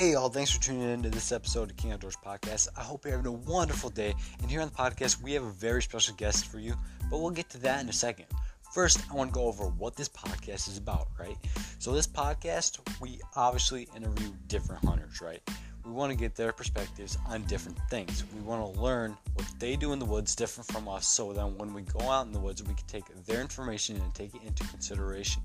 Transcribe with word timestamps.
Hey, 0.00 0.12
y'all, 0.12 0.30
thanks 0.30 0.50
for 0.50 0.62
tuning 0.62 0.88
in 0.88 1.02
to 1.02 1.10
this 1.10 1.30
episode 1.30 1.70
of 1.70 1.76
King 1.76 1.92
Outdoors 1.92 2.16
Podcast. 2.24 2.68
I 2.74 2.80
hope 2.80 3.04
you're 3.04 3.14
having 3.14 3.26
a 3.26 3.36
wonderful 3.36 3.90
day. 3.90 4.14
And 4.40 4.50
here 4.50 4.62
on 4.62 4.68
the 4.70 4.74
podcast, 4.74 5.22
we 5.22 5.34
have 5.34 5.42
a 5.42 5.50
very 5.50 5.82
special 5.82 6.14
guest 6.14 6.46
for 6.46 6.58
you, 6.58 6.74
but 7.10 7.20
we'll 7.20 7.28
get 7.32 7.50
to 7.50 7.58
that 7.58 7.82
in 7.82 7.88
a 7.90 7.92
second. 7.92 8.24
First, 8.72 9.02
I 9.10 9.14
want 9.14 9.28
to 9.28 9.34
go 9.34 9.44
over 9.44 9.64
what 9.66 9.96
this 9.96 10.08
podcast 10.08 10.70
is 10.70 10.78
about, 10.78 11.08
right? 11.18 11.36
So, 11.78 11.92
this 11.92 12.06
podcast, 12.06 12.78
we 12.98 13.20
obviously 13.36 13.90
interview 13.94 14.30
different 14.46 14.82
hunters, 14.86 15.20
right? 15.20 15.42
We 15.84 15.92
want 15.92 16.10
to 16.12 16.16
get 16.16 16.34
their 16.34 16.54
perspectives 16.54 17.18
on 17.28 17.42
different 17.42 17.76
things. 17.90 18.24
We 18.34 18.40
want 18.40 18.74
to 18.74 18.80
learn 18.80 19.18
what 19.34 19.46
they 19.58 19.76
do 19.76 19.92
in 19.92 19.98
the 19.98 20.06
woods 20.06 20.34
different 20.34 20.72
from 20.72 20.88
us 20.88 21.06
so 21.06 21.34
then 21.34 21.58
when 21.58 21.74
we 21.74 21.82
go 21.82 22.00
out 22.08 22.24
in 22.24 22.32
the 22.32 22.40
woods, 22.40 22.62
we 22.62 22.72
can 22.72 22.86
take 22.86 23.04
their 23.26 23.42
information 23.42 23.96
and 23.96 24.14
take 24.14 24.34
it 24.34 24.40
into 24.46 24.66
consideration. 24.68 25.42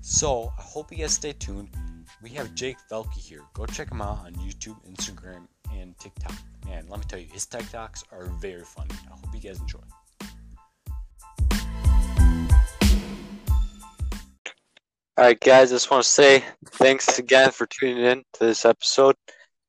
So, 0.00 0.52
I 0.58 0.62
hope 0.62 0.90
you 0.90 0.98
guys 0.98 1.12
stay 1.12 1.34
tuned 1.34 1.68
we 2.22 2.30
have 2.30 2.54
Jake 2.54 2.76
Velke 2.90 3.16
here. 3.16 3.42
Go 3.54 3.66
check 3.66 3.90
him 3.90 4.00
out 4.00 4.18
on 4.24 4.34
YouTube, 4.34 4.76
Instagram, 4.90 5.46
and 5.72 5.98
TikTok. 5.98 6.34
Man, 6.66 6.86
let 6.88 6.98
me 6.98 7.04
tell 7.08 7.18
you, 7.18 7.26
his 7.32 7.46
TikToks 7.46 8.04
are 8.12 8.24
very 8.40 8.64
funny. 8.64 8.90
I 9.10 9.14
hope 9.14 9.34
you 9.34 9.40
guys 9.40 9.60
enjoy. 9.60 9.80
All 15.18 15.24
right, 15.24 15.40
guys, 15.40 15.72
I 15.72 15.76
just 15.76 15.90
want 15.90 16.04
to 16.04 16.10
say 16.10 16.44
thanks 16.72 17.18
again 17.18 17.50
for 17.50 17.66
tuning 17.66 18.04
in 18.04 18.22
to 18.34 18.44
this 18.44 18.64
episode. 18.64 19.14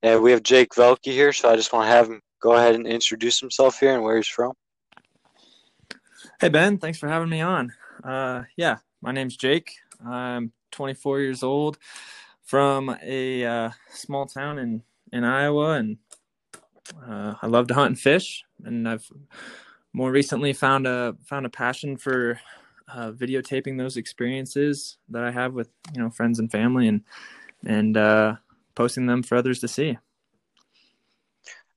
And 0.04 0.22
we 0.22 0.32
have 0.32 0.44
Jake 0.44 0.72
Velke 0.72 1.06
here, 1.06 1.32
so 1.32 1.50
I 1.50 1.56
just 1.56 1.72
want 1.72 1.86
to 1.86 1.92
have 1.92 2.08
him 2.08 2.22
go 2.42 2.54
ahead 2.54 2.76
and 2.76 2.86
introduce 2.86 3.40
himself 3.40 3.80
here 3.80 3.94
and 3.94 4.04
where 4.04 4.18
he's 4.18 4.28
from. 4.28 4.54
Hey, 6.40 6.50
Ben, 6.50 6.78
thanks 6.78 7.00
for 7.00 7.08
having 7.08 7.30
me 7.30 7.42
on. 7.42 7.74
Uh, 8.04 8.44
yeah, 8.58 8.78
my 9.02 9.12
name's 9.12 9.38
Jake. 9.38 9.72
I'm 10.06 10.52
24 10.72 11.22
years 11.22 11.44
old 11.44 11.78
from 12.48 12.98
a 13.04 13.46
uh, 13.46 13.70
small 13.92 14.26
town 14.26 14.58
in 14.58 14.82
in 15.14 15.24
Iowa, 15.24 15.74
and 15.74 15.98
uh, 17.06 17.36
I 17.42 17.48
love 17.48 17.68
to 17.68 17.74
hunt 17.74 17.88
and 17.90 18.00
fish. 18.00 18.44
And 18.64 18.90
I've 18.90 19.08
more 19.94 20.12
recently 20.12 20.54
found 20.54 20.88
a 20.88 21.16
found 21.26 21.46
a 21.46 21.50
passion 21.50 21.98
for 21.98 22.40
uh, 22.88 23.12
videotaping 23.12 23.78
those 23.78 23.98
experiences 23.98 24.98
that 25.10 25.24
I 25.24 25.32
have 25.32 25.54
with 25.54 25.70
you 25.94 26.02
know 26.02 26.10
friends 26.10 26.40
and 26.40 26.50
family, 26.50 26.88
and 26.88 27.02
and 27.66 27.98
uh, 27.98 28.36
posting 28.76 29.06
them 29.06 29.24
for 29.24 29.38
others 29.38 29.60
to 29.60 29.68
see. 29.68 29.98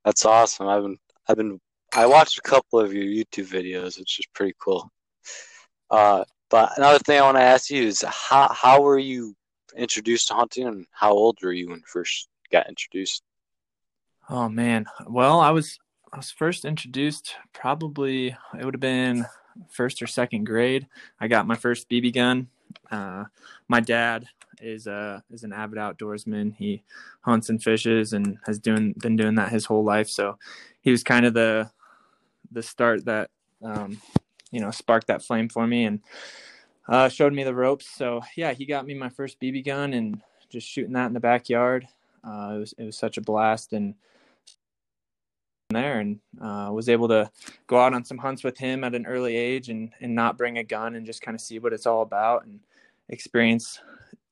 That's 0.04 0.24
awesome. 0.24 0.68
I've 0.68 0.82
been 0.82 0.98
I've 1.28 1.36
been 1.36 1.60
I 1.92 2.06
watched 2.06 2.38
a 2.38 2.42
couple 2.42 2.78
of 2.78 2.94
your 2.94 3.04
YouTube 3.04 3.48
videos, 3.48 3.98
which 3.98 4.20
is 4.20 4.26
pretty 4.32 4.54
cool. 4.62 4.88
Uh, 5.90 6.24
but 6.48 6.76
another 6.78 7.00
thing 7.00 7.18
I 7.18 7.22
want 7.22 7.38
to 7.38 7.42
ask 7.42 7.70
you 7.70 7.82
is 7.82 8.02
how 8.02 8.48
how 8.52 8.82
were 8.82 8.98
you 8.98 9.34
introduced 9.76 10.28
to 10.28 10.34
hunting, 10.34 10.66
and 10.66 10.86
how 10.92 11.12
old 11.12 11.38
were 11.42 11.52
you 11.52 11.68
when 11.68 11.82
first 11.86 12.28
got 12.50 12.68
introduced? 12.68 13.22
Oh 14.28 14.48
man, 14.48 14.86
well, 15.06 15.40
I 15.40 15.50
was 15.50 15.78
I 16.12 16.16
was 16.16 16.30
first 16.30 16.64
introduced 16.64 17.36
probably 17.52 18.28
it 18.58 18.64
would 18.64 18.74
have 18.74 18.80
been 18.80 19.26
first 19.68 20.02
or 20.02 20.06
second 20.06 20.44
grade. 20.44 20.86
I 21.20 21.28
got 21.28 21.46
my 21.46 21.56
first 21.56 21.88
BB 21.88 22.14
gun. 22.14 22.48
Uh, 22.90 23.24
my 23.68 23.80
dad 23.80 24.26
is 24.60 24.86
a 24.86 25.22
is 25.30 25.42
an 25.42 25.52
avid 25.52 25.78
outdoorsman. 25.78 26.54
He 26.56 26.82
hunts 27.22 27.48
and 27.48 27.62
fishes 27.62 28.12
and 28.12 28.38
has 28.46 28.58
doing 28.58 28.94
been 28.98 29.16
doing 29.16 29.34
that 29.36 29.50
his 29.50 29.66
whole 29.66 29.84
life. 29.84 30.08
So 30.08 30.38
he 30.80 30.90
was 30.90 31.02
kind 31.02 31.26
of 31.26 31.34
the 31.34 31.70
the 32.52 32.62
start 32.62 33.04
that 33.04 33.30
um, 33.62 34.00
you 34.50 34.60
know 34.60 34.70
sparked 34.70 35.06
that 35.08 35.22
flame 35.22 35.48
for 35.48 35.66
me 35.66 35.84
and 35.84 36.00
uh, 36.90 37.08
showed 37.08 37.32
me 37.32 37.44
the 37.44 37.54
ropes. 37.54 37.88
So 37.88 38.20
yeah, 38.36 38.52
he 38.52 38.66
got 38.66 38.86
me 38.86 38.92
my 38.92 39.08
first 39.08 39.40
BB 39.40 39.64
gun 39.64 39.94
and 39.94 40.20
just 40.50 40.68
shooting 40.68 40.92
that 40.92 41.06
in 41.06 41.14
the 41.14 41.20
backyard. 41.20 41.88
Uh, 42.22 42.52
it 42.54 42.58
was 42.58 42.74
it 42.76 42.84
was 42.84 42.98
such 42.98 43.16
a 43.16 43.22
blast 43.22 43.72
and 43.72 43.94
there 45.70 46.00
and 46.00 46.18
uh, 46.42 46.68
was 46.72 46.88
able 46.88 47.06
to 47.06 47.30
go 47.68 47.78
out 47.78 47.94
on 47.94 48.04
some 48.04 48.18
hunts 48.18 48.42
with 48.42 48.58
him 48.58 48.82
at 48.82 48.94
an 48.94 49.06
early 49.06 49.36
age 49.36 49.68
and 49.70 49.92
and 50.00 50.14
not 50.14 50.36
bring 50.36 50.58
a 50.58 50.64
gun 50.64 50.96
and 50.96 51.06
just 51.06 51.22
kind 51.22 51.34
of 51.34 51.40
see 51.40 51.60
what 51.60 51.72
it's 51.72 51.86
all 51.86 52.02
about 52.02 52.44
and 52.44 52.58
experience 53.08 53.80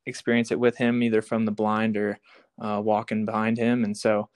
experience 0.06 0.50
it 0.50 0.58
with 0.58 0.76
him 0.76 1.00
either 1.00 1.22
from 1.22 1.44
the 1.44 1.52
blind 1.52 1.96
or 1.96 2.18
uh, 2.60 2.80
walking 2.82 3.24
behind 3.24 3.56
him 3.56 3.84
and 3.84 3.96
so 3.96 4.28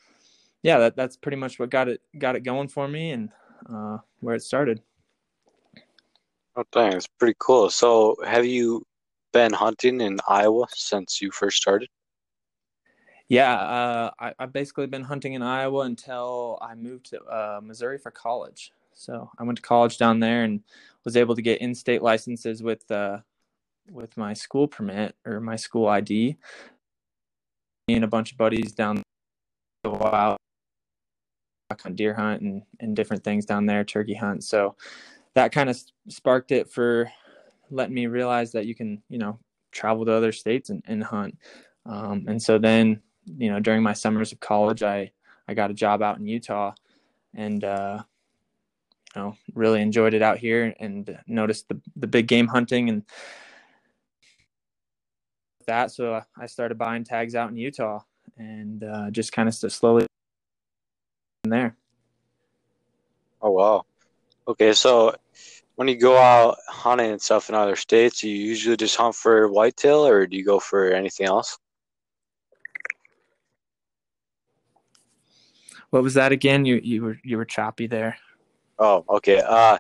yeah 0.63 0.79
that 0.79 0.95
that's 0.95 1.17
pretty 1.17 1.37
much 1.37 1.59
what 1.59 1.71
got 1.71 1.89
it 1.89 2.01
got 2.19 2.37
it 2.37 2.45
going 2.45 2.69
for 2.69 2.87
me 2.87 3.11
and 3.11 3.31
uh, 3.69 3.99
where 4.21 4.35
it 4.35 4.43
started. 4.43 4.83
Oh, 6.55 6.65
dang, 6.71 6.93
it's 6.95 7.07
pretty 7.07 7.35
cool. 7.39 7.71
So, 7.71 8.17
have 8.25 8.45
you 8.45 8.85
been 9.33 9.53
hunting 9.53 10.01
in 10.01 10.19
Iowa 10.29 10.67
since 10.75 11.21
you 11.21 11.31
first 11.31 11.57
started? 11.57 11.89
Yeah, 13.29 13.55
uh, 13.55 14.11
I, 14.19 14.35
have 14.39 14.53
basically 14.53 14.87
been 14.87 15.05
hunting 15.05 15.33
in 15.33 15.43
Iowa 15.43 15.85
until 15.85 16.59
I 16.61 16.75
moved 16.75 17.07
to 17.07 17.23
uh, 17.23 17.61
Missouri 17.63 17.97
for 17.97 18.11
college. 18.11 18.73
So 18.93 19.31
I 19.39 19.45
went 19.45 19.57
to 19.57 19.63
college 19.63 19.97
down 19.97 20.21
there 20.21 20.45
and 20.45 20.61
was 21.05 21.17
able 21.17 21.35
to 21.35 21.41
get 21.41 21.63
in-state 21.63 22.03
licenses 22.03 22.63
with 22.63 22.91
uh, 22.91 23.21
with 23.91 24.15
my 24.19 24.35
school 24.35 24.69
permit 24.69 25.17
or 25.25 25.41
my 25.41 25.57
school 25.57 25.89
ID. 25.89 26.37
Me 27.89 27.95
and 27.95 28.05
a 28.05 28.09
bunch 28.09 28.33
of 28.33 28.39
buddies 28.39 28.73
down 28.73 29.03
the 29.83 29.91
wild 29.91 30.37
on 31.87 31.95
deer 31.95 32.13
hunt 32.13 32.43
and, 32.43 32.63
and 32.81 32.95
different 32.95 33.25
things 33.25 33.47
down 33.47 33.65
there, 33.65 33.83
turkey 33.83 34.15
hunt. 34.15 34.45
So 34.45 34.77
that 35.35 35.53
kind 35.53 35.71
of 35.71 35.81
sparked 36.09 36.53
it 36.53 36.69
for 36.69 37.11
letting 37.71 37.95
me 37.95 38.07
realize 38.07 38.53
that 38.53 38.67
you 38.67 38.75
can, 38.75 39.03
you 39.09 39.19
know, 39.19 39.39
travel 39.71 40.05
to 40.05 40.13
other 40.13 40.33
states 40.33 40.71
and, 40.71 40.83
and 40.87 41.03
hunt. 41.03 41.39
Um, 41.87 42.27
and 42.29 42.41
so 42.41 42.59
then, 42.59 43.01
you 43.39 43.51
know, 43.51 43.61
during 43.61 43.83
my 43.83 43.95
summers 43.95 44.33
of 44.33 44.41
college, 44.41 44.83
I, 44.83 45.11
I 45.49 45.55
got 45.55 45.71
a 45.71 45.75
job 45.75 46.03
out 46.03 46.19
in 46.19 46.27
Utah 46.27 46.73
and, 47.35 47.65
uh, 47.65 48.03
you 49.15 49.23
know, 49.23 49.37
really 49.55 49.81
enjoyed 49.81 50.15
it 50.15 50.23
out 50.23 50.39
here 50.39 50.75
and 50.79 51.19
noticed 51.27 51.69
the, 51.69 51.81
the 51.97 52.07
big 52.07 52.27
game 52.27 52.47
hunting 52.47 52.89
and 52.89 53.03
that. 55.67 55.91
So 55.93 56.21
I 56.39 56.47
started 56.47 56.77
buying 56.77 57.05
tags 57.05 57.35
out 57.35 57.51
in 57.51 57.57
Utah 57.57 58.01
and, 58.37 58.85
uh, 58.85 59.11
just 59.11 59.33
kind 59.33 59.49
of 59.49 59.55
slowly 59.55 60.07
from 61.43 61.51
there. 61.51 61.77
Oh, 63.41 63.51
wow. 63.51 63.87
Okay, 64.47 64.73
so 64.73 65.15
when 65.77 65.89
you 65.89 65.97
go 65.97 66.17
out 66.17 66.59
hunting 66.69 67.13
and 67.13 67.23
stuff 67.23 67.49
in 67.49 67.55
other 67.55 67.77
states, 67.77 68.21
do 68.21 68.29
you 68.29 68.37
usually 68.37 68.77
just 68.77 68.97
hunt 68.97 69.15
for 69.15 69.49
whitetail, 69.49 70.07
or 70.07 70.27
do 70.27 70.37
you 70.37 70.45
go 70.45 70.59
for 70.59 70.91
anything 70.91 71.27
else? 71.27 71.59
What 75.91 76.03
was 76.03 76.15
that 76.15 76.33
again? 76.33 76.65
You 76.65 76.77
you 76.83 77.03
were 77.03 77.19
you 77.23 77.37
were 77.37 77.45
choppy 77.45 77.87
there. 77.87 78.17
Oh, 78.79 79.05
okay. 79.09 79.43
Uh, 79.47 79.79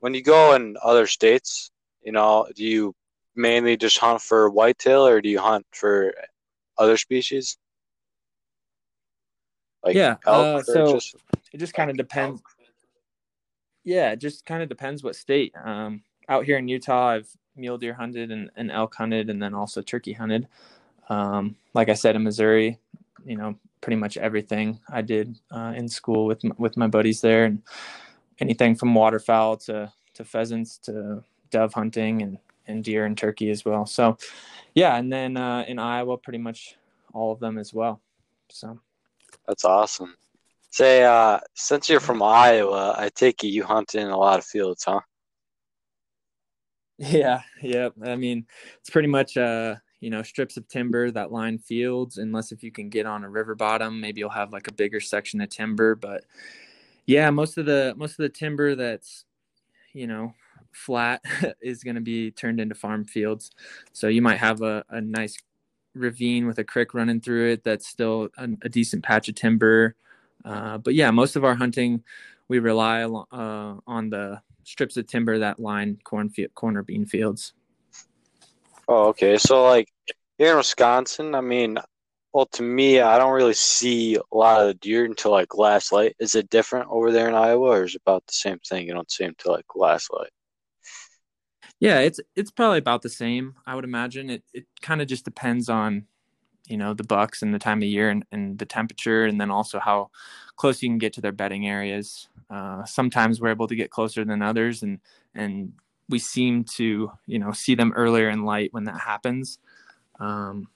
when 0.00 0.12
you 0.12 0.22
go 0.22 0.54
in 0.54 0.76
other 0.82 1.06
states, 1.06 1.70
you 2.02 2.12
know, 2.12 2.48
do 2.54 2.64
you 2.64 2.94
mainly 3.36 3.76
just 3.76 3.98
hunt 3.98 4.20
for 4.20 4.50
whitetail, 4.50 5.06
or 5.06 5.20
do 5.20 5.28
you 5.28 5.38
hunt 5.38 5.66
for 5.72 6.12
other 6.76 6.96
species? 6.96 7.56
Like 9.84 9.94
yeah. 9.94 10.16
Uh, 10.26 10.62
so 10.62 10.94
just... 10.94 11.16
it 11.52 11.58
just 11.58 11.74
kind 11.74 11.90
of 11.90 11.96
depends. 11.96 12.42
Yeah, 13.84 14.12
it 14.12 14.18
just 14.18 14.46
kind 14.46 14.62
of 14.62 14.68
depends 14.68 15.02
what 15.02 15.14
state. 15.14 15.54
Um, 15.62 16.02
out 16.28 16.44
here 16.44 16.56
in 16.56 16.68
Utah, 16.68 17.08
I've 17.08 17.28
mule 17.56 17.78
deer 17.78 17.94
hunted 17.94 18.30
and, 18.32 18.50
and 18.56 18.70
elk 18.70 18.94
hunted, 18.94 19.30
and 19.30 19.42
then 19.42 19.54
also 19.54 19.82
turkey 19.82 20.12
hunted. 20.12 20.48
Um, 21.08 21.56
like 21.74 21.88
I 21.88 21.94
said, 21.94 22.16
in 22.16 22.24
Missouri, 22.24 22.78
you 23.24 23.36
know, 23.36 23.56
pretty 23.80 23.96
much 23.96 24.16
everything 24.16 24.80
I 24.88 25.02
did 25.02 25.38
uh, 25.50 25.74
in 25.76 25.88
school 25.88 26.24
with 26.24 26.42
my, 26.42 26.54
with 26.58 26.76
my 26.76 26.86
buddies 26.86 27.20
there, 27.20 27.44
and 27.44 27.62
anything 28.40 28.74
from 28.74 28.94
waterfowl 28.94 29.58
to 29.58 29.92
to 30.14 30.24
pheasants 30.24 30.78
to 30.78 31.22
dove 31.50 31.74
hunting 31.74 32.22
and 32.22 32.38
and 32.66 32.82
deer 32.82 33.04
and 33.04 33.18
turkey 33.18 33.50
as 33.50 33.64
well. 33.64 33.84
So, 33.84 34.16
yeah, 34.74 34.96
and 34.96 35.12
then 35.12 35.36
uh, 35.36 35.64
in 35.68 35.78
Iowa, 35.78 36.16
pretty 36.16 36.38
much 36.38 36.76
all 37.12 37.30
of 37.30 37.38
them 37.38 37.58
as 37.58 37.74
well. 37.74 38.00
So, 38.48 38.80
that's 39.46 39.66
awesome. 39.66 40.16
Say, 40.74 41.04
uh, 41.04 41.38
since 41.54 41.88
you're 41.88 42.00
from 42.00 42.20
Iowa, 42.20 42.96
I 42.98 43.08
take 43.08 43.44
it 43.44 43.46
you 43.46 43.62
hunt 43.62 43.94
in 43.94 44.08
a 44.08 44.18
lot 44.18 44.40
of 44.40 44.44
fields, 44.44 44.82
huh? 44.82 44.98
Yeah, 46.98 47.42
yeah. 47.62 47.90
I 48.04 48.16
mean, 48.16 48.44
it's 48.80 48.90
pretty 48.90 49.06
much 49.06 49.36
uh, 49.36 49.76
you 50.00 50.10
know, 50.10 50.24
strips 50.24 50.56
of 50.56 50.66
timber 50.66 51.12
that 51.12 51.30
line 51.30 51.58
fields, 51.58 52.18
unless 52.18 52.50
if 52.50 52.64
you 52.64 52.72
can 52.72 52.88
get 52.88 53.06
on 53.06 53.22
a 53.22 53.30
river 53.30 53.54
bottom, 53.54 54.00
maybe 54.00 54.18
you'll 54.18 54.30
have 54.30 54.52
like 54.52 54.66
a 54.66 54.72
bigger 54.72 54.98
section 54.98 55.40
of 55.40 55.48
timber. 55.48 55.94
But 55.94 56.24
yeah, 57.06 57.30
most 57.30 57.56
of 57.56 57.66
the 57.66 57.94
most 57.96 58.18
of 58.18 58.24
the 58.24 58.28
timber 58.28 58.74
that's, 58.74 59.26
you 59.92 60.08
know, 60.08 60.34
flat 60.72 61.22
is 61.62 61.84
to 61.84 62.00
be 62.00 62.32
turned 62.32 62.58
into 62.58 62.74
farm 62.74 63.04
fields. 63.04 63.52
So 63.92 64.08
you 64.08 64.22
might 64.22 64.38
have 64.38 64.60
a, 64.60 64.84
a 64.90 65.00
nice 65.00 65.36
ravine 65.94 66.48
with 66.48 66.58
a 66.58 66.64
creek 66.64 66.94
running 66.94 67.20
through 67.20 67.52
it 67.52 67.62
that's 67.62 67.86
still 67.86 68.28
a, 68.36 68.48
a 68.62 68.68
decent 68.68 69.04
patch 69.04 69.28
of 69.28 69.36
timber 69.36 69.94
uh, 70.44 70.78
but 70.78 70.94
yeah, 70.94 71.10
most 71.10 71.36
of 71.36 71.44
our 71.44 71.54
hunting, 71.54 72.02
we 72.48 72.58
rely 72.58 73.02
uh, 73.02 73.76
on 73.86 74.10
the 74.10 74.40
strips 74.64 74.96
of 74.96 75.06
timber 75.06 75.38
that 75.38 75.58
line 75.58 75.98
corn 76.04 76.28
cornfield, 76.28 76.54
corner 76.54 76.82
bean 76.82 77.06
fields. 77.06 77.52
Oh, 78.88 79.08
okay. 79.08 79.38
So 79.38 79.64
like 79.64 79.88
here 80.38 80.50
in 80.50 80.56
Wisconsin, 80.56 81.34
I 81.34 81.40
mean, 81.40 81.78
well, 82.32 82.46
to 82.46 82.62
me, 82.62 83.00
I 83.00 83.16
don't 83.18 83.32
really 83.32 83.54
see 83.54 84.16
a 84.16 84.36
lot 84.36 84.66
of 84.66 84.80
deer 84.80 85.04
until 85.04 85.30
like 85.30 85.56
last 85.56 85.92
light. 85.92 86.16
Is 86.18 86.34
it 86.34 86.50
different 86.50 86.88
over 86.90 87.12
there 87.12 87.28
in 87.28 87.34
Iowa, 87.34 87.68
or 87.68 87.84
is 87.84 87.94
it 87.94 88.02
about 88.04 88.26
the 88.26 88.32
same 88.32 88.58
thing? 88.58 88.86
You 88.86 88.94
don't 88.94 89.10
see 89.10 89.24
them 89.24 89.34
until 89.38 89.52
like 89.52 89.66
last 89.76 90.12
light. 90.12 90.30
Yeah, 91.78 92.00
it's 92.00 92.20
it's 92.34 92.50
probably 92.50 92.78
about 92.78 93.02
the 93.02 93.08
same. 93.08 93.54
I 93.66 93.74
would 93.74 93.84
imagine 93.84 94.30
it. 94.30 94.42
It 94.52 94.66
kind 94.82 95.00
of 95.00 95.06
just 95.06 95.24
depends 95.24 95.68
on, 95.68 96.06
you 96.66 96.76
know, 96.76 96.94
the 96.94 97.04
bucks 97.04 97.42
and 97.42 97.52
the 97.52 97.58
time 97.58 97.78
of 97.78 97.88
year 97.88 98.10
and, 98.10 98.24
and 98.32 98.58
the 98.58 98.66
temperature, 98.66 99.24
and 99.24 99.40
then 99.40 99.50
also 99.50 99.78
how 99.78 100.10
close 100.56 100.82
you 100.82 100.88
can 100.88 100.98
get 100.98 101.12
to 101.14 101.20
their 101.20 101.32
bedding 101.32 101.68
areas. 101.68 102.28
Uh, 102.50 102.84
sometimes 102.84 103.40
we're 103.40 103.50
able 103.50 103.66
to 103.66 103.76
get 103.76 103.90
closer 103.90 104.24
than 104.24 104.42
others, 104.42 104.82
and 104.82 105.00
and 105.34 105.72
we 106.08 106.18
seem 106.18 106.64
to 106.64 107.10
you 107.26 107.38
know 107.38 107.52
see 107.52 107.74
them 107.74 107.92
earlier 107.94 108.30
in 108.30 108.44
light 108.44 108.72
when 108.72 108.84
that 108.84 109.00
happens. 109.00 109.58
Um, 110.20 110.68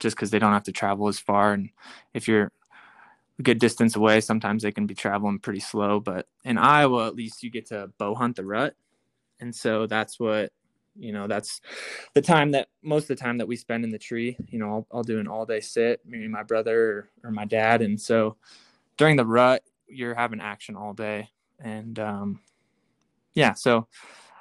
just 0.00 0.16
because 0.16 0.30
they 0.30 0.38
don't 0.38 0.52
have 0.52 0.64
to 0.64 0.72
travel 0.72 1.06
as 1.06 1.20
far. 1.20 1.52
And 1.52 1.70
if 2.12 2.26
you're 2.26 2.50
a 3.38 3.42
good 3.42 3.60
distance 3.60 3.94
away, 3.94 4.20
sometimes 4.20 4.62
they 4.62 4.72
can 4.72 4.86
be 4.86 4.94
traveling 4.94 5.38
pretty 5.38 5.60
slow. 5.60 6.00
But 6.00 6.26
in 6.44 6.58
Iowa, 6.58 7.06
at 7.06 7.14
least 7.14 7.42
you 7.42 7.50
get 7.50 7.66
to 7.66 7.92
bow 7.98 8.14
hunt 8.14 8.36
the 8.36 8.44
rut. 8.44 8.74
And 9.38 9.54
so 9.54 9.86
that's 9.86 10.18
what, 10.18 10.52
you 11.00 11.12
know, 11.12 11.26
that's 11.26 11.60
the 12.14 12.20
time 12.20 12.50
that 12.52 12.68
most 12.82 13.04
of 13.04 13.08
the 13.08 13.16
time 13.16 13.38
that 13.38 13.48
we 13.48 13.56
spend 13.56 13.84
in 13.84 13.90
the 13.90 13.98
tree. 13.98 14.36
You 14.48 14.58
know, 14.58 14.70
I'll, 14.70 14.86
I'll 14.92 15.02
do 15.02 15.18
an 15.18 15.26
all 15.26 15.46
day 15.46 15.60
sit, 15.60 16.00
maybe 16.04 16.28
my 16.28 16.42
brother 16.42 17.08
or, 17.24 17.28
or 17.28 17.30
my 17.30 17.46
dad. 17.46 17.82
And 17.82 18.00
so 18.00 18.36
during 18.96 19.16
the 19.16 19.26
rut, 19.26 19.62
you're 19.88 20.14
having 20.14 20.40
action 20.40 20.76
all 20.76 20.92
day. 20.92 21.30
And 21.58 21.98
um, 21.98 22.40
yeah, 23.34 23.54
so 23.54 23.88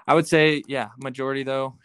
I 0.06 0.14
would 0.14 0.28
say, 0.28 0.64
yeah, 0.68 0.90
majority 0.98 1.44
though, 1.44 1.76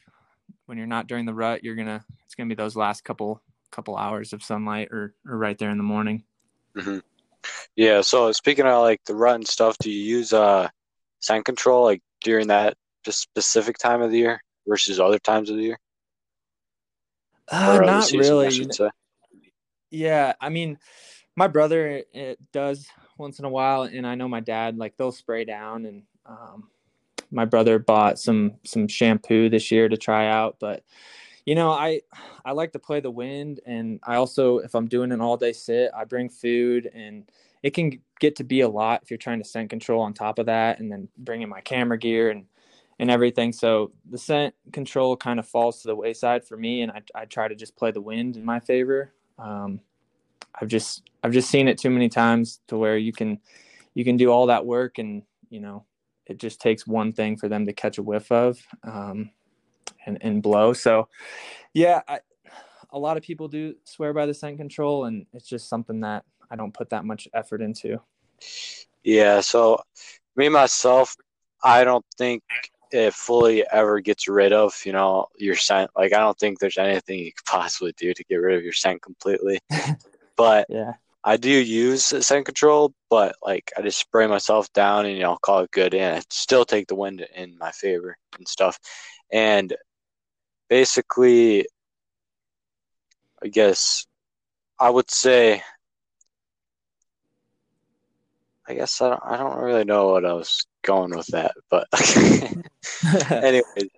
when 0.67 0.77
you're 0.77 0.87
not 0.87 1.07
during 1.07 1.25
the 1.25 1.35
rut, 1.35 1.63
you're 1.63 1.77
gonna 1.77 2.05
it's 2.25 2.35
gonna 2.35 2.49
be 2.49 2.55
those 2.55 2.77
last 2.77 3.05
couple 3.05 3.41
couple 3.71 3.97
hours 3.97 4.33
of 4.33 4.43
sunlight 4.43 4.89
or, 4.91 5.15
or 5.27 5.37
right 5.37 5.59
there 5.59 5.71
in 5.71 5.79
the 5.79 5.85
morning. 5.85 6.25
Mm-hmm. 6.77 6.99
Yeah. 7.77 8.01
So 8.01 8.33
speaking 8.33 8.67
of 8.67 8.83
like 8.83 9.05
the 9.05 9.15
rut 9.15 9.35
and 9.37 9.47
stuff, 9.47 9.77
do 9.79 9.91
you 9.91 10.17
use 10.17 10.33
uh 10.33 10.69
scent 11.21 11.45
control 11.45 11.85
like 11.85 12.03
during 12.23 12.49
that 12.49 12.77
just 13.05 13.21
specific 13.21 13.79
time 13.79 14.03
of 14.03 14.11
the 14.11 14.19
year 14.19 14.41
versus 14.67 15.01
other 15.01 15.19
times 15.19 15.51
of 15.51 15.57
the 15.57 15.63
year? 15.63 15.79
Uh, 17.49 17.81
not 17.85 18.05
season, 18.05 18.21
really. 18.21 18.67
I. 18.81 18.91
Yeah, 19.91 20.33
I 20.41 20.49
mean, 20.49 20.79
my 21.37 21.47
brother 21.47 22.03
it 22.13 22.39
does 22.53 22.87
once 23.19 23.39
in 23.39 23.45
a 23.45 23.51
while, 23.51 23.83
and 23.83 24.07
I 24.07 24.15
know 24.15 24.29
my 24.29 24.41
dad 24.41 24.77
like 24.77 24.97
they'll 24.97 25.13
spray 25.13 25.45
down, 25.45 25.87
and 25.87 26.03
um, 26.27 26.69
my 27.31 27.45
brother 27.45 27.79
bought 27.79 28.19
some 28.19 28.55
some 28.65 28.89
shampoo 28.89 29.49
this 29.49 29.71
year 29.71 29.89
to 29.89 29.97
try 29.97 30.29
out, 30.29 30.57
but 30.59 30.83
you 31.47 31.55
know, 31.55 31.71
I 31.71 32.01
I 32.45 32.53
like 32.53 32.73
to 32.73 32.79
play 32.79 33.01
the 33.01 33.11
wind, 33.11 33.61
and 33.67 34.01
I 34.03 34.17
also, 34.17 34.59
if 34.59 34.75
I'm 34.75 34.89
doing 34.89 35.13
an 35.13 35.21
all 35.21 35.37
day 35.37 35.53
sit, 35.53 35.91
I 35.95 36.05
bring 36.05 36.29
food, 36.29 36.91
and 36.95 37.31
it 37.63 37.75
can 37.75 38.01
get 38.21 38.37
to 38.37 38.45
be 38.45 38.63
a 38.63 38.69
lot 38.69 39.03
if 39.03 39.11
you're 39.11 39.19
trying 39.19 39.41
to 39.41 39.49
scent 39.49 39.71
control 39.71 40.03
on 40.03 40.15
top 40.15 40.39
of 40.39 40.47
that, 40.47 40.81
and 40.81 40.91
then 40.91 41.09
bringing 41.19 41.49
my 41.49 41.61
camera 41.61 41.99
gear 41.99 42.31
and 42.31 42.47
and 42.99 43.11
everything. 43.11 43.53
So 43.53 43.93
the 44.09 44.19
scent 44.19 44.55
control 44.73 45.17
kind 45.17 45.39
of 45.39 45.47
falls 45.47 45.83
to 45.83 45.89
the 45.89 45.97
wayside 45.97 46.45
for 46.45 46.57
me, 46.57 46.83
and 46.83 46.93
I 46.93 47.03
I 47.15 47.25
try 47.25 47.49
to 47.49 47.55
just 47.55 47.77
play 47.77 47.91
the 47.91 48.01
wind 48.01 48.37
in 48.37 48.45
my 48.45 48.61
favor. 48.61 49.13
Um, 49.39 49.81
I've 50.61 50.69
just 50.69 51.03
I've 51.23 51.33
just 51.33 51.51
seen 51.51 51.69
it 51.69 51.79
too 51.79 51.91
many 51.91 52.09
times 52.09 52.61
to 52.69 52.77
where 52.77 52.97
you 52.97 53.13
can 53.13 53.41
you 53.95 54.05
can 54.05 54.17
do 54.17 54.31
all 54.31 54.47
that 54.47 54.67
work 54.67 54.99
and 54.99 55.23
you 55.51 55.61
know 55.61 55.85
it 56.27 56.39
just 56.39 56.61
takes 56.61 56.87
one 56.87 57.13
thing 57.13 57.37
for 57.37 57.49
them 57.49 57.67
to 57.67 57.73
catch 57.73 57.99
a 57.99 58.03
whiff 58.03 58.33
of. 58.33 58.59
Um, 58.83 59.31
and, 60.07 60.19
and 60.21 60.43
blow. 60.43 60.73
So, 60.73 61.09
yeah, 61.73 62.03
I, 62.07 62.21
a 62.91 62.99
lot 62.99 63.17
of 63.17 63.23
people 63.23 63.49
do 63.49 63.75
swear 63.85 64.13
by 64.13 64.27
the 64.27 64.35
scent 64.35 64.59
control, 64.59 65.05
and 65.05 65.27
it's 65.33 65.49
just 65.49 65.69
something 65.69 66.01
that 66.01 66.25
I 66.51 66.57
don't 66.57 66.75
put 66.75 66.91
that 66.91 67.05
much 67.05 67.29
effort 67.35 67.63
into. 67.63 68.01
Yeah. 69.03 69.41
So, 69.41 69.83
me 70.37 70.49
myself, 70.49 71.17
I 71.63 71.85
don't 71.85 72.05
think 72.17 72.43
it 72.95 73.15
fully 73.15 73.65
ever 73.71 74.01
gets 74.01 74.29
rid 74.29 74.53
of 74.53 74.75
you 74.85 74.93
know 74.93 75.27
your 75.37 75.57
scent. 75.57 75.91
Like, 75.97 76.13
I 76.13 76.19
don't 76.19 76.39
think 76.39 76.59
there's 76.59 76.79
anything 76.79 77.19
you 77.19 77.33
could 77.33 77.45
possibly 77.47 77.93
do 77.97 78.15
to 78.15 78.25
get 78.25 78.37
rid 78.37 78.57
of 78.57 78.65
your 78.65 78.73
scent 78.73 79.03
completely. 79.03 79.59
but 80.37 80.67
yeah. 80.69 80.95
I 81.27 81.39
do 81.39 81.51
use 81.51 82.05
scent 82.05 82.45
control, 82.45 82.93
but 83.09 83.37
like 83.43 83.73
I 83.77 83.83
just 83.83 83.99
spray 83.99 84.27
myself 84.27 84.71
down 84.75 85.07
and 85.07 85.17
you 85.17 85.23
know 85.23 85.37
call 85.43 85.61
it 85.61 85.71
good, 85.71 85.95
and 85.95 86.19
I 86.19 86.23
still 86.31 86.65
take 86.65 86.87
the 86.87 86.95
wind 86.95 87.27
in 87.35 87.57
my 87.59 87.71
favor 87.73 88.17
and 88.37 88.47
stuff. 88.47 88.79
And 89.33 89.75
basically, 90.69 91.67
I 93.43 93.49
guess 93.49 94.07
I 94.79 94.91
would 94.91 95.11
say, 95.11 95.63
I 98.69 98.75
guess 98.75 99.01
I 99.01 99.11
don't, 99.11 99.23
I 99.25 99.37
don't 99.37 99.59
really 99.59 99.85
know 99.85 100.11
what 100.11 100.27
I 100.27 100.33
was 100.35 100.67
going 100.85 101.17
with 101.17 101.27
that, 101.29 101.55
but 101.71 101.89
anyway, 103.31 103.89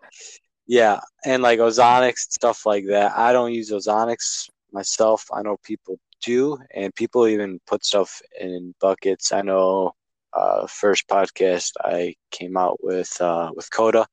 yeah, 0.67 1.01
and 1.25 1.43
like 1.43 1.59
ozonics 1.59 2.31
stuff 2.31 2.67
like 2.67 2.87
that. 2.87 3.17
I 3.17 3.33
don't 3.33 3.53
use 3.53 3.71
ozonics 3.71 4.49
myself. 4.73 5.27
I 5.33 5.43
know 5.43 5.57
people 5.63 5.99
do, 6.23 6.59
and 6.75 6.95
people 6.95 7.27
even 7.27 7.61
put 7.67 7.85
stuff 7.85 8.21
in 8.41 8.75
buckets. 8.81 9.33
I 9.33 9.43
know 9.43 9.93
uh, 10.33 10.67
first 10.67 11.09
podcast 11.09 11.73
I 11.81 12.15
came 12.31 12.57
out 12.57 12.83
with 12.83 13.21
uh, 13.21 13.51
with 13.55 13.71
Coda. 13.71 14.07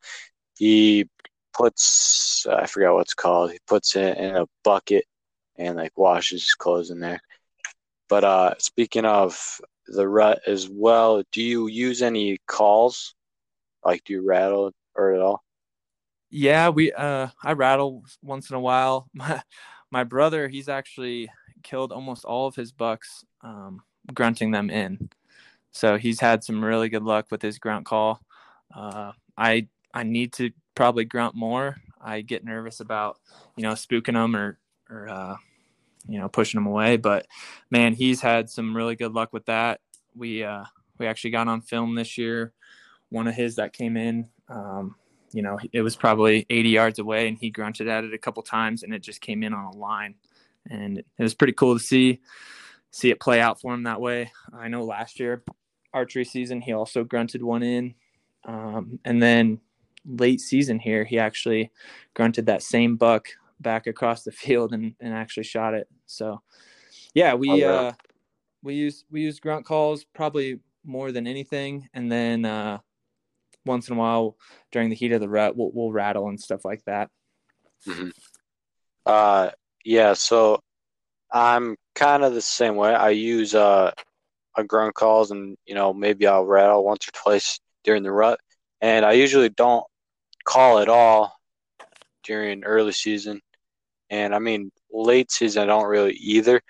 He 0.58 1.10
puts 1.54 2.46
I 2.48 2.66
forgot 2.66 2.96
what's 2.96 3.14
called. 3.14 3.52
He 3.52 3.60
puts 3.68 3.96
it 3.96 4.18
in 4.18 4.36
a 4.36 4.46
bucket 4.64 5.06
and 5.58 5.78
like 5.78 5.98
washes 5.98 6.44
his 6.44 6.54
clothes 6.54 6.92
in 6.92 7.00
there. 7.00 7.22
But 8.10 8.24
uh, 8.24 8.54
speaking 8.60 9.06
of 9.06 9.60
the 9.88 10.08
rut 10.08 10.42
as 10.48 10.70
well, 10.70 11.24
do 11.32 11.42
you 11.42 11.68
use 11.68 12.02
any 12.02 12.40
calls? 12.48 13.16
Like, 13.86 14.04
do 14.06 14.14
you 14.14 14.26
rattle 14.28 14.72
or 14.96 15.14
at 15.14 15.22
all? 15.22 15.44
Yeah, 16.30 16.70
we 16.70 16.92
uh, 16.94 17.28
I 17.44 17.54
rattle 17.54 18.04
once 18.22 18.50
in 18.50 18.56
a 18.56 18.60
while. 18.60 19.08
My 19.14 19.42
my 19.92 20.04
brother, 20.04 20.48
he's 20.48 20.70
actually 20.70 21.30
killed 21.62 21.92
almost 21.92 22.26
all 22.26 22.48
of 22.48 22.56
his 22.56 22.72
bucks, 22.72 23.24
um, 23.44 23.82
grunting 24.14 24.50
them 24.52 24.72
in. 24.72 25.10
So 25.72 25.98
he's 25.98 26.20
had 26.20 26.44
some 26.44 26.64
really 26.64 26.90
good 26.90 27.04
luck 27.04 27.28
with 27.32 27.42
his 27.42 27.60
grunt 27.60 27.86
call. 27.86 28.22
Uh, 28.76 29.12
I 29.38 29.68
I 29.94 30.04
need 30.04 30.34
to 30.34 30.52
probably 30.76 31.06
grunt 31.06 31.36
more. 31.36 31.78
I 32.02 32.22
get 32.22 32.44
nervous 32.44 32.80
about, 32.80 33.20
you 33.56 33.64
know, 33.64 33.74
spooking 33.74 34.14
them 34.14 34.36
or, 34.36 34.58
or, 34.90 35.08
uh, 35.08 35.36
you 36.08 36.20
know, 36.20 36.28
pushing 36.28 36.60
him 36.60 36.68
away. 36.68 36.98
But 36.98 37.28
man, 37.70 37.94
he's 37.94 38.22
had 38.22 38.50
some 38.50 38.76
really 38.76 38.96
good 38.96 39.14
luck 39.14 39.34
with 39.34 39.46
that. 39.46 39.82
We, 40.16 40.44
uh, 40.44 40.66
we 40.98 41.08
actually 41.08 41.32
got 41.32 41.48
on 41.48 41.62
film 41.62 41.96
this 41.96 42.18
year. 42.18 42.54
One 43.10 43.28
of 43.28 43.36
his 43.36 43.56
that 43.56 43.74
came 43.74 43.98
in, 43.98 44.30
um, 44.50 44.96
you 45.32 45.42
know, 45.42 45.60
it 45.72 45.82
was 45.82 45.96
probably 45.96 46.46
80 46.50 46.70
yards 46.70 47.00
away 47.00 47.28
and 47.28 47.38
he 47.38 47.50
grunted 47.50 47.88
at 47.88 48.04
it 48.04 48.14
a 48.14 48.20
couple 48.20 48.44
times 48.44 48.84
and 48.84 48.94
it 48.94 49.00
just 49.02 49.22
came 49.22 49.44
in 49.44 49.54
on 49.54 49.74
a 49.74 49.78
line. 49.78 50.16
And 50.70 51.00
it 51.00 51.06
was 51.18 51.34
pretty 51.34 51.54
cool 51.54 51.78
to 51.78 51.84
see, 51.84 52.22
see 52.92 53.10
it 53.10 53.20
play 53.20 53.42
out 53.42 53.60
for 53.60 53.74
him 53.74 53.84
that 53.84 54.02
way. 54.02 54.32
I 54.54 54.68
know 54.68 54.84
last 54.84 55.20
year, 55.20 55.44
archery 55.94 56.26
season, 56.26 56.62
he 56.62 56.74
also 56.74 57.04
grunted 57.04 57.44
one 57.44 57.64
in. 57.64 57.96
Um, 58.46 59.00
and 59.06 59.22
then 59.22 59.60
late 60.06 60.42
season 60.42 60.80
here, 60.80 61.04
he 61.04 61.20
actually 61.20 61.72
grunted 62.14 62.46
that 62.46 62.64
same 62.64 62.96
buck 62.96 63.28
back 63.64 63.88
across 63.88 64.24
the 64.24 64.32
field 64.32 64.74
and, 64.74 64.96
and 65.00 65.14
actually 65.14 65.44
shot 65.44 65.74
it. 65.74 65.88
So 66.06 66.42
yeah, 67.14 67.34
we 67.34 67.64
oh, 67.64 67.70
uh 67.70 67.92
we 68.62 68.76
use 68.76 69.06
we 69.10 69.22
use 69.22 69.40
grunt 69.40 69.66
calls 69.66 70.06
probably 70.14 70.60
more 70.86 71.12
than 71.12 71.28
anything. 71.28 71.90
And 71.94 72.12
then 72.12 72.46
uh 72.46 72.80
once 73.66 73.88
in 73.88 73.96
a 73.96 74.00
while 74.00 74.36
during 74.72 74.90
the 74.90 74.96
heat 74.96 75.14
of 75.14 75.22
the 75.22 75.30
rut 75.30 75.56
we'll, 75.56 75.72
we'll 75.74 75.92
rattle 75.92 76.28
and 76.28 76.40
stuff 76.40 76.66
like 76.66 76.84
that. 76.86 77.10
Mm-hmm. 77.88 78.10
Uh 79.06 79.50
yeah, 79.86 80.14
so 80.14 80.60
I'm 81.32 81.76
kind 81.96 82.24
of 82.24 82.34
the 82.34 82.42
same 82.42 82.76
way. 82.76 82.94
I 82.94 83.10
use 83.10 83.56
uh 83.56 83.92
a 84.56 84.64
grunt 84.64 84.94
calls 84.94 85.32
and 85.32 85.58
you 85.66 85.76
know 85.76 85.94
maybe 85.94 86.28
I'll 86.28 86.46
rattle 86.46 86.86
once 86.86 87.08
or 87.08 87.12
twice 87.12 87.60
during 87.84 88.04
the 88.04 88.12
rut 88.12 88.40
and 88.82 89.06
I 89.06 89.14
usually 89.14 89.50
don't 89.50 89.86
call 90.44 90.80
at 90.80 90.90
all 90.90 91.34
during 92.24 92.64
early 92.64 92.92
season. 92.92 93.42
And 94.10 94.34
I 94.36 94.40
mean, 94.40 94.72
late 94.92 95.32
season, 95.32 95.64
I 95.64 95.66
don't 95.66 95.86
really 95.88 96.14
either. 96.14 96.62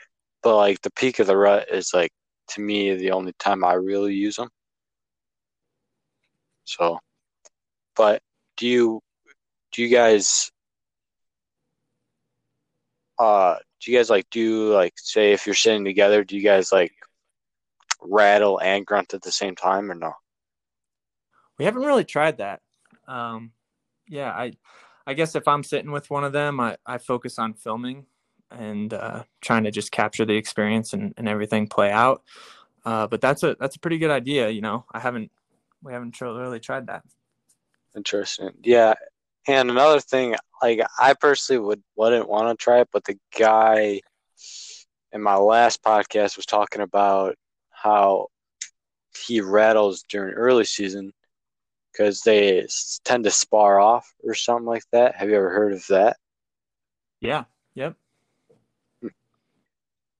But 0.41 0.57
like 0.57 0.81
the 0.81 0.91
peak 0.91 1.19
of 1.19 1.27
the 1.27 1.37
rut 1.37 1.67
is 1.71 1.93
like 1.93 2.11
to 2.49 2.61
me 2.61 2.95
the 2.95 3.11
only 3.11 3.33
time 3.39 3.63
I 3.63 3.73
really 3.73 4.13
use 4.13 4.35
them. 4.35 4.49
So, 6.65 6.99
but 7.95 8.21
do 8.57 8.67
you 8.67 9.01
do 9.71 9.81
you 9.81 9.89
guys 9.89 10.51
uh 13.19 13.55
do 13.81 13.91
you 13.91 13.97
guys 13.97 14.09
like 14.09 14.29
do 14.31 14.73
like 14.73 14.93
say 14.97 15.33
if 15.33 15.45
you're 15.45 15.55
sitting 15.55 15.85
together, 15.85 16.23
do 16.23 16.35
you 16.35 16.43
guys 16.43 16.71
like 16.71 16.93
rattle 18.01 18.59
and 18.59 18.85
grunt 18.85 19.13
at 19.13 19.21
the 19.21 19.31
same 19.31 19.55
time 19.55 19.91
or 19.91 19.95
no? 19.95 20.13
We 21.57 21.65
haven't 21.65 21.83
really 21.83 22.05
tried 22.05 22.37
that. 22.37 22.61
Um, 23.07 23.51
yeah, 24.07 24.31
I 24.31 24.53
I 25.05 25.13
guess 25.13 25.35
if 25.35 25.47
I'm 25.47 25.63
sitting 25.63 25.91
with 25.91 26.09
one 26.09 26.23
of 26.23 26.31
them, 26.31 26.59
I, 26.59 26.77
I 26.85 26.97
focus 26.97 27.37
on 27.37 27.53
filming 27.53 28.05
and 28.51 28.93
uh, 28.93 29.23
trying 29.41 29.63
to 29.65 29.71
just 29.71 29.91
capture 29.91 30.25
the 30.25 30.35
experience 30.35 30.93
and, 30.93 31.13
and 31.17 31.27
everything 31.27 31.67
play 31.67 31.91
out. 31.91 32.23
Uh, 32.85 33.07
but 33.07 33.21
that's 33.21 33.43
a 33.43 33.55
that's 33.59 33.75
a 33.75 33.79
pretty 33.79 33.97
good 33.97 34.11
idea. 34.11 34.49
You 34.49 34.61
know, 34.61 34.85
I 34.91 34.99
haven't 34.99 35.31
we 35.81 35.93
haven't 35.93 36.19
really 36.19 36.59
tried 36.59 36.87
that. 36.87 37.03
Interesting. 37.95 38.51
Yeah. 38.63 38.93
And 39.47 39.69
another 39.69 39.99
thing, 39.99 40.35
like 40.61 40.79
I 40.99 41.13
personally 41.13 41.59
would 41.59 41.83
wouldn't 41.95 42.29
want 42.29 42.47
to 42.57 42.61
try 42.61 42.79
it, 42.81 42.89
but 42.91 43.03
the 43.03 43.17
guy 43.37 44.01
in 45.11 45.21
my 45.21 45.35
last 45.35 45.83
podcast 45.83 46.37
was 46.37 46.45
talking 46.45 46.81
about 46.81 47.35
how 47.69 48.27
he 49.15 49.41
rattles 49.41 50.03
during 50.09 50.33
early 50.33 50.65
season 50.65 51.13
because 51.93 52.21
they 52.21 52.67
tend 53.03 53.23
to 53.23 53.31
spar 53.31 53.79
off 53.79 54.13
or 54.23 54.33
something 54.33 54.65
like 54.65 54.83
that. 54.91 55.15
Have 55.15 55.29
you 55.29 55.35
ever 55.35 55.51
heard 55.51 55.73
of 55.73 55.85
that? 55.87 56.17
Yeah. 57.21 57.45
Yep. 57.75 57.95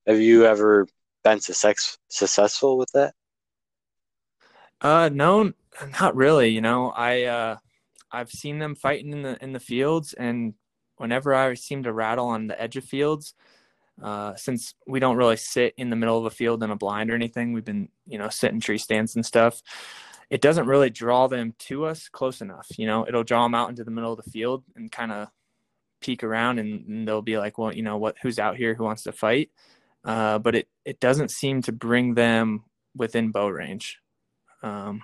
Have 0.06 0.20
you 0.20 0.46
ever 0.46 0.88
been 1.24 1.40
success, 1.40 1.98
successful 2.10 2.78
with 2.78 2.92
that? 2.94 3.16
Uh, 4.82 5.10
no, 5.12 5.54
not 6.02 6.16
really. 6.16 6.50
You 6.50 6.62
know, 6.62 6.92
I 6.92 7.24
uh, 7.24 7.58
I've 8.12 8.32
seen 8.32 8.60
them 8.60 8.76
fighting 8.76 9.12
in 9.12 9.22
the 9.22 9.42
in 9.42 9.54
the 9.54 9.60
fields, 9.60 10.14
and 10.14 10.54
whenever 10.98 11.34
I 11.34 11.54
seem 11.56 11.84
to 11.84 11.94
rattle 11.94 12.28
on 12.28 12.48
the 12.48 12.62
edge 12.62 12.76
of 12.76 12.84
fields, 12.84 13.34
uh, 14.02 14.36
since 14.36 14.76
we 14.86 15.00
don't 15.00 15.16
really 15.16 15.38
sit 15.38 15.74
in 15.78 15.90
the 15.90 15.96
middle 15.96 16.18
of 16.18 16.26
a 16.26 16.30
field 16.30 16.64
in 16.64 16.72
a 16.72 16.76
blind 16.76 17.12
or 17.12 17.16
anything, 17.16 17.54
we've 17.54 17.66
been 17.66 17.90
you 18.06 18.18
know 18.18 18.30
sitting 18.30 18.60
tree 18.60 18.78
stands 18.78 19.16
and 19.16 19.26
stuff. 19.26 19.62
It 20.34 20.42
doesn't 20.42 20.66
really 20.66 20.90
draw 20.90 21.28
them 21.28 21.54
to 21.60 21.86
us 21.86 22.10
close 22.10 22.42
enough. 22.42 22.66
You 22.76 22.88
know, 22.88 23.08
it'll 23.08 23.24
draw 23.24 23.44
them 23.44 23.54
out 23.54 23.70
into 23.70 23.84
the 23.84 23.92
middle 23.92 24.12
of 24.12 24.18
the 24.18 24.32
field 24.32 24.64
and 24.76 24.92
kind 24.92 25.12
of 25.12 25.28
peek 26.02 26.24
around, 26.24 26.58
and, 26.58 26.88
and, 26.88 27.08
they'll 27.08 27.22
be 27.22 27.38
like, 27.38 27.60
"Well, 27.60 27.72
you 27.72 27.84
know 27.84 27.98
what? 27.98 28.16
Who's 28.24 28.40
out 28.40 28.58
here? 28.58 28.74
Who 28.74 28.84
wants 28.84 29.04
to 29.04 29.12
fight?" 29.12 29.52
Uh, 30.04 30.40
but 30.40 30.56
it 30.56 30.68
it 30.86 31.00
doesn't 31.00 31.30
seem 31.30 31.62
to 31.62 31.72
bring 31.72 32.16
them 32.16 32.64
within 32.96 33.30
bow 33.30 33.48
range. 33.48 34.00
Um, 34.64 35.04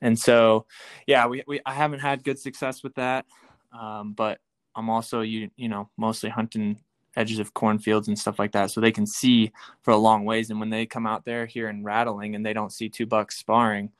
and 0.00 0.18
so, 0.18 0.66
yeah, 1.06 1.28
we, 1.28 1.44
we 1.46 1.60
I 1.64 1.72
haven't 1.72 2.00
had 2.00 2.24
good 2.24 2.40
success 2.40 2.82
with 2.82 2.96
that, 2.96 3.26
um, 3.72 4.12
but 4.12 4.40
I'm 4.74 4.90
also 4.90 5.20
you 5.20 5.50
you 5.54 5.68
know 5.68 5.88
mostly 5.96 6.30
hunting 6.30 6.80
edges 7.14 7.38
of 7.38 7.54
cornfields 7.54 8.08
and 8.08 8.18
stuff 8.18 8.40
like 8.40 8.50
that, 8.52 8.72
so 8.72 8.80
they 8.80 8.90
can 8.90 9.06
see 9.06 9.52
for 9.82 9.92
a 9.92 9.96
long 9.96 10.24
ways. 10.24 10.50
And 10.50 10.58
when 10.58 10.70
they 10.70 10.84
come 10.84 11.06
out 11.06 11.24
there 11.24 11.46
hearing 11.46 11.84
rattling 11.84 12.34
and 12.34 12.44
they 12.44 12.54
don't 12.54 12.72
see 12.72 12.88
two 12.88 13.06
bucks 13.06 13.38
sparring, 13.38 13.92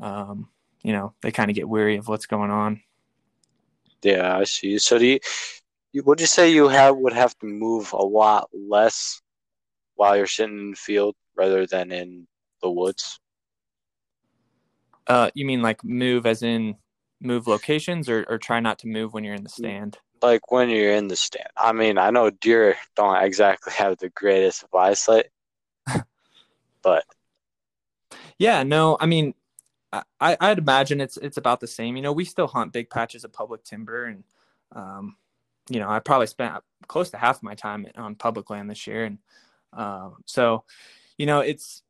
um, 0.00 0.48
you 0.82 0.92
know, 0.92 1.14
they 1.22 1.30
kind 1.30 1.50
of 1.50 1.56
get 1.56 1.68
weary 1.68 1.96
of 1.96 2.08
what's 2.08 2.26
going 2.26 2.50
on. 2.50 2.82
Yeah, 4.02 4.38
I 4.38 4.44
see. 4.44 4.78
So 4.78 4.98
do 4.98 5.06
you, 5.06 5.20
you 5.92 6.02
would 6.04 6.20
you 6.20 6.26
say 6.26 6.50
you 6.50 6.68
have 6.68 6.96
would 6.96 7.12
have 7.12 7.36
to 7.38 7.46
move 7.46 7.92
a 7.92 8.02
lot 8.02 8.48
less 8.52 9.20
while 9.96 10.16
you're 10.16 10.26
sitting 10.26 10.58
in 10.58 10.70
the 10.70 10.76
field 10.76 11.14
rather 11.36 11.66
than 11.66 11.92
in 11.92 12.26
the 12.62 12.70
woods? 12.70 13.20
Uh, 15.06 15.30
you 15.34 15.44
mean 15.44 15.60
like 15.60 15.84
move 15.84 16.24
as 16.24 16.42
in 16.42 16.76
move 17.20 17.46
locations 17.46 18.08
or, 18.08 18.24
or 18.28 18.38
try 18.38 18.60
not 18.60 18.78
to 18.78 18.88
move 18.88 19.12
when 19.12 19.24
you're 19.24 19.34
in 19.34 19.42
the 19.42 19.48
stand? 19.50 19.98
Like 20.22 20.50
when 20.50 20.70
you're 20.70 20.94
in 20.94 21.08
the 21.08 21.16
stand. 21.16 21.48
I 21.56 21.72
mean, 21.72 21.98
I 21.98 22.10
know 22.10 22.30
deer 22.30 22.76
don't 22.96 23.22
exactly 23.22 23.72
have 23.74 23.98
the 23.98 24.10
greatest 24.10 24.64
eyesight, 24.74 25.26
but 26.82 27.04
yeah, 28.38 28.62
no, 28.62 28.96
I 29.00 29.06
mean, 29.06 29.34
I, 29.92 30.36
I'd 30.40 30.58
imagine 30.58 31.00
it's 31.00 31.16
it's 31.16 31.36
about 31.36 31.60
the 31.60 31.66
same. 31.66 31.96
You 31.96 32.02
know, 32.02 32.12
we 32.12 32.24
still 32.24 32.46
hunt 32.46 32.72
big 32.72 32.90
patches 32.90 33.24
of 33.24 33.32
public 33.32 33.64
timber, 33.64 34.04
and 34.04 34.24
um, 34.72 35.16
you 35.68 35.80
know, 35.80 35.88
I 35.88 35.98
probably 35.98 36.26
spent 36.26 36.54
close 36.86 37.10
to 37.10 37.16
half 37.16 37.42
my 37.42 37.54
time 37.54 37.86
on 37.96 38.14
public 38.14 38.50
land 38.50 38.70
this 38.70 38.86
year, 38.86 39.04
and 39.04 39.18
um, 39.72 40.16
so, 40.26 40.64
you 41.18 41.26
know, 41.26 41.40
it's 41.40 41.82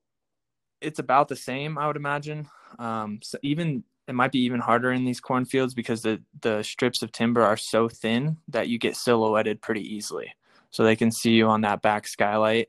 it's 0.81 0.99
about 0.99 1.29
the 1.29 1.37
same, 1.37 1.79
I 1.79 1.87
would 1.87 1.97
imagine. 1.97 2.49
Um, 2.79 3.21
so 3.23 3.39
even 3.43 3.85
it 4.09 4.15
might 4.15 4.33
be 4.33 4.41
even 4.41 4.61
harder 4.61 4.93
in 4.93 5.05
these 5.05 5.21
cornfields 5.21 5.75
because 5.75 6.03
the 6.03 6.23
the 6.41 6.63
strips 6.63 7.03
of 7.03 7.13
timber 7.13 7.43
are 7.43 7.57
so 7.57 7.89
thin 7.89 8.39
that 8.49 8.69
you 8.69 8.79
get 8.79 8.97
silhouetted 8.97 9.61
pretty 9.61 9.95
easily. 9.95 10.35
So 10.71 10.85
they 10.85 10.97
can 10.97 11.11
see 11.11 11.33
you 11.33 11.49
on 11.49 11.63
that 11.63 11.83
back 11.83 12.07
skylight, 12.07 12.69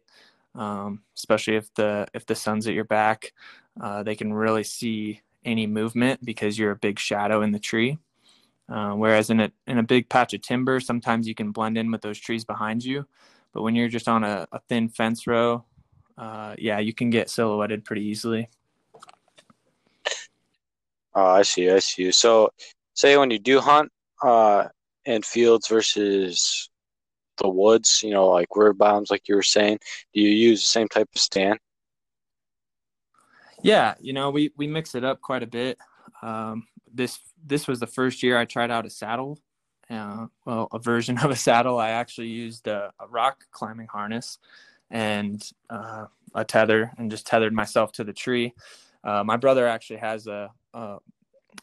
um, 0.56 1.02
especially 1.16 1.56
if 1.56 1.74
the 1.76 2.08
if 2.14 2.26
the 2.26 2.36
sun's 2.36 2.68
at 2.68 2.74
your 2.74 2.84
back. 2.84 3.34
Uh, 3.80 4.04
they 4.04 4.16
can 4.16 4.34
really 4.34 4.63
see 4.63 5.22
any 5.46 5.68
movement 5.68 6.24
because 6.24 6.58
you're 6.58 6.72
a 6.72 6.75
big 6.75 7.00
shadow 7.00 7.42
in 7.42 7.51
the 7.51 7.60
tree. 7.60 7.98
Uh, 8.70 8.94
whereas 8.94 9.30
in 9.30 9.40
a 9.40 9.51
in 9.68 9.78
a 9.78 9.84
big 9.84 10.08
patch 10.08 10.34
of 10.34 10.42
timber, 10.42 10.80
sometimes 10.80 11.28
you 11.28 11.36
can 11.36 11.51
blend 11.51 11.78
in 11.78 11.92
with 11.92 12.01
those 12.01 12.20
trees 12.20 12.46
behind 12.46 12.84
you. 12.84 13.06
But 13.54 13.63
when 13.63 13.75
you're 13.75 13.90
just 13.90 14.08
on 14.08 14.24
a, 14.24 14.48
a 14.51 14.60
thin 14.70 14.88
fence 14.88 15.28
row, 15.28 15.66
uh, 16.18 16.56
yeah, 16.58 16.80
you 16.80 16.94
can 16.94 17.10
get 17.10 17.30
silhouetted 17.30 17.84
pretty 17.84 18.04
easily. 18.04 18.50
Oh, 21.13 21.25
I 21.25 21.42
see. 21.42 21.70
I 21.70 21.80
see. 21.80 22.12
So, 22.12 22.51
say 22.94 23.18
when 23.18 23.32
you 23.32 23.40
do 23.40 23.60
hunt 23.60 23.92
uh, 24.24 24.68
in 25.06 25.22
fields 25.22 25.68
versus 25.68 26.70
the 27.38 27.50
woods, 27.50 28.01
you 28.04 28.12
know, 28.12 28.30
like 28.30 28.56
word 28.56 28.78
bombs, 28.78 29.12
like 29.12 29.28
you 29.28 29.36
were 29.36 29.44
saying, 29.44 29.80
do 30.13 30.22
you 30.22 30.30
use 30.30 30.62
the 30.62 30.68
same 30.68 30.88
type 30.88 31.10
of 31.13 31.22
stand? 31.22 31.60
Yeah, 33.63 33.96
you 34.00 34.13
know, 34.13 34.30
we 34.30 34.51
we 34.58 34.68
mix 34.68 34.96
it 34.96 35.03
up 35.03 35.22
quite 35.22 35.44
a 35.44 35.48
bit. 35.48 35.77
Um, 36.22 36.68
this 36.94 37.20
this 37.46 37.68
was 37.68 37.80
the 37.80 37.88
first 37.88 38.24
year 38.24 38.38
I 38.38 38.46
tried 38.46 38.72
out 38.72 38.86
a 38.86 38.89
saddle. 38.89 39.39
Uh, 39.89 40.27
well, 40.46 40.68
a 40.72 40.80
version 40.80 41.18
of 41.24 41.32
a 41.32 41.36
saddle. 41.36 41.80
I 41.80 41.89
actually 41.89 42.27
used 42.27 42.68
a, 42.68 42.94
a 43.00 43.08
rock 43.08 43.44
climbing 43.51 43.88
harness 43.88 44.39
and 44.89 45.44
uh, 45.70 46.06
a 46.36 46.44
tether, 46.44 46.91
and 46.98 47.10
just 47.10 47.27
tethered 47.27 47.53
myself 47.53 47.91
to 47.94 48.03
the 48.03 48.13
tree. 48.13 48.53
Uh, 49.03 49.24
my 49.24 49.38
brother 49.38 49.68
actually 49.68 49.98
has 49.98 50.27
a, 50.27 50.51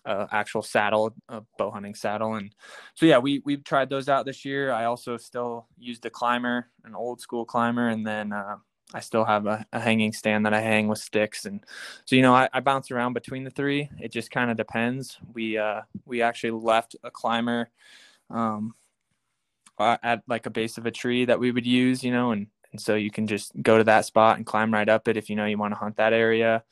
actual 0.06 0.62
saddle, 0.62 1.14
a 1.28 1.42
bow 1.58 1.70
hunting 1.70 1.94
saddle, 1.94 2.34
and 2.34 2.54
so 2.94 3.06
yeah, 3.06 3.18
we 3.18 3.42
we've 3.44 3.64
tried 3.64 3.90
those 3.90 4.08
out 4.08 4.24
this 4.24 4.44
year. 4.44 4.72
I 4.72 4.84
also 4.84 5.16
still 5.16 5.66
used 5.78 6.06
a 6.06 6.10
climber, 6.10 6.68
an 6.84 6.94
old 6.94 7.20
school 7.20 7.44
climber, 7.44 7.88
and 7.88 8.06
then 8.06 8.32
uh, 8.32 8.56
I 8.94 9.00
still 9.00 9.24
have 9.24 9.46
a, 9.46 9.66
a, 9.72 9.80
hanging 9.80 10.12
stand 10.14 10.46
that 10.46 10.54
I 10.54 10.60
hang 10.60 10.88
with 10.88 10.98
sticks, 10.98 11.44
and 11.44 11.62
so 12.06 12.16
you 12.16 12.22
know 12.22 12.34
I, 12.34 12.48
I 12.52 12.60
bounce 12.60 12.90
around 12.90 13.12
between 13.12 13.44
the 13.44 13.50
three. 13.50 13.90
It 14.00 14.12
just 14.12 14.30
kind 14.30 14.50
of 14.50 14.56
depends. 14.56 15.18
We 15.34 15.58
uh, 15.58 15.82
we 16.06 16.22
actually 16.22 16.52
left 16.52 16.96
a 17.04 17.10
climber 17.10 17.68
um, 18.30 18.74
at 19.78 20.22
like 20.26 20.46
a 20.46 20.50
base 20.50 20.78
of 20.78 20.86
a 20.86 20.90
tree 20.90 21.26
that 21.26 21.38
we 21.38 21.52
would 21.52 21.66
use, 21.66 22.02
you 22.02 22.12
know, 22.12 22.30
and 22.30 22.46
and 22.72 22.80
so 22.80 22.94
you 22.94 23.10
can 23.10 23.26
just 23.26 23.52
go 23.62 23.78
to 23.78 23.84
that 23.84 24.06
spot 24.06 24.36
and 24.36 24.46
climb 24.46 24.72
right 24.72 24.88
up 24.88 25.08
it 25.08 25.16
if 25.16 25.28
you 25.28 25.36
know 25.36 25.46
you 25.46 25.58
want 25.58 25.72
to 25.72 25.78
hunt 25.78 25.96
that 25.96 26.12
area. 26.12 26.64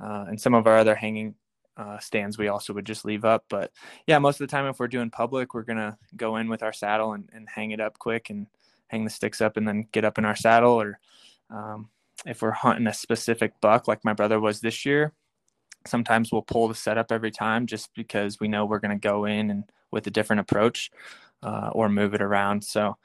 Uh, 0.00 0.26
and 0.28 0.40
some 0.40 0.54
of 0.54 0.66
our 0.66 0.78
other 0.78 0.94
hanging 0.94 1.34
uh, 1.76 1.98
stands 1.98 2.38
we 2.38 2.48
also 2.48 2.72
would 2.72 2.86
just 2.86 3.04
leave 3.04 3.24
up. 3.24 3.44
But 3.48 3.72
yeah, 4.06 4.18
most 4.18 4.40
of 4.40 4.46
the 4.46 4.50
time 4.50 4.66
if 4.66 4.78
we're 4.78 4.88
doing 4.88 5.10
public, 5.10 5.54
we're 5.54 5.62
gonna 5.62 5.98
go 6.16 6.36
in 6.36 6.48
with 6.48 6.62
our 6.62 6.72
saddle 6.72 7.12
and, 7.12 7.28
and 7.32 7.48
hang 7.48 7.72
it 7.72 7.80
up 7.80 7.98
quick 7.98 8.30
and 8.30 8.46
hang 8.88 9.04
the 9.04 9.10
sticks 9.10 9.40
up 9.40 9.56
and 9.56 9.66
then 9.66 9.88
get 9.92 10.04
up 10.04 10.18
in 10.18 10.24
our 10.24 10.36
saddle 10.36 10.80
or 10.80 11.00
um, 11.54 11.88
if 12.26 12.42
we're 12.42 12.50
hunting 12.50 12.86
a 12.86 12.94
specific 12.94 13.60
buck 13.60 13.86
like 13.88 14.04
my 14.04 14.12
brother 14.12 14.40
was 14.40 14.60
this 14.60 14.84
year 14.84 15.12
sometimes 15.86 16.32
we'll 16.32 16.42
pull 16.42 16.68
the 16.68 16.74
setup 16.74 17.12
every 17.12 17.30
time 17.30 17.66
just 17.66 17.90
because 17.94 18.40
we 18.40 18.48
know 18.48 18.64
we're 18.64 18.78
going 18.78 18.98
to 18.98 19.08
go 19.08 19.24
in 19.24 19.50
and 19.50 19.64
with 19.90 20.06
a 20.06 20.10
different 20.10 20.40
approach 20.40 20.90
uh, 21.42 21.70
or 21.72 21.88
move 21.88 22.14
it 22.14 22.22
around. 22.22 22.64
So 22.64 22.96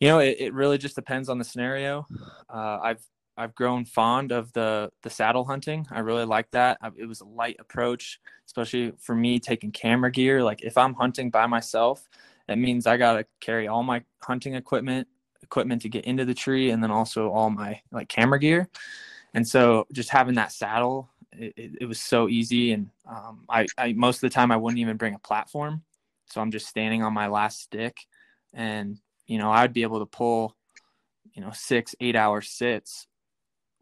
you 0.00 0.08
know 0.08 0.18
it, 0.18 0.36
it 0.38 0.54
really 0.54 0.78
just 0.78 0.94
depends 0.94 1.28
on 1.28 1.38
the 1.38 1.44
scenario. 1.44 2.06
Uh, 2.48 2.78
i've 2.82 3.02
i've 3.38 3.54
grown 3.54 3.84
fond 3.84 4.32
of 4.32 4.52
the 4.52 4.90
the 5.02 5.10
saddle 5.10 5.44
hunting. 5.44 5.86
I 5.90 6.00
really 6.00 6.24
like 6.24 6.50
that. 6.52 6.78
It 6.96 7.06
was 7.06 7.20
a 7.20 7.26
light 7.26 7.56
approach 7.58 8.20
especially 8.46 8.92
for 9.00 9.14
me 9.14 9.40
taking 9.40 9.72
camera 9.72 10.10
gear. 10.10 10.42
Like 10.42 10.62
if 10.62 10.76
i'm 10.76 10.94
hunting 10.94 11.30
by 11.30 11.46
myself 11.46 12.06
that 12.46 12.58
means 12.58 12.86
i 12.86 12.96
got 12.96 13.14
to 13.14 13.26
carry 13.40 13.66
all 13.66 13.82
my 13.82 14.04
hunting 14.22 14.54
equipment 14.54 15.08
equipment 15.46 15.82
to 15.82 15.88
get 15.88 16.04
into 16.04 16.24
the 16.24 16.34
tree 16.34 16.70
and 16.70 16.82
then 16.82 16.90
also 16.90 17.30
all 17.30 17.50
my 17.50 17.80
like 17.90 18.08
camera 18.08 18.38
gear. 18.38 18.68
And 19.34 19.46
so 19.46 19.86
just 19.92 20.10
having 20.10 20.34
that 20.36 20.52
saddle 20.52 21.10
it, 21.32 21.76
it, 21.80 21.86
was 21.86 22.00
so 22.00 22.28
easy 22.28 22.72
and 22.72 22.88
um, 23.06 23.44
I, 23.48 23.66
I 23.76 23.92
most 23.92 24.16
of 24.16 24.20
the 24.22 24.30
time 24.30 24.50
i 24.50 24.56
wouldn't 24.56 24.80
even 24.80 24.96
bring 24.96 25.14
a 25.14 25.18
platform. 25.18 25.82
So 26.26 26.40
i'm 26.40 26.50
just 26.50 26.66
standing 26.66 27.02
on 27.02 27.12
my 27.12 27.28
last 27.28 27.60
stick 27.60 27.98
and 28.54 28.98
you 29.26 29.38
know 29.38 29.50
i'd 29.50 29.74
be 29.74 29.82
able 29.82 29.98
to 29.98 30.06
pull 30.06 30.56
you 31.34 31.42
know 31.42 31.50
six 31.52 31.94
eight 32.00 32.16
hour 32.16 32.40
sits 32.40 33.06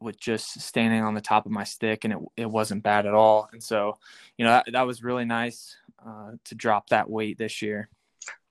with 0.00 0.20
just 0.20 0.60
standing 0.60 1.02
on 1.02 1.14
the 1.14 1.20
top 1.20 1.46
of 1.46 1.52
my 1.52 1.64
stick 1.64 2.04
and 2.04 2.12
it, 2.12 2.18
it 2.36 2.50
wasn't 2.50 2.82
bad 2.82 3.06
at 3.06 3.14
all. 3.14 3.48
And 3.52 3.62
so 3.62 3.98
you 4.36 4.44
know 4.44 4.52
that, 4.52 4.66
that 4.72 4.86
was 4.86 5.02
really 5.02 5.24
nice 5.24 5.76
uh, 6.06 6.32
to 6.44 6.54
drop 6.54 6.90
that 6.90 7.08
weight 7.10 7.38
this 7.38 7.62
year. 7.62 7.88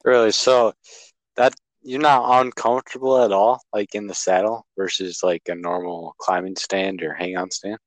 Really? 0.04 0.32
So 0.32 0.74
that 1.36 1.54
you're 1.84 2.02
not 2.02 2.42
uncomfortable 2.42 3.24
at 3.24 3.32
all, 3.32 3.62
like 3.74 3.96
in 3.96 4.08
the 4.08 4.14
saddle 4.14 4.66
versus 4.78 5.22
like 5.24 5.44
a 5.48 5.56
normal 5.56 6.16
climbing 6.18 6.56
stand 6.56 7.04
or 7.04 7.14
hang 7.14 7.38
on 7.38 7.52
stand? 7.52 7.78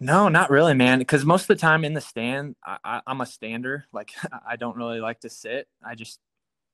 No, 0.00 0.28
not 0.28 0.50
really, 0.50 0.74
man. 0.74 0.98
Because 0.98 1.24
most 1.24 1.42
of 1.42 1.48
the 1.48 1.56
time 1.56 1.84
in 1.84 1.94
the 1.94 2.00
stand, 2.00 2.56
I, 2.64 3.00
am 3.06 3.20
a 3.20 3.26
stander. 3.26 3.86
Like 3.92 4.12
I 4.46 4.56
don't 4.56 4.76
really 4.76 5.00
like 5.00 5.20
to 5.20 5.30
sit. 5.30 5.68
I 5.84 5.94
just 5.94 6.20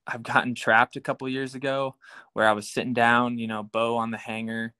I've 0.07 0.23
gotten 0.23 0.55
trapped 0.55 0.97
a 0.97 1.01
couple 1.01 1.29
years 1.29 1.55
ago 1.55 1.95
where 2.33 2.49
I 2.49 2.53
was 2.53 2.69
sitting 2.69 2.95
down, 2.95 3.39
you 3.39 3.47
know, 3.47 3.63
bow 3.63 3.97
on 3.97 4.11
the 4.11 4.19
hanger, 4.19 4.75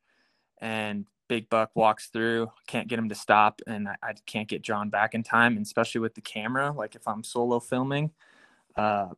and 0.59 1.07
big 1.29 1.49
buck 1.49 1.71
walks 1.77 2.09
through, 2.09 2.51
can't 2.67 2.89
get 2.89 2.99
him 2.99 3.09
to 3.09 3.15
stop, 3.15 3.61
and 3.67 3.89
I, 3.89 3.97
I 4.03 4.15
can't 4.27 4.49
get 4.49 4.63
drawn 4.63 4.91
back 4.91 5.15
in 5.15 5.23
time. 5.23 5.57
And 5.57 5.65
especially 5.65 6.01
with 6.01 6.15
the 6.15 6.21
camera, 6.21 6.73
like 6.73 6.97
if 6.97 7.07
I'm 7.07 7.23
solo 7.23 7.61
filming, 7.61 8.11
uh, 8.75 9.09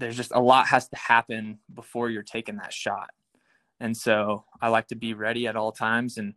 there's 0.00 0.16
just 0.16 0.32
a 0.34 0.40
lot 0.40 0.66
has 0.66 0.88
to 0.88 0.96
happen 0.96 1.58
before 1.74 2.10
you're 2.10 2.22
taking 2.22 2.56
that 2.56 2.72
shot. 2.72 3.10
And 3.78 3.96
so 3.96 4.44
I 4.60 4.68
like 4.68 4.88
to 4.88 4.96
be 4.96 5.14
ready 5.14 5.46
at 5.46 5.56
all 5.56 5.72
times. 5.72 6.18
And 6.18 6.34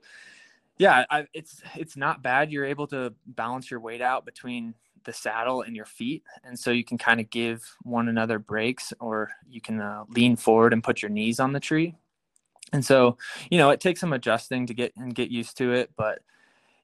yeah, 0.77 1.05
I, 1.10 1.27
it's 1.34 1.62
it's 1.75 1.98
not 1.98 2.22
bad. 2.22 2.51
You're 2.51 2.65
able 2.65 2.88
to 2.88 3.13
balance 3.25 3.72
your 3.72 3.79
weight 3.79 4.01
out 4.01 4.25
between 4.25 4.75
the 5.05 5.13
saddle 5.13 5.63
and 5.63 5.75
your 5.75 5.86
feet, 5.86 6.24
and 6.43 6.58
so 6.58 6.72
you 6.72 6.84
can 6.84 6.98
kind 6.98 7.20
of 7.20 7.29
give 7.29 7.62
one 7.84 8.08
another 8.08 8.39
breaks, 8.39 8.93
or 9.00 9.32
you 9.50 9.60
can 9.60 9.82
uh, 9.82 10.05
lean 10.10 10.36
forward 10.36 10.74
and 10.74 10.84
put 10.84 11.01
your 11.01 11.10
knees 11.10 11.39
on 11.39 11.51
the 11.51 11.60
tree. 11.60 11.96
And 12.72 12.84
so, 12.84 13.17
you 13.51 13.58
know, 13.58 13.70
it 13.70 13.82
takes 13.82 14.00
some 14.00 14.13
adjusting 14.13 14.65
to 14.67 14.74
get 14.74 14.96
and 14.96 15.13
get 15.13 15.29
used 15.29 15.58
to 15.58 15.74
it, 15.74 15.91
but 15.96 16.20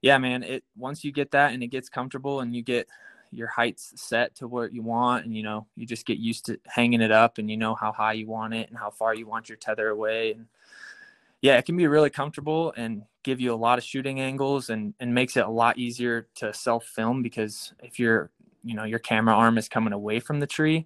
yeah, 0.02 0.18
man, 0.18 0.44
it 0.44 0.64
once 0.78 1.04
you 1.04 1.12
get 1.12 1.32
that 1.32 1.54
and 1.54 1.64
it 1.64 1.68
gets 1.68 1.90
comfortable 1.90 2.42
and 2.42 2.56
you 2.56 2.62
get 2.62 2.88
your 3.32 3.48
heights 3.48 3.94
set 3.96 4.36
to 4.36 4.48
what 4.48 4.74
you 4.74 4.82
want 4.82 5.26
and 5.26 5.36
you 5.36 5.44
know 5.44 5.66
you 5.76 5.86
just 5.86 6.06
get 6.06 6.18
used 6.18 6.46
to 6.46 6.60
hanging 6.66 7.02
it 7.02 7.12
up 7.12 7.38
and 7.38 7.50
you 7.50 7.58
know 7.58 7.76
how 7.76 7.92
high 7.92 8.14
you 8.14 8.28
want 8.28 8.54
it 8.54 8.70
and 8.70 8.78
how 8.78 8.90
far 8.90 9.14
you 9.14 9.28
want 9.28 9.50
your 9.50 9.58
tether 9.58 9.90
away 9.90 10.32
and 10.34 10.46
yeah 11.42 11.58
it 11.58 11.66
can 11.66 11.78
be 11.78 11.88
really 11.88 12.10
comfortable 12.10 12.74
and 12.78 13.04
give 13.24 13.40
you 13.40 13.54
a 13.54 13.56
lot 13.56 13.78
of 13.78 13.84
shooting 13.84 14.20
angles 14.20 14.70
and 14.70 14.94
and 15.00 15.14
makes 15.14 15.38
it 15.38 15.46
a 15.46 15.50
lot 15.50 15.78
easier 15.78 16.28
to 16.36 16.54
self 16.54 16.86
film 16.86 17.22
because 17.22 17.74
if 17.84 18.00
you're 18.00 18.32
you 18.64 18.76
know 18.76 18.84
your 18.84 19.00
camera 19.00 19.34
arm 19.34 19.58
is 19.58 19.70
coming 19.70 19.94
away 19.94 20.20
from 20.20 20.40
the 20.40 20.48
tree 20.48 20.86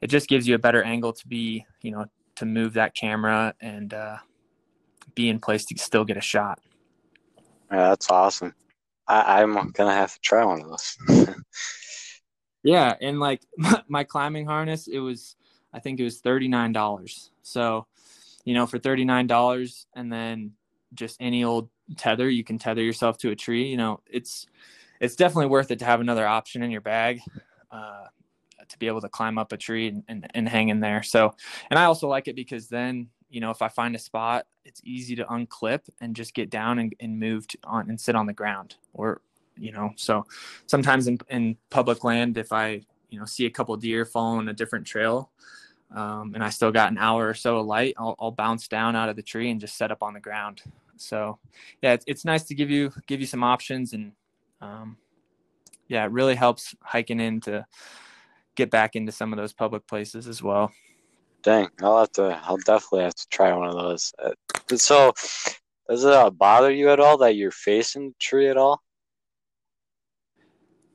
it 0.00 0.08
just 0.08 0.28
gives 0.28 0.46
you 0.46 0.54
a 0.54 0.58
better 0.58 0.82
angle 0.82 1.12
to 1.12 1.26
be 1.26 1.66
you 1.82 1.90
know 1.90 2.06
to 2.36 2.46
move 2.46 2.72
that 2.74 2.94
camera 2.94 3.54
and 3.60 3.92
uh, 3.92 4.16
be 5.14 5.28
in 5.28 5.38
place 5.38 5.66
to 5.66 5.76
still 5.76 6.06
get 6.06 6.16
a 6.16 6.22
shot. 6.22 6.58
Yeah 7.70 7.90
that's 7.90 8.10
awesome. 8.10 8.54
I, 9.06 9.42
i'm 9.42 9.70
gonna 9.72 9.92
have 9.92 10.14
to 10.14 10.20
try 10.20 10.44
one 10.44 10.62
of 10.62 10.68
those 10.68 10.96
yeah 12.62 12.94
and 13.00 13.20
like 13.20 13.42
my, 13.56 13.82
my 13.88 14.04
climbing 14.04 14.46
harness 14.46 14.88
it 14.88 14.98
was 14.98 15.36
i 15.72 15.78
think 15.78 16.00
it 16.00 16.04
was 16.04 16.20
$39 16.20 17.30
so 17.42 17.86
you 18.44 18.54
know 18.54 18.66
for 18.66 18.78
$39 18.78 19.86
and 19.94 20.12
then 20.12 20.52
just 20.94 21.16
any 21.20 21.44
old 21.44 21.68
tether 21.96 22.28
you 22.28 22.44
can 22.44 22.58
tether 22.58 22.82
yourself 22.82 23.18
to 23.18 23.30
a 23.30 23.36
tree 23.36 23.68
you 23.68 23.76
know 23.76 24.00
it's 24.06 24.46
it's 25.00 25.16
definitely 25.16 25.46
worth 25.46 25.70
it 25.70 25.78
to 25.78 25.84
have 25.84 26.00
another 26.00 26.26
option 26.26 26.62
in 26.62 26.70
your 26.70 26.82
bag 26.82 27.20
uh, 27.72 28.04
to 28.70 28.78
be 28.78 28.86
able 28.86 29.00
to 29.00 29.08
climb 29.08 29.38
up 29.38 29.52
a 29.52 29.56
tree 29.56 29.88
and, 29.88 30.04
and, 30.08 30.26
and 30.34 30.48
hang 30.48 30.68
in 30.68 30.80
there. 30.80 31.02
So 31.02 31.34
and 31.70 31.78
i 31.78 31.84
also 31.84 32.08
like 32.08 32.28
it 32.28 32.36
because 32.36 32.68
then 32.68 33.08
you 33.28 33.40
know 33.40 33.50
if 33.50 33.62
i 33.62 33.68
find 33.68 33.94
a 33.94 33.98
spot 33.98 34.46
it's 34.64 34.80
easy 34.84 35.16
to 35.16 35.24
unclip 35.24 35.80
and 36.00 36.14
just 36.16 36.34
get 36.34 36.50
down 36.50 36.78
and, 36.78 36.94
and 37.00 37.18
move 37.18 37.46
to, 37.48 37.58
on 37.64 37.88
and 37.88 38.00
sit 38.00 38.14
on 38.14 38.26
the 38.26 38.32
ground 38.32 38.76
or 38.92 39.20
you 39.56 39.72
know 39.72 39.90
so 39.96 40.24
sometimes 40.66 41.06
in, 41.06 41.18
in 41.28 41.56
public 41.70 42.04
land 42.04 42.38
if 42.38 42.52
i 42.52 42.80
you 43.10 43.18
know 43.18 43.24
see 43.24 43.46
a 43.46 43.50
couple 43.50 43.76
deer 43.76 44.04
following 44.04 44.48
a 44.48 44.52
different 44.52 44.86
trail 44.86 45.30
um, 45.94 46.32
and 46.34 46.42
i 46.42 46.48
still 46.48 46.72
got 46.72 46.90
an 46.90 46.98
hour 46.98 47.28
or 47.28 47.34
so 47.34 47.58
of 47.58 47.66
light 47.66 47.94
I'll, 47.98 48.14
I'll 48.18 48.30
bounce 48.30 48.68
down 48.68 48.96
out 48.96 49.08
of 49.08 49.16
the 49.16 49.22
tree 49.22 49.50
and 49.50 49.60
just 49.60 49.76
set 49.76 49.90
up 49.90 50.02
on 50.02 50.14
the 50.14 50.20
ground 50.20 50.62
so 51.00 51.38
yeah, 51.82 51.94
it's, 51.94 52.04
it's 52.06 52.24
nice 52.24 52.44
to 52.44 52.54
give 52.54 52.70
you 52.70 52.92
give 53.06 53.20
you 53.20 53.26
some 53.26 53.42
options 53.42 53.92
and 53.92 54.12
um, 54.60 54.96
yeah, 55.88 56.04
it 56.04 56.12
really 56.12 56.34
helps 56.34 56.74
hiking 56.82 57.20
in 57.20 57.40
to 57.42 57.66
get 58.54 58.70
back 58.70 58.96
into 58.96 59.12
some 59.12 59.32
of 59.32 59.38
those 59.38 59.52
public 59.52 59.86
places 59.86 60.28
as 60.28 60.42
well. 60.42 60.70
Dang, 61.42 61.68
I'll 61.82 62.00
have 62.00 62.12
to. 62.12 62.38
I'll 62.44 62.58
definitely 62.58 63.04
have 63.04 63.14
to 63.14 63.28
try 63.30 63.54
one 63.54 63.68
of 63.68 63.74
those. 63.74 64.12
Uh, 64.18 64.32
so, 64.76 65.12
does 65.88 66.04
it 66.04 66.12
uh, 66.12 66.28
bother 66.30 66.70
you 66.70 66.90
at 66.90 67.00
all 67.00 67.16
that 67.18 67.36
you're 67.36 67.50
facing 67.50 68.10
the 68.10 68.14
tree 68.18 68.48
at 68.48 68.58
all? 68.58 68.82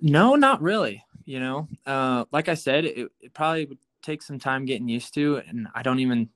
No, 0.01 0.35
not 0.35 0.61
really. 0.61 1.03
You 1.25 1.39
know, 1.39 1.67
uh, 1.87 2.25
like 2.31 2.49
I 2.49 2.53
said, 2.53 2.85
it, 2.85 3.11
it 3.19 3.33
probably 3.33 3.65
would 3.65 3.79
take 4.03 4.21
some 4.21 4.37
time 4.37 4.65
getting 4.65 4.87
used 4.87 5.15
to, 5.15 5.37
and 5.47 5.67
I 5.73 5.81
don't 5.81 5.99
even 5.99 6.29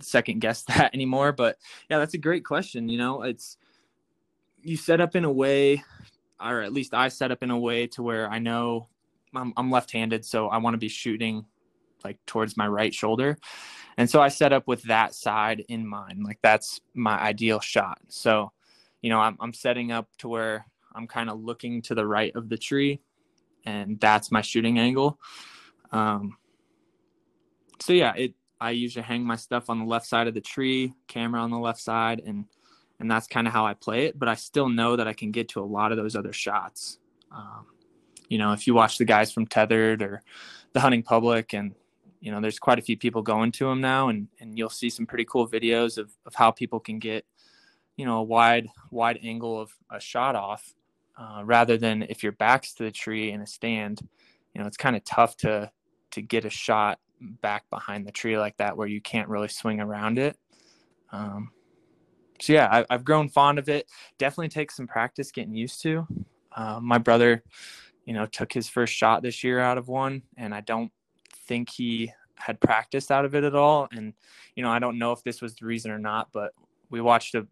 second 0.00 0.40
guess 0.40 0.62
that 0.68 0.94
anymore. 0.94 1.32
But 1.32 1.58
yeah, 1.90 1.98
that's 1.98 2.14
a 2.14 2.18
great 2.18 2.44
question. 2.44 2.88
You 2.88 2.98
know, 2.98 3.22
it's 3.22 3.56
you 4.62 4.76
set 4.76 5.00
up 5.00 5.16
in 5.16 5.24
a 5.24 5.32
way, 5.32 5.82
or 6.40 6.60
at 6.60 6.72
least 6.72 6.94
I 6.94 7.08
set 7.08 7.32
up 7.32 7.42
in 7.42 7.50
a 7.50 7.58
way 7.58 7.86
to 7.88 8.02
where 8.02 8.30
I 8.30 8.38
know 8.38 8.88
I'm, 9.34 9.52
I'm 9.56 9.70
left-handed, 9.70 10.24
so 10.24 10.48
I 10.48 10.58
want 10.58 10.74
to 10.74 10.78
be 10.78 10.88
shooting 10.88 11.44
like 12.04 12.18
towards 12.26 12.56
my 12.56 12.68
right 12.68 12.94
shoulder. 12.94 13.38
And 13.96 14.08
so 14.08 14.20
I 14.20 14.28
set 14.28 14.52
up 14.52 14.68
with 14.68 14.82
that 14.84 15.14
side 15.14 15.64
in 15.68 15.86
mind. 15.86 16.22
Like 16.24 16.38
that's 16.42 16.80
my 16.94 17.18
ideal 17.18 17.60
shot. 17.60 17.98
So, 18.08 18.52
you 19.00 19.10
know, 19.10 19.20
I'm, 19.20 19.36
I'm 19.40 19.52
setting 19.52 19.90
up 19.90 20.08
to 20.18 20.28
where 20.28 20.66
I'm 20.96 21.06
kind 21.06 21.30
of 21.30 21.40
looking 21.40 21.82
to 21.82 21.94
the 21.94 22.06
right 22.06 22.34
of 22.34 22.48
the 22.48 22.58
tree 22.58 23.00
and 23.66 24.00
that's 24.00 24.30
my 24.30 24.40
shooting 24.40 24.78
angle. 24.78 25.18
Um, 25.90 26.38
so 27.80 27.92
yeah, 27.92 28.14
it, 28.16 28.34
I 28.60 28.70
usually 28.70 29.02
hang 29.02 29.24
my 29.24 29.36
stuff 29.36 29.68
on 29.68 29.80
the 29.80 29.84
left 29.84 30.06
side 30.06 30.28
of 30.28 30.34
the 30.34 30.40
tree, 30.40 30.94
camera 31.08 31.42
on 31.42 31.50
the 31.50 31.58
left 31.58 31.80
side, 31.80 32.22
and 32.24 32.46
and 32.98 33.10
that's 33.10 33.26
kind 33.26 33.46
of 33.46 33.52
how 33.52 33.66
I 33.66 33.74
play 33.74 34.06
it. 34.06 34.18
But 34.18 34.28
I 34.28 34.34
still 34.36 34.70
know 34.70 34.96
that 34.96 35.06
I 35.06 35.12
can 35.12 35.30
get 35.30 35.50
to 35.50 35.60
a 35.60 35.66
lot 35.66 35.92
of 35.92 35.98
those 35.98 36.16
other 36.16 36.32
shots. 36.32 36.98
Um, 37.30 37.66
you 38.28 38.38
know, 38.38 38.52
if 38.52 38.66
you 38.66 38.72
watch 38.72 38.96
the 38.96 39.04
guys 39.04 39.30
from 39.30 39.46
Tethered 39.46 40.00
or 40.00 40.22
the 40.72 40.80
Hunting 40.80 41.02
Public, 41.02 41.52
and 41.52 41.74
you 42.20 42.32
know, 42.32 42.40
there's 42.40 42.58
quite 42.58 42.78
a 42.78 42.82
few 42.82 42.96
people 42.96 43.20
going 43.20 43.52
to 43.52 43.66
them 43.66 43.80
now, 43.80 44.08
and 44.08 44.28
and 44.40 44.56
you'll 44.56 44.70
see 44.70 44.88
some 44.88 45.06
pretty 45.06 45.26
cool 45.26 45.46
videos 45.46 45.98
of 45.98 46.10
of 46.24 46.34
how 46.34 46.50
people 46.50 46.80
can 46.80 46.98
get, 46.98 47.26
you 47.96 48.06
know, 48.06 48.18
a 48.18 48.22
wide 48.22 48.68
wide 48.90 49.18
angle 49.22 49.60
of 49.60 49.70
a 49.90 50.00
shot 50.00 50.34
off, 50.34 50.74
uh, 51.16 51.42
rather 51.44 51.76
than 51.76 52.02
if 52.08 52.22
your 52.22 52.32
back's 52.32 52.74
to 52.74 52.84
the 52.84 52.90
tree 52.90 53.30
in 53.30 53.40
a 53.40 53.46
stand. 53.46 54.00
You 54.54 54.60
know, 54.60 54.66
it's 54.66 54.76
kind 54.76 54.96
of 54.96 55.04
tough 55.04 55.36
to 55.38 55.70
to 56.12 56.22
get 56.22 56.44
a 56.44 56.50
shot 56.50 56.98
back 57.20 57.68
behind 57.70 58.06
the 58.06 58.12
tree 58.12 58.38
like 58.38 58.56
that 58.58 58.76
where 58.76 58.86
you 58.86 59.00
can't 59.00 59.28
really 59.28 59.48
swing 59.48 59.80
around 59.80 60.18
it. 60.18 60.36
Um, 61.12 61.50
so 62.40 62.52
yeah, 62.52 62.84
I, 62.90 62.94
have 62.94 63.04
grown 63.04 63.28
fond 63.28 63.58
of 63.58 63.68
it. 63.68 63.90
Definitely 64.18 64.48
takes 64.48 64.76
some 64.76 64.86
practice 64.86 65.30
getting 65.30 65.54
used 65.54 65.82
to. 65.82 66.06
Uh, 66.54 66.80
my 66.82 66.98
brother, 66.98 67.42
you 68.04 68.12
know, 68.12 68.26
took 68.26 68.52
his 68.52 68.68
first 68.68 68.92
shot 68.94 69.22
this 69.22 69.42
year 69.42 69.58
out 69.58 69.78
of 69.78 69.88
one, 69.88 70.22
and 70.36 70.54
I 70.54 70.60
don't 70.60 70.92
think 71.46 71.70
he 71.70 72.12
had 72.34 72.60
practiced 72.60 73.10
out 73.10 73.24
of 73.24 73.34
it 73.34 73.44
at 73.44 73.54
all. 73.54 73.88
And 73.92 74.12
you 74.54 74.62
know, 74.62 74.70
I 74.70 74.78
don't 74.78 74.98
know 74.98 75.12
if 75.12 75.22
this 75.22 75.40
was 75.40 75.54
the 75.54 75.66
reason 75.66 75.90
or 75.90 75.98
not, 75.98 76.28
but 76.32 76.52
we 76.90 77.00
watched 77.00 77.34
a 77.34 77.46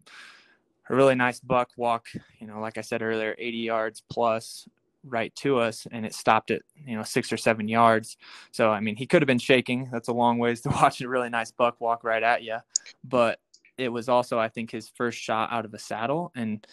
a 0.89 0.95
really 0.95 1.15
nice 1.15 1.39
buck 1.39 1.69
walk. 1.77 2.07
You 2.39 2.47
know, 2.47 2.59
like 2.59 2.77
I 2.77 2.81
said 2.81 3.01
earlier, 3.01 3.35
80 3.37 3.57
yards 3.57 4.03
plus 4.09 4.67
right 5.07 5.35
to 5.35 5.59
us 5.59 5.85
and 5.91 6.03
it 6.03 6.15
stopped 6.15 6.49
at 6.49 6.63
you 6.83 6.95
know 6.97 7.03
six 7.03 7.31
or 7.31 7.37
seven 7.37 7.67
yards. 7.67 8.17
So 8.51 8.71
i 8.71 8.79
mean 8.79 8.95
he 8.95 9.05
could 9.05 9.21
have 9.21 9.27
been 9.27 9.37
shaking. 9.37 9.87
That's 9.91 10.07
a 10.07 10.13
long 10.13 10.39
ways 10.39 10.61
to 10.61 10.69
watch 10.81 10.99
a 11.01 11.07
really 11.07 11.29
nice 11.29 11.51
buck 11.51 11.79
walk 11.79 12.03
right 12.03 12.23
at 12.23 12.41
you 12.41 12.57
but 13.03 13.39
it 13.77 13.89
was 13.89 14.09
also 14.09 14.39
i 14.39 14.47
think 14.47 14.71
his 14.71 14.89
first 14.89 15.17
shot 15.17 15.51
out 15.51 15.65
of 15.65 15.73
a 15.73 15.79
saddle 15.79 16.31
and 16.35 16.65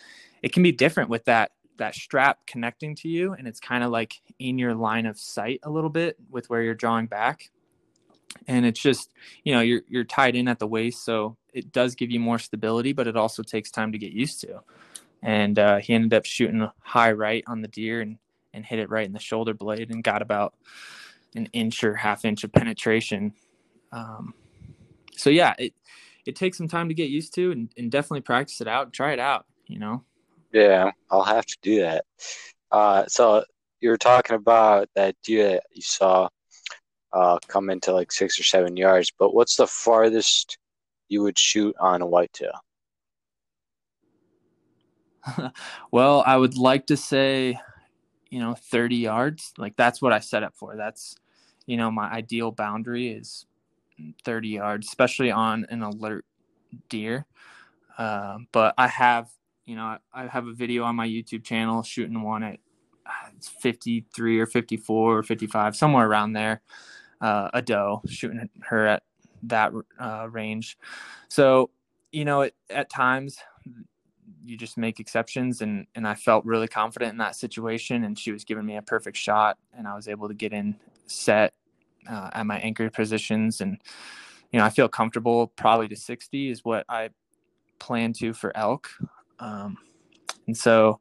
it 0.42 0.52
can 0.52 0.62
be 0.62 0.72
different 0.72 1.10
with 1.10 1.24
that 1.24 1.52
that 1.78 1.94
strap 1.94 2.38
connecting 2.46 2.94
to 2.94 3.08
you 3.08 3.32
and 3.32 3.48
it's 3.48 3.60
kind 3.60 3.82
of 3.82 3.90
like 3.90 4.20
in 4.38 4.58
your 4.58 4.74
line 4.74 5.06
of 5.06 5.18
sight 5.18 5.58
a 5.64 5.70
little 5.70 5.90
bit 5.90 6.16
with 6.30 6.48
where 6.50 6.62
you're 6.62 6.74
drawing 6.74 7.06
back 7.06 7.50
and 8.48 8.64
it's 8.66 8.80
just 8.80 9.12
you 9.44 9.52
know 9.52 9.60
you're 9.60 9.82
you're 9.88 10.04
tied 10.04 10.34
in 10.34 10.48
at 10.48 10.58
the 10.58 10.66
waist 10.66 11.04
so 11.04 11.36
it 11.52 11.72
does 11.72 11.94
give 11.94 12.10
you 12.10 12.20
more 12.20 12.38
stability 12.38 12.92
but 12.92 13.06
it 13.06 13.16
also 13.16 13.42
takes 13.42 13.70
time 13.70 13.92
to 13.92 13.98
get 13.98 14.12
used 14.12 14.40
to 14.40 14.60
and 15.22 15.58
uh, 15.58 15.78
he 15.78 15.94
ended 15.94 16.12
up 16.14 16.24
shooting 16.24 16.68
high 16.80 17.12
right 17.12 17.44
on 17.46 17.62
the 17.62 17.68
deer 17.68 18.00
and 18.00 18.18
and 18.54 18.64
hit 18.64 18.78
it 18.78 18.90
right 18.90 19.06
in 19.06 19.12
the 19.12 19.18
shoulder 19.18 19.54
blade 19.54 19.90
and 19.90 20.04
got 20.04 20.22
about 20.22 20.54
an 21.34 21.48
inch 21.52 21.82
or 21.84 21.94
half 21.94 22.24
inch 22.24 22.44
of 22.44 22.52
penetration. 22.52 23.32
Um, 23.92 24.34
so 25.16 25.30
yeah, 25.30 25.54
it 25.58 25.74
it 26.26 26.36
takes 26.36 26.58
some 26.58 26.68
time 26.68 26.88
to 26.88 26.94
get 26.94 27.10
used 27.10 27.34
to 27.34 27.50
and, 27.50 27.70
and 27.76 27.90
definitely 27.90 28.20
practice 28.20 28.60
it 28.60 28.68
out, 28.68 28.92
try 28.92 29.12
it 29.12 29.18
out, 29.18 29.46
you 29.66 29.78
know. 29.78 30.04
Yeah, 30.52 30.92
I'll 31.10 31.24
have 31.24 31.46
to 31.46 31.56
do 31.62 31.80
that. 31.80 32.04
Uh, 32.70 33.06
so 33.08 33.44
you 33.80 33.90
were 33.90 33.96
talking 33.96 34.36
about 34.36 34.88
that 34.94 35.16
deer 35.24 35.52
that 35.52 35.64
you 35.72 35.82
saw 35.82 36.28
uh, 37.12 37.38
come 37.48 37.70
into 37.70 37.92
like 37.92 38.12
six 38.12 38.38
or 38.38 38.44
seven 38.44 38.76
yards, 38.76 39.12
but 39.18 39.34
what's 39.34 39.56
the 39.56 39.66
farthest 39.66 40.58
you 41.08 41.22
would 41.22 41.38
shoot 41.38 41.74
on 41.78 42.02
a 42.02 42.06
whitetail? 42.06 42.64
well, 45.90 46.22
I 46.26 46.36
would 46.36 46.56
like 46.56 46.86
to 46.86 46.96
say 46.96 47.58
you 48.32 48.38
know 48.38 48.54
30 48.54 48.96
yards 48.96 49.52
like 49.58 49.76
that's 49.76 50.00
what 50.00 50.12
i 50.12 50.18
set 50.18 50.42
up 50.42 50.56
for. 50.56 50.74
That's 50.74 51.14
you 51.66 51.76
know 51.76 51.90
my 51.90 52.10
ideal 52.10 52.50
boundary 52.50 53.10
is 53.10 53.46
30 54.24 54.48
yards 54.48 54.88
especially 54.88 55.30
on 55.30 55.66
an 55.68 55.82
alert 55.82 56.24
deer. 56.88 57.26
Uh, 57.98 58.38
but 58.52 58.74
i 58.78 58.88
have 58.88 59.28
you 59.66 59.76
know 59.76 59.98
I, 60.14 60.26
have 60.26 60.46
a 60.46 60.54
video 60.54 60.84
on 60.84 60.96
my 60.96 61.06
youtube 61.06 61.44
channel 61.44 61.82
shooting 61.82 62.22
one 62.22 62.42
at 62.42 62.58
uh, 63.04 63.30
53 63.60 64.40
or 64.40 64.46
54 64.46 65.18
or 65.18 65.22
55 65.22 65.76
somewhere 65.76 66.08
around 66.08 66.32
there 66.32 66.62
uh, 67.22 67.48
a 67.54 67.62
doe, 67.62 68.02
shooting 68.06 68.50
her 68.62 68.86
at 68.86 69.02
that 69.44 69.72
uh, 69.98 70.28
range. 70.30 70.76
So, 71.28 71.70
you 72.10 72.24
know, 72.24 72.42
it, 72.42 72.54
at 72.68 72.90
times 72.90 73.38
you 74.44 74.56
just 74.56 74.76
make 74.76 74.98
exceptions 75.00 75.62
and 75.62 75.86
and 75.94 76.06
I 76.06 76.14
felt 76.14 76.44
really 76.44 76.68
confident 76.68 77.12
in 77.12 77.18
that 77.18 77.36
situation 77.36 78.04
and 78.04 78.18
she 78.18 78.32
was 78.32 78.44
giving 78.44 78.66
me 78.66 78.76
a 78.76 78.82
perfect 78.82 79.16
shot 79.16 79.56
and 79.76 79.86
I 79.86 79.94
was 79.94 80.08
able 80.08 80.28
to 80.28 80.34
get 80.34 80.52
in 80.52 80.74
set 81.06 81.54
uh, 82.10 82.30
at 82.32 82.44
my 82.44 82.58
anchor 82.58 82.90
positions 82.90 83.60
and 83.60 83.78
you 84.50 84.58
know 84.58 84.64
I 84.64 84.70
feel 84.70 84.88
comfortable 84.88 85.46
probably 85.46 85.88
to 85.88 85.96
60 85.96 86.50
is 86.50 86.64
what 86.64 86.84
I 86.88 87.10
plan 87.78 88.12
to 88.14 88.32
for 88.32 88.56
elk 88.56 88.90
um, 89.38 89.78
and 90.46 90.56
so 90.56 91.00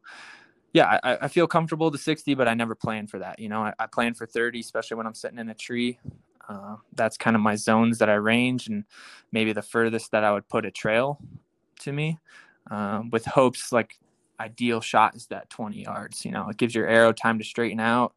yeah 0.74 1.00
I, 1.04 1.18
I, 1.24 1.28
feel 1.28 1.48
comfortable 1.48 1.92
to 1.92 1.98
60 1.98 2.34
but 2.36 2.48
I 2.48 2.54
never 2.54 2.76
plan 2.76 3.08
for 3.08 3.20
that 3.20 3.40
you 3.40 3.50
know? 3.50 3.64
I, 3.64 3.74
I 3.80 3.88
plan 3.88 4.14
for 4.14 4.26
30 4.26 4.60
especially 4.60 4.98
when 4.98 5.08
I'm 5.08 5.14
sitting 5.14 5.40
in 5.40 5.50
a 5.50 5.54
tree. 5.54 6.00
Uh, 6.48 6.76
that's 6.94 7.18
kind 7.18 7.36
of 7.36 7.42
my 7.42 7.56
zones 7.56 8.00
that 8.00 8.10
I 8.10 8.16
range 8.16 8.68
and 8.68 8.84
maybe 9.32 9.54
the 9.54 9.62
furthest 9.62 10.12
that 10.12 10.24
I 10.24 10.32
would 10.32 10.48
put 10.50 10.66
a 10.66 10.72
trail 10.72 11.20
to 11.82 11.92
me 11.92 12.20
um, 12.70 13.10
with 13.10 13.26
hopes 13.26 13.72
like 13.72 13.98
ideal 14.40 14.82
shot 14.82 15.16
is 15.16 15.28
that 15.28 15.50
20 15.50 15.84
yards 15.84 16.26
you 16.26 16.32
know? 16.32 16.50
It 16.50 16.58
gives 16.58 16.76
your 16.76 16.88
arrow 16.88 17.14
time 17.14 17.38
to 17.40 17.46
straighten 17.46 17.80
out. 17.80 18.14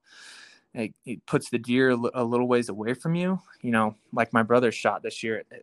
It, 0.75 0.93
it 1.05 1.25
puts 1.27 1.51
the 1.51 1.59
deer 1.59 1.91
a 1.91 2.25
little 2.25 2.49
ways 2.49 2.69
away 2.69 2.95
from 2.95 3.15
you 3.15 3.41
you 3.63 3.71
know? 3.71 3.97
Like 4.13 4.33
my 4.33 4.43
brother 4.43 4.73
shot 4.73 5.03
this 5.03 5.23
year 5.23 5.43
you 5.51 5.63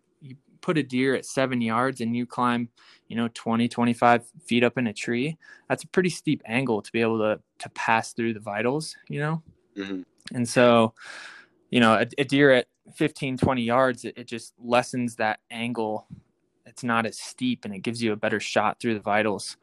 put 0.61 0.77
a 0.77 0.83
deer 0.83 1.15
at 1.15 1.25
seven 1.25 1.61
yards 1.61 2.01
and 2.01 2.15
you 2.15 2.25
climb 2.25 2.69
you 3.07 3.15
know 3.15 3.29
20 3.33 3.67
25 3.67 4.25
feet 4.45 4.63
up 4.63 4.77
in 4.77 4.87
a 4.87 4.93
tree 4.93 5.37
that's 5.67 5.83
a 5.83 5.87
pretty 5.87 6.09
steep 6.09 6.41
angle 6.45 6.81
to 6.81 6.91
be 6.91 7.01
able 7.01 7.17
to 7.17 7.39
to 7.57 7.69
pass 7.69 8.13
through 8.13 8.33
the 8.33 8.39
vitals 8.39 8.95
you 9.09 9.19
know 9.19 9.41
mm-hmm. 9.75 10.01
and 10.35 10.47
so 10.47 10.93
you 11.69 11.79
know 11.79 11.93
a, 11.93 12.07
a, 12.17 12.23
deer 12.23 12.51
at 12.51 12.67
15 12.95 13.37
20 13.37 13.61
yards 13.61 14.05
it, 14.05 14.17
it 14.17 14.27
just 14.27 14.53
lessens 14.59 15.15
that 15.15 15.39
angle 15.49 16.07
it's 16.71 16.83
not 16.83 17.05
as 17.05 17.19
steep 17.19 17.65
and 17.65 17.73
it 17.75 17.79
gives 17.79 18.01
you 18.01 18.13
a 18.13 18.15
better 18.15 18.39
shot 18.39 18.79
through 18.79 18.93
the 18.93 19.01
vitals. 19.01 19.57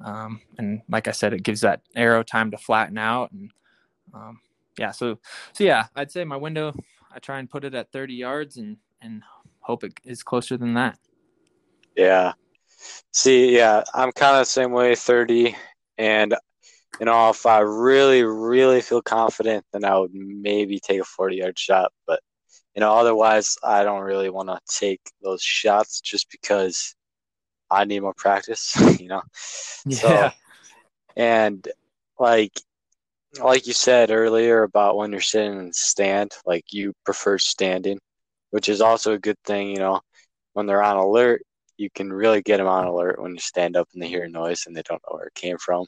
Um, 0.00 0.40
and 0.58 0.82
like 0.88 1.08
I 1.08 1.12
said, 1.12 1.32
it 1.32 1.42
gives 1.42 1.62
that 1.62 1.80
arrow 1.96 2.22
time 2.22 2.50
to 2.50 2.58
flatten 2.58 2.98
out. 2.98 3.32
And 3.32 3.50
um, 4.14 4.40
yeah, 4.78 4.90
so 4.90 5.18
so 5.52 5.64
yeah, 5.64 5.86
I'd 5.96 6.12
say 6.12 6.24
my 6.24 6.36
window. 6.36 6.74
I 7.12 7.18
try 7.18 7.38
and 7.38 7.50
put 7.50 7.64
it 7.64 7.74
at 7.74 7.90
30 7.92 8.14
yards 8.14 8.56
and 8.56 8.76
and 9.02 9.22
hope 9.60 9.84
it 9.84 9.94
is 10.04 10.22
closer 10.22 10.56
than 10.56 10.74
that. 10.74 10.98
Yeah. 11.96 12.32
See, 13.12 13.56
yeah, 13.56 13.84
I'm 13.94 14.12
kind 14.12 14.36
of 14.36 14.42
the 14.42 14.50
same 14.50 14.72
way, 14.72 14.94
30. 14.94 15.54
And 15.98 16.34
you 16.98 17.06
know, 17.06 17.30
if 17.30 17.46
I 17.46 17.60
really, 17.60 18.24
really 18.24 18.80
feel 18.80 19.02
confident, 19.02 19.64
then 19.72 19.84
I 19.84 19.98
would 19.98 20.12
maybe 20.12 20.80
take 20.80 21.00
a 21.00 21.04
40 21.04 21.36
yard 21.36 21.58
shot. 21.58 21.92
But 22.06 22.20
you 22.74 22.80
know, 22.80 22.92
otherwise, 22.92 23.56
I 23.62 23.84
don't 23.84 24.02
really 24.02 24.30
want 24.30 24.48
to 24.48 24.58
take 24.68 25.00
those 25.22 25.42
shots 25.42 26.00
just 26.00 26.30
because 26.30 26.94
I 27.70 27.84
need 27.84 28.00
more 28.00 28.14
practice. 28.14 28.76
You 29.00 29.08
know, 29.08 29.22
yeah. 29.86 30.30
So, 30.30 30.30
and 31.16 31.66
like, 32.18 32.52
like 33.42 33.66
you 33.66 33.72
said 33.72 34.10
earlier 34.10 34.62
about 34.62 34.96
when 34.96 35.12
you're 35.12 35.20
sitting 35.20 35.58
in 35.58 35.72
stand, 35.72 36.32
like 36.44 36.72
you 36.72 36.92
prefer 37.04 37.38
standing, 37.38 37.98
which 38.50 38.68
is 38.68 38.80
also 38.80 39.12
a 39.12 39.18
good 39.18 39.38
thing. 39.44 39.70
You 39.70 39.78
know, 39.78 40.00
when 40.52 40.66
they're 40.66 40.82
on 40.82 40.96
alert, 40.96 41.42
you 41.76 41.88
can 41.94 42.12
really 42.12 42.42
get 42.42 42.58
them 42.58 42.66
on 42.66 42.86
alert 42.86 43.20
when 43.20 43.32
you 43.32 43.40
stand 43.40 43.76
up 43.76 43.88
and 43.92 44.02
they 44.02 44.08
hear 44.08 44.24
a 44.24 44.28
noise 44.28 44.64
and 44.66 44.76
they 44.76 44.82
don't 44.82 45.02
know 45.08 45.16
where 45.16 45.26
it 45.26 45.34
came 45.34 45.58
from. 45.58 45.86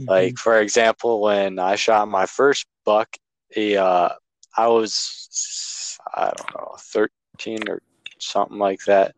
Mm-hmm. 0.00 0.08
Like 0.08 0.38
for 0.38 0.60
example, 0.60 1.20
when 1.20 1.58
I 1.58 1.76
shot 1.76 2.08
my 2.08 2.26
first 2.26 2.66
buck, 2.84 3.08
he, 3.50 3.76
uh, 3.76 4.10
I 4.56 4.68
was 4.68 5.98
I 6.14 6.32
don't 6.36 6.54
know, 6.54 6.76
13 6.78 7.68
or 7.68 7.80
something 8.18 8.58
like 8.58 8.80
that. 8.86 9.14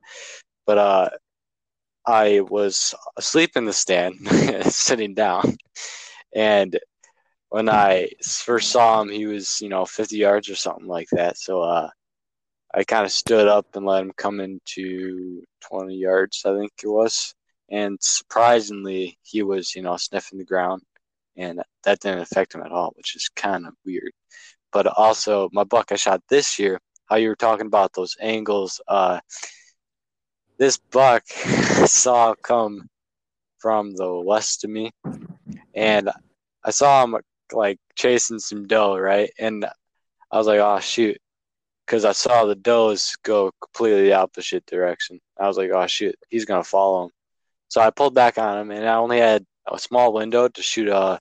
But 0.66 0.78
uh, 0.78 1.10
I 2.06 2.40
was 2.40 2.94
asleep 3.16 3.56
in 3.56 3.64
the 3.64 3.72
stand, 3.72 4.16
sitting 4.72 5.14
down. 5.14 5.56
And 6.34 6.78
when 7.48 7.68
I 7.68 8.10
first 8.22 8.70
saw 8.70 9.00
him, 9.00 9.08
he 9.08 9.26
was, 9.26 9.60
you 9.60 9.68
know, 9.68 9.84
50 9.84 10.16
yards 10.16 10.48
or 10.48 10.56
something 10.56 10.86
like 10.86 11.08
that. 11.12 11.38
So 11.38 11.62
uh, 11.62 11.90
I 12.76 12.84
kind 12.84 13.06
of 13.06 13.12
stood 13.12 13.48
up 13.48 13.66
and 13.74 13.86
let 13.86 14.02
him 14.02 14.12
come 14.16 14.40
into 14.40 15.42
20 15.62 15.94
yards, 15.96 16.42
I 16.44 16.56
think 16.56 16.72
it 16.82 16.88
was. 16.88 17.34
And 17.70 17.98
surprisingly, 18.00 19.18
he 19.22 19.42
was, 19.42 19.74
you 19.74 19.82
know, 19.82 19.96
sniffing 19.96 20.38
the 20.38 20.44
ground. 20.44 20.82
And 21.36 21.62
that 21.84 22.00
didn't 22.00 22.20
affect 22.20 22.54
him 22.54 22.62
at 22.62 22.72
all, 22.72 22.92
which 22.96 23.16
is 23.16 23.28
kind 23.34 23.66
of 23.66 23.74
weird 23.84 24.12
but 24.76 24.86
also 24.86 25.48
my 25.54 25.64
buck 25.64 25.90
I 25.90 25.96
shot 25.96 26.22
this 26.28 26.58
year. 26.58 26.78
How 27.06 27.16
you 27.16 27.30
were 27.30 27.36
talking 27.36 27.66
about 27.66 27.94
those 27.94 28.14
angles. 28.20 28.78
Uh, 28.86 29.20
this 30.58 30.76
buck 30.76 31.26
saw 31.86 32.34
come 32.34 32.86
from 33.58 33.92
the 33.92 34.12
west 34.12 34.64
of 34.64 34.70
me, 34.70 34.90
and 35.74 36.10
I 36.62 36.70
saw 36.72 37.04
him 37.04 37.16
like 37.52 37.78
chasing 37.94 38.38
some 38.38 38.66
doe, 38.66 38.98
right? 38.98 39.30
And 39.38 39.64
I 40.30 40.36
was 40.36 40.46
like, 40.46 40.60
oh 40.60 40.78
shoot, 40.80 41.16
because 41.86 42.04
I 42.04 42.12
saw 42.12 42.44
the 42.44 42.56
does 42.56 43.16
go 43.22 43.52
completely 43.60 44.02
the 44.04 44.14
opposite 44.14 44.66
direction. 44.66 45.20
I 45.38 45.46
was 45.46 45.56
like, 45.56 45.70
oh 45.72 45.86
shoot, 45.86 46.16
he's 46.28 46.44
gonna 46.44 46.64
follow 46.64 47.04
him. 47.04 47.10
So 47.68 47.80
I 47.80 47.90
pulled 47.90 48.14
back 48.14 48.38
on 48.38 48.58
him, 48.58 48.70
and 48.70 48.88
I 48.88 48.96
only 48.96 49.18
had 49.18 49.44
a 49.70 49.78
small 49.78 50.12
window 50.12 50.48
to 50.48 50.62
shoot 50.62 50.88
a 50.88 51.20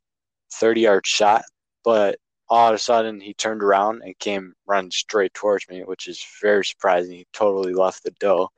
30 0.53 0.81
yard 0.81 1.07
shot, 1.07 1.43
but 1.83 2.17
all 2.47 2.69
of 2.69 2.75
a 2.75 2.79
sudden 2.79 3.19
he 3.19 3.33
turned 3.33 3.63
around 3.63 4.01
and 4.03 4.17
came 4.19 4.53
running 4.67 4.91
straight 4.91 5.33
towards 5.33 5.67
me, 5.69 5.83
which 5.83 6.07
is 6.07 6.23
very 6.41 6.63
surprising. 6.63 7.13
He 7.13 7.27
totally 7.33 7.73
left 7.73 8.03
the 8.03 8.11
doe. 8.19 8.49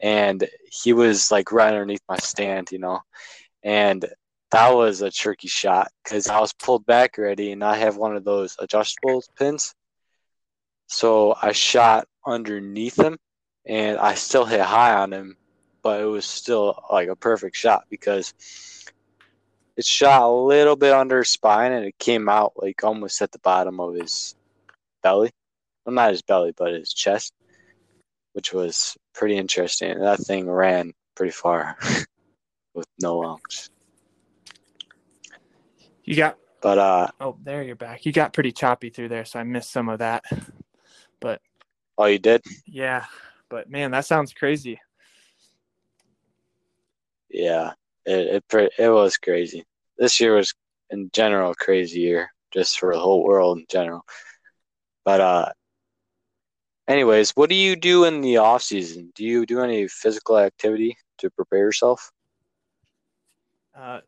And 0.00 0.46
he 0.70 0.92
was 0.92 1.30
like 1.30 1.52
right 1.52 1.72
underneath 1.72 2.02
my 2.08 2.18
stand, 2.18 2.70
you 2.72 2.78
know. 2.78 3.00
And 3.62 4.04
that 4.50 4.70
was 4.74 5.00
a 5.00 5.10
tricky 5.10 5.48
shot 5.48 5.88
because 6.04 6.28
I 6.28 6.40
was 6.40 6.52
pulled 6.52 6.84
back 6.84 7.18
already 7.18 7.52
and 7.52 7.64
I 7.64 7.76
have 7.76 7.96
one 7.96 8.16
of 8.16 8.24
those 8.24 8.56
adjustable 8.58 9.22
pins. 9.38 9.74
So 10.92 11.34
I 11.40 11.52
shot 11.52 12.06
underneath 12.26 12.98
him 12.98 13.18
and 13.64 13.96
I 13.96 14.12
still 14.14 14.44
hit 14.44 14.60
high 14.60 14.92
on 14.92 15.10
him, 15.10 15.38
but 15.82 16.02
it 16.02 16.04
was 16.04 16.26
still 16.26 16.78
like 16.92 17.08
a 17.08 17.16
perfect 17.16 17.56
shot 17.56 17.86
because 17.88 18.34
it 19.74 19.86
shot 19.86 20.20
a 20.20 20.30
little 20.30 20.76
bit 20.76 20.92
under 20.92 21.20
his 21.20 21.30
spine 21.30 21.72
and 21.72 21.86
it 21.86 21.98
came 21.98 22.28
out 22.28 22.52
like 22.56 22.84
almost 22.84 23.22
at 23.22 23.32
the 23.32 23.38
bottom 23.38 23.80
of 23.80 23.94
his 23.94 24.36
belly. 25.02 25.30
Well, 25.86 25.94
not 25.94 26.10
his 26.10 26.20
belly, 26.20 26.52
but 26.54 26.74
his 26.74 26.92
chest, 26.92 27.32
which 28.34 28.52
was 28.52 28.94
pretty 29.14 29.38
interesting. 29.38 29.98
That 29.98 30.20
thing 30.20 30.48
ran 30.48 30.92
pretty 31.14 31.32
far 31.32 31.78
with 32.74 32.86
no 33.00 33.16
lungs. 33.16 33.70
You 36.04 36.16
got, 36.16 36.36
but 36.60 36.76
uh, 36.76 37.08
oh, 37.18 37.38
there 37.42 37.62
you're 37.62 37.76
back. 37.76 38.04
You 38.04 38.12
got 38.12 38.34
pretty 38.34 38.52
choppy 38.52 38.90
through 38.90 39.08
there, 39.08 39.24
so 39.24 39.40
I 39.40 39.44
missed 39.44 39.72
some 39.72 39.88
of 39.88 40.00
that. 40.00 40.24
But 41.22 41.40
oh, 41.96 42.06
you 42.06 42.18
did? 42.18 42.42
Yeah, 42.66 43.06
but 43.48 43.70
man, 43.70 43.92
that 43.92 44.04
sounds 44.04 44.34
crazy. 44.34 44.80
Yeah, 47.30 47.72
it 48.04 48.44
it 48.52 48.72
it 48.78 48.88
was 48.88 49.16
crazy. 49.16 49.64
This 49.96 50.20
year 50.20 50.34
was 50.34 50.52
in 50.90 51.10
general 51.14 51.52
a 51.52 51.54
crazy 51.54 52.00
year, 52.00 52.30
just 52.52 52.78
for 52.78 52.92
the 52.92 53.00
whole 53.00 53.22
world 53.22 53.58
in 53.58 53.66
general. 53.70 54.04
But 55.04 55.20
uh, 55.20 55.52
anyways, 56.88 57.30
what 57.30 57.48
do 57.48 57.54
you 57.54 57.76
do 57.76 58.04
in 58.04 58.20
the 58.20 58.38
off 58.38 58.62
season? 58.62 59.12
Do 59.14 59.24
you 59.24 59.46
do 59.46 59.60
any 59.60 59.86
physical 59.86 60.38
activity 60.38 60.96
to 61.18 61.30
prepare 61.30 61.60
yourself? 61.60 62.10
Uh, 63.76 64.00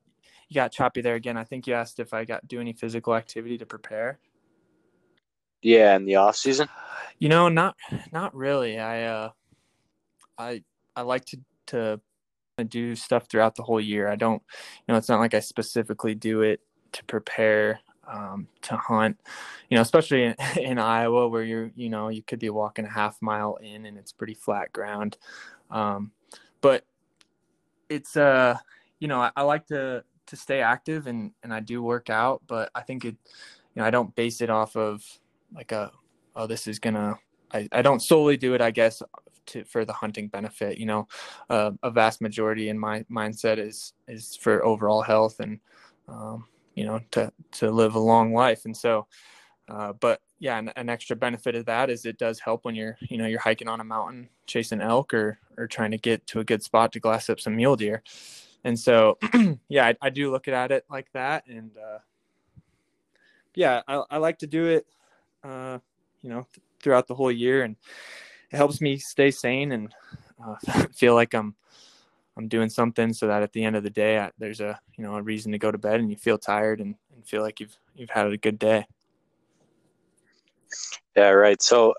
you 0.49 0.55
got 0.57 0.73
choppy 0.73 1.01
there 1.01 1.15
again. 1.15 1.37
I 1.37 1.45
think 1.45 1.67
you 1.67 1.75
asked 1.75 2.01
if 2.01 2.13
I 2.13 2.25
got 2.25 2.47
do 2.49 2.61
any 2.61 2.73
physical 2.73 3.15
activity 3.15 3.57
to 3.59 3.67
prepare. 3.67 4.19
Yeah, 5.65 5.97
in 5.97 6.05
the 6.05 6.17
off 6.17 6.37
season. 6.37 6.69
You 7.19 7.31
know, 7.31 7.49
not 7.49 7.75
not 8.13 8.35
really. 8.37 8.79
I 8.79 9.05
uh, 9.05 9.31
I 10.37 10.63
I 10.95 11.03
like 11.03 11.25
to 11.27 11.41
to 11.69 12.01
do 12.69 12.95
stuff 12.95 13.29
throughout 13.29 13.57
the 13.57 13.63
whole 13.63 13.81
year. 13.81 14.07
I 14.09 14.15
don't, 14.15 14.43
you 14.87 14.93
know, 14.93 14.99
it's 14.99 15.09
not 15.09 15.21
like 15.21 15.33
I 15.33 15.41
specifically 15.41 16.15
do 16.15 16.43
it 16.43 16.61
to 16.93 17.03
prepare 17.05 17.81
um, 18.07 18.47
to 18.63 18.77
hunt, 18.77 19.19
you 19.71 19.77
know, 19.77 19.81
especially 19.81 20.25
in, 20.25 20.35
in, 20.59 20.79
Iowa 20.79 21.27
where 21.29 21.43
you're, 21.43 21.73
you 21.75 21.89
know, 21.89 22.11
you 22.11 22.23
could 22.23 22.39
be 22.39 22.51
walking 22.51 22.85
a 22.85 22.91
half 22.91 23.21
mile 23.23 23.57
in 23.57 23.87
and 23.87 23.97
it's 23.97 24.13
pretty 24.13 24.35
flat 24.35 24.73
ground. 24.73 25.17
Um, 25.71 26.13
but 26.61 26.85
it's, 27.89 28.17
uh, 28.17 28.59
you 29.01 29.09
know, 29.09 29.21
I, 29.21 29.33
I, 29.35 29.43
like 29.43 29.67
to, 29.69 30.05
to 30.27 30.37
stay 30.37 30.61
active 30.61 31.07
and, 31.07 31.33
and 31.43 31.53
I 31.53 31.61
do 31.61 31.83
work 31.83 32.11
out, 32.11 32.43
but 32.47 32.71
I 32.75 32.83
think 32.83 33.07
it, 33.07 33.17
you 33.75 33.81
know, 33.81 33.85
I 33.85 33.91
don't 33.91 34.15
base 34.15 34.43
it 34.43 34.51
off 34.51 34.77
of 34.77 35.03
like 35.55 35.73
a, 35.73 35.91
oh, 36.37 36.47
this 36.47 36.67
is 36.67 36.79
gonna, 36.79 37.19
I, 37.53 37.69
I 37.73 37.83
don't 37.83 38.01
solely 38.01 38.37
do 38.37 38.55
it, 38.55 38.61
I 38.61 38.71
guess, 38.71 39.03
to 39.47 39.65
for 39.65 39.85
the 39.85 39.93
hunting 39.93 40.29
benefit. 40.29 40.79
You 40.79 40.87
know, 40.87 41.09
uh, 41.51 41.73
a 41.83 41.91
vast 41.91 42.21
majority 42.21 42.69
in 42.69 42.79
my 42.79 43.05
mindset 43.11 43.59
is 43.59 43.93
is 44.09 44.37
for 44.37 44.65
overall 44.65 45.03
health 45.03 45.41
and 45.41 45.61
um, 46.09 46.47
you 46.75 46.85
know 46.85 47.01
to 47.13 47.33
to 47.53 47.71
live 47.71 47.95
a 47.95 48.01
long 48.01 48.33
life. 48.33 48.65
And 48.65 48.77
so, 48.77 49.07
uh, 49.69 49.93
but 49.95 50.21
yeah, 50.39 50.59
an, 50.59 50.71
an, 50.77 50.89
extra 50.89 51.17
benefit 51.17 51.55
of 51.55 51.65
that 51.67 51.89
is 51.89 52.05
it 52.05 52.19
does 52.19 52.39
help 52.39 52.65
when 52.65 52.75
you're, 52.75 52.99
you 53.01 53.17
know, 53.17 53.27
you're 53.27 53.41
hiking 53.41 53.69
on 53.69 53.81
a 53.81 53.85
mountain 53.85 54.29
chasing 54.47 54.81
elk 54.81 55.15
or 55.15 55.39
or 55.57 55.67
trying 55.67 55.93
to 55.93 55.99
get 55.99 56.27
to 56.27 56.41
a 56.41 56.45
good 56.45 56.63
spot 56.63 56.93
to 56.93 57.01
glass 57.01 57.31
up 57.31 57.41
some 57.41 57.57
mule 57.57 57.77
deer. 57.77 58.03
And 58.65 58.79
so, 58.79 59.19
yeah, 59.69 59.87
I, 59.87 59.97
I, 60.01 60.11
do 60.11 60.31
look 60.31 60.49
at 60.49 60.73
it 60.73 60.85
like 60.89 61.13
that. 61.13 61.47
And 61.47 61.71
uh, 61.77 61.99
yeah, 63.55 63.83
I, 63.87 64.03
I 64.11 64.17
like 64.17 64.39
to 64.39 64.47
do 64.47 64.67
it, 64.67 64.87
uh, 65.45 65.79
you 66.23 66.31
know, 66.31 66.47
th- 66.53 66.65
throughout 66.83 67.07
the 67.07 67.15
whole 67.15 67.31
year, 67.31 67.63
and 67.63 67.77
it 68.51 68.57
helps 68.57 68.81
me 68.81 68.97
stay 68.97 69.31
sane 69.31 69.73
and 69.73 69.95
uh, 70.45 70.87
feel 70.95 71.15
like 71.15 71.35
I'm 71.35 71.55
I'm 72.37 72.49
doing 72.49 72.69
something 72.69 73.13
so 73.13 73.29
that 73.29 73.43
at 73.43 73.53
the 73.53 73.65
end 73.65 73.77
of 73.77 73.83
the 73.83 73.91
day, 73.91 74.19
I, 74.19 74.31
there's 74.39 74.61
a 74.61 74.81
you 74.97 75.05
know 75.05 75.15
a 75.17 75.23
reason 75.23 75.53
to 75.53 75.59
go 75.59 75.71
to 75.71 75.79
bed 75.79 76.01
and 76.01 76.11
you 76.11 76.17
feel 76.17 76.39
tired 76.39 76.81
and, 76.81 76.95
and 77.15 77.27
feel 77.27 77.43
like 77.43 77.61
you've 77.61 77.77
you've 77.95 78.11
had 78.11 78.27
a 78.27 78.37
good 78.37 78.59
day. 78.59 78.87
Yeah, 81.17 81.31
right. 81.31 81.63
So, 81.63 81.95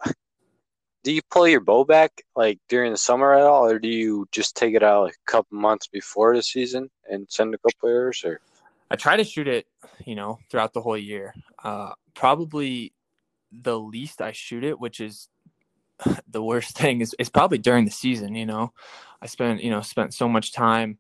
do 1.04 1.14
you 1.14 1.22
pull 1.32 1.48
your 1.48 1.62
bow 1.62 1.86
back 1.86 2.24
like 2.36 2.60
during 2.68 2.92
the 2.92 2.98
summer 2.98 3.34
at 3.34 3.44
all, 3.44 3.66
or 3.66 3.80
do 3.80 3.88
you 3.88 4.28
just 4.32 4.56
take 4.56 4.76
it 4.76 4.84
out 4.84 5.04
like 5.04 5.14
a 5.28 5.32
couple 5.32 5.58
months 5.58 5.88
before 5.88 6.36
the 6.36 6.44
season 6.44 6.90
and 7.10 7.26
send 7.30 7.54
a 7.54 7.58
couple 7.60 7.90
arrows? 7.90 8.24
Or 8.26 8.42
I 8.92 8.96
try 8.96 9.16
to 9.16 9.24
shoot 9.24 9.48
it, 9.48 9.68
you 10.06 10.16
know, 10.16 10.40
throughout 10.50 10.74
the 10.74 10.82
whole 10.82 10.98
year. 10.98 11.34
Uh, 11.64 11.94
probably 12.14 12.92
the 13.62 13.80
least 13.80 14.22
I 14.22 14.32
shoot 14.32 14.63
it, 14.63 14.80
which 14.80 15.00
is 15.00 15.30
the 16.28 16.44
worst 16.44 16.78
thing, 16.78 17.02
is 17.02 17.15
is 17.20 17.30
probably 17.30 17.58
during 17.58 17.86
the 17.86 17.91
season. 17.91 18.36
You 18.36 18.46
know, 18.46 18.74
I 19.22 19.28
spent 19.28 19.63
you 19.63 19.72
know 19.72 19.82
spent 19.82 20.13
so 20.13 20.28
much 20.28 20.54
time 20.54 20.98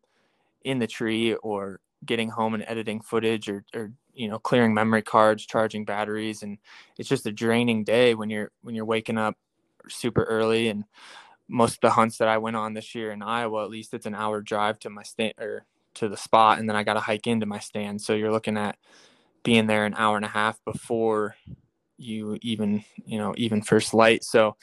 in 0.63 0.79
the 0.79 0.87
tree 0.87 1.33
or 1.35 1.79
getting 2.05 2.29
home 2.29 2.53
and 2.53 2.63
editing 2.67 3.01
footage 3.01 3.49
or, 3.49 3.63
or 3.73 3.91
you 4.13 4.27
know 4.27 4.39
clearing 4.39 4.73
memory 4.73 5.01
cards 5.01 5.45
charging 5.45 5.85
batteries 5.85 6.43
and 6.43 6.57
it's 6.97 7.09
just 7.09 7.25
a 7.25 7.31
draining 7.31 7.83
day 7.83 8.15
when 8.15 8.29
you're 8.29 8.51
when 8.61 8.75
you're 8.75 8.85
waking 8.85 9.17
up 9.17 9.35
super 9.87 10.23
early 10.23 10.67
and 10.67 10.83
most 11.47 11.75
of 11.75 11.81
the 11.81 11.91
hunts 11.91 12.17
that 12.17 12.27
I 12.27 12.39
went 12.39 12.55
on 12.55 12.73
this 12.73 12.95
year 12.95 13.11
in 13.11 13.21
Iowa 13.21 13.63
at 13.63 13.69
least 13.69 13.93
it's 13.93 14.05
an 14.05 14.15
hour 14.15 14.41
drive 14.41 14.79
to 14.79 14.89
my 14.89 15.03
stand 15.03 15.33
or 15.39 15.65
to 15.95 16.09
the 16.09 16.17
spot 16.17 16.59
and 16.59 16.67
then 16.67 16.75
I 16.75 16.83
got 16.83 16.95
to 16.95 16.99
hike 16.99 17.27
into 17.27 17.45
my 17.45 17.59
stand 17.59 18.01
so 18.01 18.13
you're 18.13 18.31
looking 18.31 18.57
at 18.57 18.77
being 19.43 19.67
there 19.67 19.85
an 19.85 19.93
hour 19.95 20.15
and 20.15 20.25
a 20.25 20.29
half 20.29 20.63
before 20.65 21.35
you 21.97 22.37
even 22.41 22.83
you 23.05 23.17
know 23.17 23.33
even 23.37 23.61
first 23.61 23.93
light. 23.93 24.23
So 24.23 24.55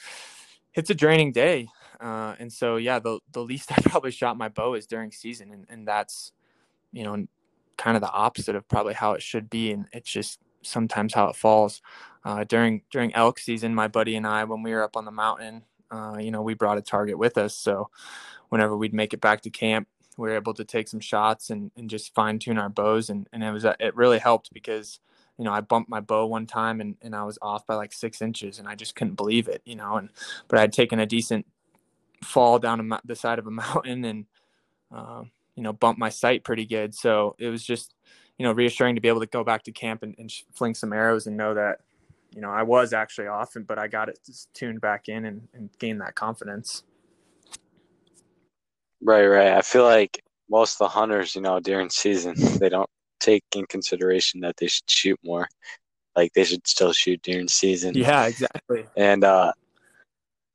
it's 0.73 0.89
a 0.89 0.95
draining 0.95 1.31
day. 1.31 1.67
Uh, 1.99 2.35
and 2.39 2.51
so 2.51 2.75
yeah 2.75 2.99
the 2.99 3.19
the 3.31 3.41
least 3.41 3.71
I 3.77 3.81
probably 3.81 4.11
shot 4.11 4.37
my 4.37 4.49
bow 4.49 4.73
is 4.73 4.87
during 4.87 5.11
season. 5.11 5.51
And, 5.51 5.65
and 5.69 5.87
that's 5.87 6.31
you 6.91 7.03
know 7.03 7.25
kind 7.77 7.97
of 7.97 8.01
the 8.01 8.11
opposite 8.11 8.55
of 8.55 8.67
probably 8.67 8.93
how 8.93 9.13
it 9.13 9.21
should 9.21 9.49
be, 9.49 9.71
and 9.71 9.87
it's 9.91 10.09
just 10.09 10.39
sometimes 10.61 11.13
how 11.13 11.27
it 11.27 11.35
falls. 11.35 11.81
Uh, 12.23 12.43
during 12.45 12.81
during 12.91 13.13
elk 13.15 13.39
season, 13.39 13.75
my 13.75 13.87
buddy 13.87 14.15
and 14.15 14.25
I, 14.25 14.43
when 14.45 14.63
we 14.63 14.71
were 14.71 14.83
up 14.83 14.95
on 14.95 15.05
the 15.05 15.11
mountain, 15.11 15.63
uh, 15.91 16.17
you 16.19 16.31
know, 16.31 16.41
we 16.41 16.53
brought 16.53 16.77
a 16.77 16.81
target 16.81 17.17
with 17.17 17.37
us. 17.37 17.55
So 17.55 17.89
whenever 18.49 18.77
we'd 18.77 18.93
make 18.93 19.13
it 19.13 19.21
back 19.21 19.41
to 19.41 19.49
camp, 19.49 19.87
we 20.17 20.29
were 20.29 20.35
able 20.35 20.53
to 20.53 20.63
take 20.63 20.87
some 20.87 20.99
shots 20.99 21.49
and, 21.49 21.71
and 21.75 21.89
just 21.89 22.13
fine 22.13 22.39
tune 22.39 22.57
our 22.57 22.69
bows, 22.69 23.09
and, 23.09 23.27
and 23.33 23.43
it 23.43 23.51
was 23.51 23.65
it 23.65 23.95
really 23.95 24.19
helped 24.19 24.53
because 24.53 24.99
you 25.37 25.45
know 25.45 25.51
I 25.51 25.61
bumped 25.61 25.89
my 25.89 25.99
bow 25.99 26.25
one 26.25 26.45
time 26.45 26.81
and, 26.81 26.95
and 27.01 27.15
I 27.15 27.23
was 27.23 27.37
off 27.41 27.65
by 27.65 27.75
like 27.75 27.93
six 27.93 28.21
inches, 28.21 28.59
and 28.59 28.67
I 28.67 28.75
just 28.75 28.95
couldn't 28.95 29.15
believe 29.15 29.47
it, 29.47 29.61
you 29.65 29.75
know. 29.75 29.97
And 29.97 30.09
but 30.47 30.59
I'd 30.59 30.73
taken 30.73 30.99
a 30.99 31.05
decent 31.05 31.45
fall 32.23 32.59
down 32.59 32.91
the 33.05 33.15
side 33.15 33.39
of 33.39 33.47
a 33.47 33.51
mountain 33.63 34.05
and 34.05 34.25
um, 34.91 35.31
you 35.55 35.63
know, 35.63 35.73
bumped 35.73 35.99
my 35.99 36.09
sight 36.09 36.43
pretty 36.43 36.65
good. 36.65 36.95
So 36.95 37.35
it 37.39 37.49
was 37.49 37.63
just, 37.63 37.95
you 38.37 38.45
know, 38.45 38.51
reassuring 38.51 38.95
to 38.95 39.01
be 39.01 39.07
able 39.07 39.19
to 39.19 39.27
go 39.27 39.43
back 39.43 39.63
to 39.63 39.71
camp 39.71 40.03
and, 40.03 40.15
and 40.17 40.31
fling 40.53 40.75
some 40.75 40.93
arrows 40.93 41.27
and 41.27 41.37
know 41.37 41.53
that, 41.53 41.79
you 42.33 42.41
know, 42.41 42.49
I 42.49 42.63
was 42.63 42.93
actually 42.93 43.27
off, 43.27 43.55
and 43.55 43.67
but 43.67 43.77
I 43.77 43.87
got 43.87 44.09
it 44.09 44.19
tuned 44.55 44.81
back 44.81 45.07
in 45.07 45.25
and, 45.25 45.47
and 45.53 45.69
gained 45.77 46.01
that 46.01 46.15
confidence. 46.15 46.83
Right, 49.03 49.27
right. 49.27 49.53
I 49.53 49.61
feel 49.61 49.83
like 49.83 50.23
most 50.49 50.75
of 50.75 50.77
the 50.79 50.87
hunters, 50.87 51.35
you 51.35 51.41
know, 51.41 51.59
during 51.59 51.91
season, 51.91 52.33
they 52.59 52.69
don't 52.69 52.89
take 53.23 53.43
in 53.55 53.65
consideration 53.65 54.41
that 54.41 54.57
they 54.57 54.67
should 54.67 54.89
shoot 54.89 55.19
more. 55.23 55.47
Like 56.15 56.33
they 56.33 56.43
should 56.43 56.67
still 56.67 56.93
shoot 56.93 57.21
during 57.21 57.47
season. 57.47 57.95
Yeah, 57.95 58.27
exactly. 58.27 58.85
And 58.95 59.23
uh 59.23 59.53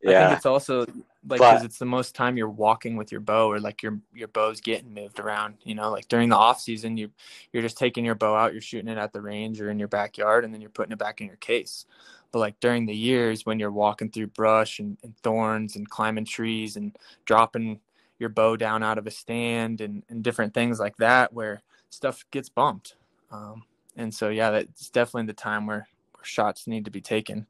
yeah. 0.02 0.10
I 0.10 0.26
think 0.26 0.36
it's 0.36 0.46
also 0.46 0.86
like 1.26 1.40
because 1.40 1.64
it's 1.64 1.78
the 1.78 1.84
most 1.84 2.14
time 2.14 2.36
you're 2.36 2.48
walking 2.48 2.96
with 2.96 3.10
your 3.10 3.20
bow 3.20 3.50
or 3.50 3.58
like 3.58 3.82
your 3.82 3.98
your 4.14 4.28
bow's 4.28 4.60
getting 4.60 4.94
moved 4.94 5.18
around 5.18 5.56
you 5.64 5.74
know 5.74 5.90
like 5.90 6.06
during 6.06 6.28
the 6.28 6.36
off 6.36 6.60
season 6.60 6.96
you 6.96 7.10
you're 7.52 7.62
just 7.62 7.76
taking 7.76 8.04
your 8.04 8.14
bow 8.14 8.36
out 8.36 8.52
you're 8.52 8.62
shooting 8.62 8.88
it 8.88 8.98
at 8.98 9.12
the 9.12 9.20
range 9.20 9.60
or 9.60 9.70
in 9.70 9.78
your 9.78 9.88
backyard 9.88 10.44
and 10.44 10.54
then 10.54 10.60
you're 10.60 10.70
putting 10.70 10.92
it 10.92 10.98
back 10.98 11.20
in 11.20 11.26
your 11.26 11.36
case 11.36 11.86
but 12.30 12.38
like 12.38 12.58
during 12.60 12.86
the 12.86 12.94
years 12.94 13.44
when 13.44 13.58
you're 13.58 13.72
walking 13.72 14.10
through 14.10 14.28
brush 14.28 14.78
and, 14.78 14.96
and 15.02 15.16
thorns 15.18 15.74
and 15.74 15.90
climbing 15.90 16.24
trees 16.24 16.76
and 16.76 16.96
dropping 17.24 17.80
your 18.18 18.28
bow 18.28 18.56
down 18.56 18.82
out 18.82 18.98
of 18.98 19.06
a 19.06 19.10
stand 19.10 19.80
and, 19.80 20.02
and 20.08 20.22
different 20.22 20.54
things 20.54 20.78
like 20.78 20.96
that 20.96 21.32
where 21.32 21.62
stuff 21.90 22.24
gets 22.30 22.48
bumped 22.48 22.96
um, 23.30 23.62
and 23.96 24.12
so 24.14 24.28
yeah 24.28 24.50
that's 24.50 24.90
definitely 24.90 25.26
the 25.26 25.32
time 25.32 25.66
where, 25.66 25.88
where 26.12 26.24
shots 26.24 26.66
need 26.66 26.84
to 26.84 26.90
be 26.90 27.00
taken 27.00 27.46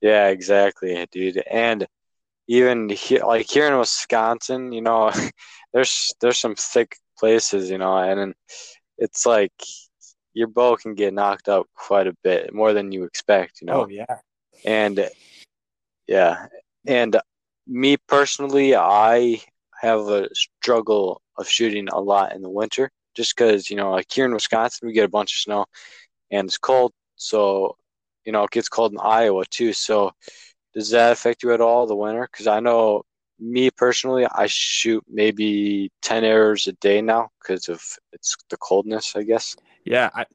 yeah, 0.00 0.28
exactly, 0.28 1.06
dude. 1.10 1.42
And 1.50 1.86
even 2.48 2.88
here, 2.88 3.24
like 3.24 3.50
here 3.50 3.66
in 3.66 3.78
Wisconsin, 3.78 4.72
you 4.72 4.82
know, 4.82 5.10
there's 5.72 6.12
there's 6.20 6.38
some 6.38 6.54
thick 6.54 6.96
places, 7.18 7.70
you 7.70 7.78
know, 7.78 7.96
and 7.98 8.34
it's 8.98 9.26
like 9.26 9.52
your 10.34 10.48
bow 10.48 10.76
can 10.76 10.94
get 10.94 11.14
knocked 11.14 11.48
out 11.48 11.68
quite 11.74 12.06
a 12.06 12.16
bit 12.22 12.52
more 12.54 12.72
than 12.72 12.92
you 12.92 13.04
expect, 13.04 13.60
you 13.60 13.66
know. 13.66 13.84
Oh 13.84 13.88
yeah. 13.88 14.18
And 14.64 15.08
yeah, 16.06 16.46
and 16.86 17.16
me 17.66 17.96
personally, 17.96 18.76
I 18.76 19.40
have 19.80 20.08
a 20.08 20.34
struggle 20.34 21.20
of 21.38 21.48
shooting 21.48 21.88
a 21.88 22.00
lot 22.00 22.34
in 22.34 22.42
the 22.42 22.50
winter, 22.50 22.90
just 23.14 23.36
because 23.36 23.70
you 23.70 23.76
know, 23.76 23.90
like 23.92 24.10
here 24.10 24.24
in 24.24 24.34
Wisconsin, 24.34 24.86
we 24.86 24.92
get 24.92 25.04
a 25.04 25.08
bunch 25.08 25.32
of 25.34 25.38
snow, 25.38 25.66
and 26.30 26.48
it's 26.48 26.58
cold, 26.58 26.92
so 27.16 27.76
you 28.24 28.32
know, 28.32 28.44
it 28.44 28.50
gets 28.50 28.68
cold 28.68 28.92
in 28.92 28.98
Iowa 28.98 29.44
too. 29.50 29.72
So 29.72 30.12
does 30.74 30.90
that 30.90 31.12
affect 31.12 31.42
you 31.42 31.52
at 31.52 31.60
all 31.60 31.86
the 31.86 31.96
winter? 31.96 32.28
Because 32.30 32.46
I 32.46 32.60
know 32.60 33.02
me 33.38 33.70
personally, 33.70 34.26
I 34.30 34.46
shoot 34.46 35.04
maybe 35.08 35.90
10 36.02 36.24
arrows 36.24 36.66
a 36.66 36.72
day 36.72 37.00
now 37.00 37.30
because 37.40 37.68
of 37.68 37.82
it's 38.12 38.36
the 38.50 38.56
coldness, 38.56 39.14
I 39.16 39.22
guess. 39.22 39.56
Yeah. 39.84 40.10
I 40.14 40.26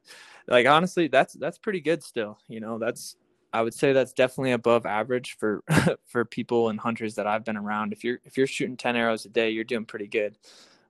like, 0.48 0.66
honestly, 0.66 1.08
that's, 1.08 1.34
that's 1.34 1.58
pretty 1.58 1.80
good 1.80 2.02
still, 2.02 2.38
you 2.48 2.60
know, 2.60 2.78
that's, 2.78 3.16
I 3.52 3.62
would 3.62 3.74
say 3.74 3.92
that's 3.92 4.12
definitely 4.12 4.52
above 4.52 4.86
average 4.86 5.36
for, 5.38 5.62
for 6.06 6.24
people 6.24 6.68
and 6.68 6.80
hunters 6.80 7.16
that 7.16 7.26
I've 7.26 7.44
been 7.44 7.56
around. 7.56 7.92
If 7.92 8.04
you're, 8.04 8.18
if 8.24 8.36
you're 8.36 8.46
shooting 8.46 8.76
10 8.76 8.96
arrows 8.96 9.24
a 9.24 9.28
day, 9.28 9.50
you're 9.50 9.64
doing 9.64 9.84
pretty 9.84 10.06
good. 10.06 10.38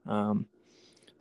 Um, 0.07 0.46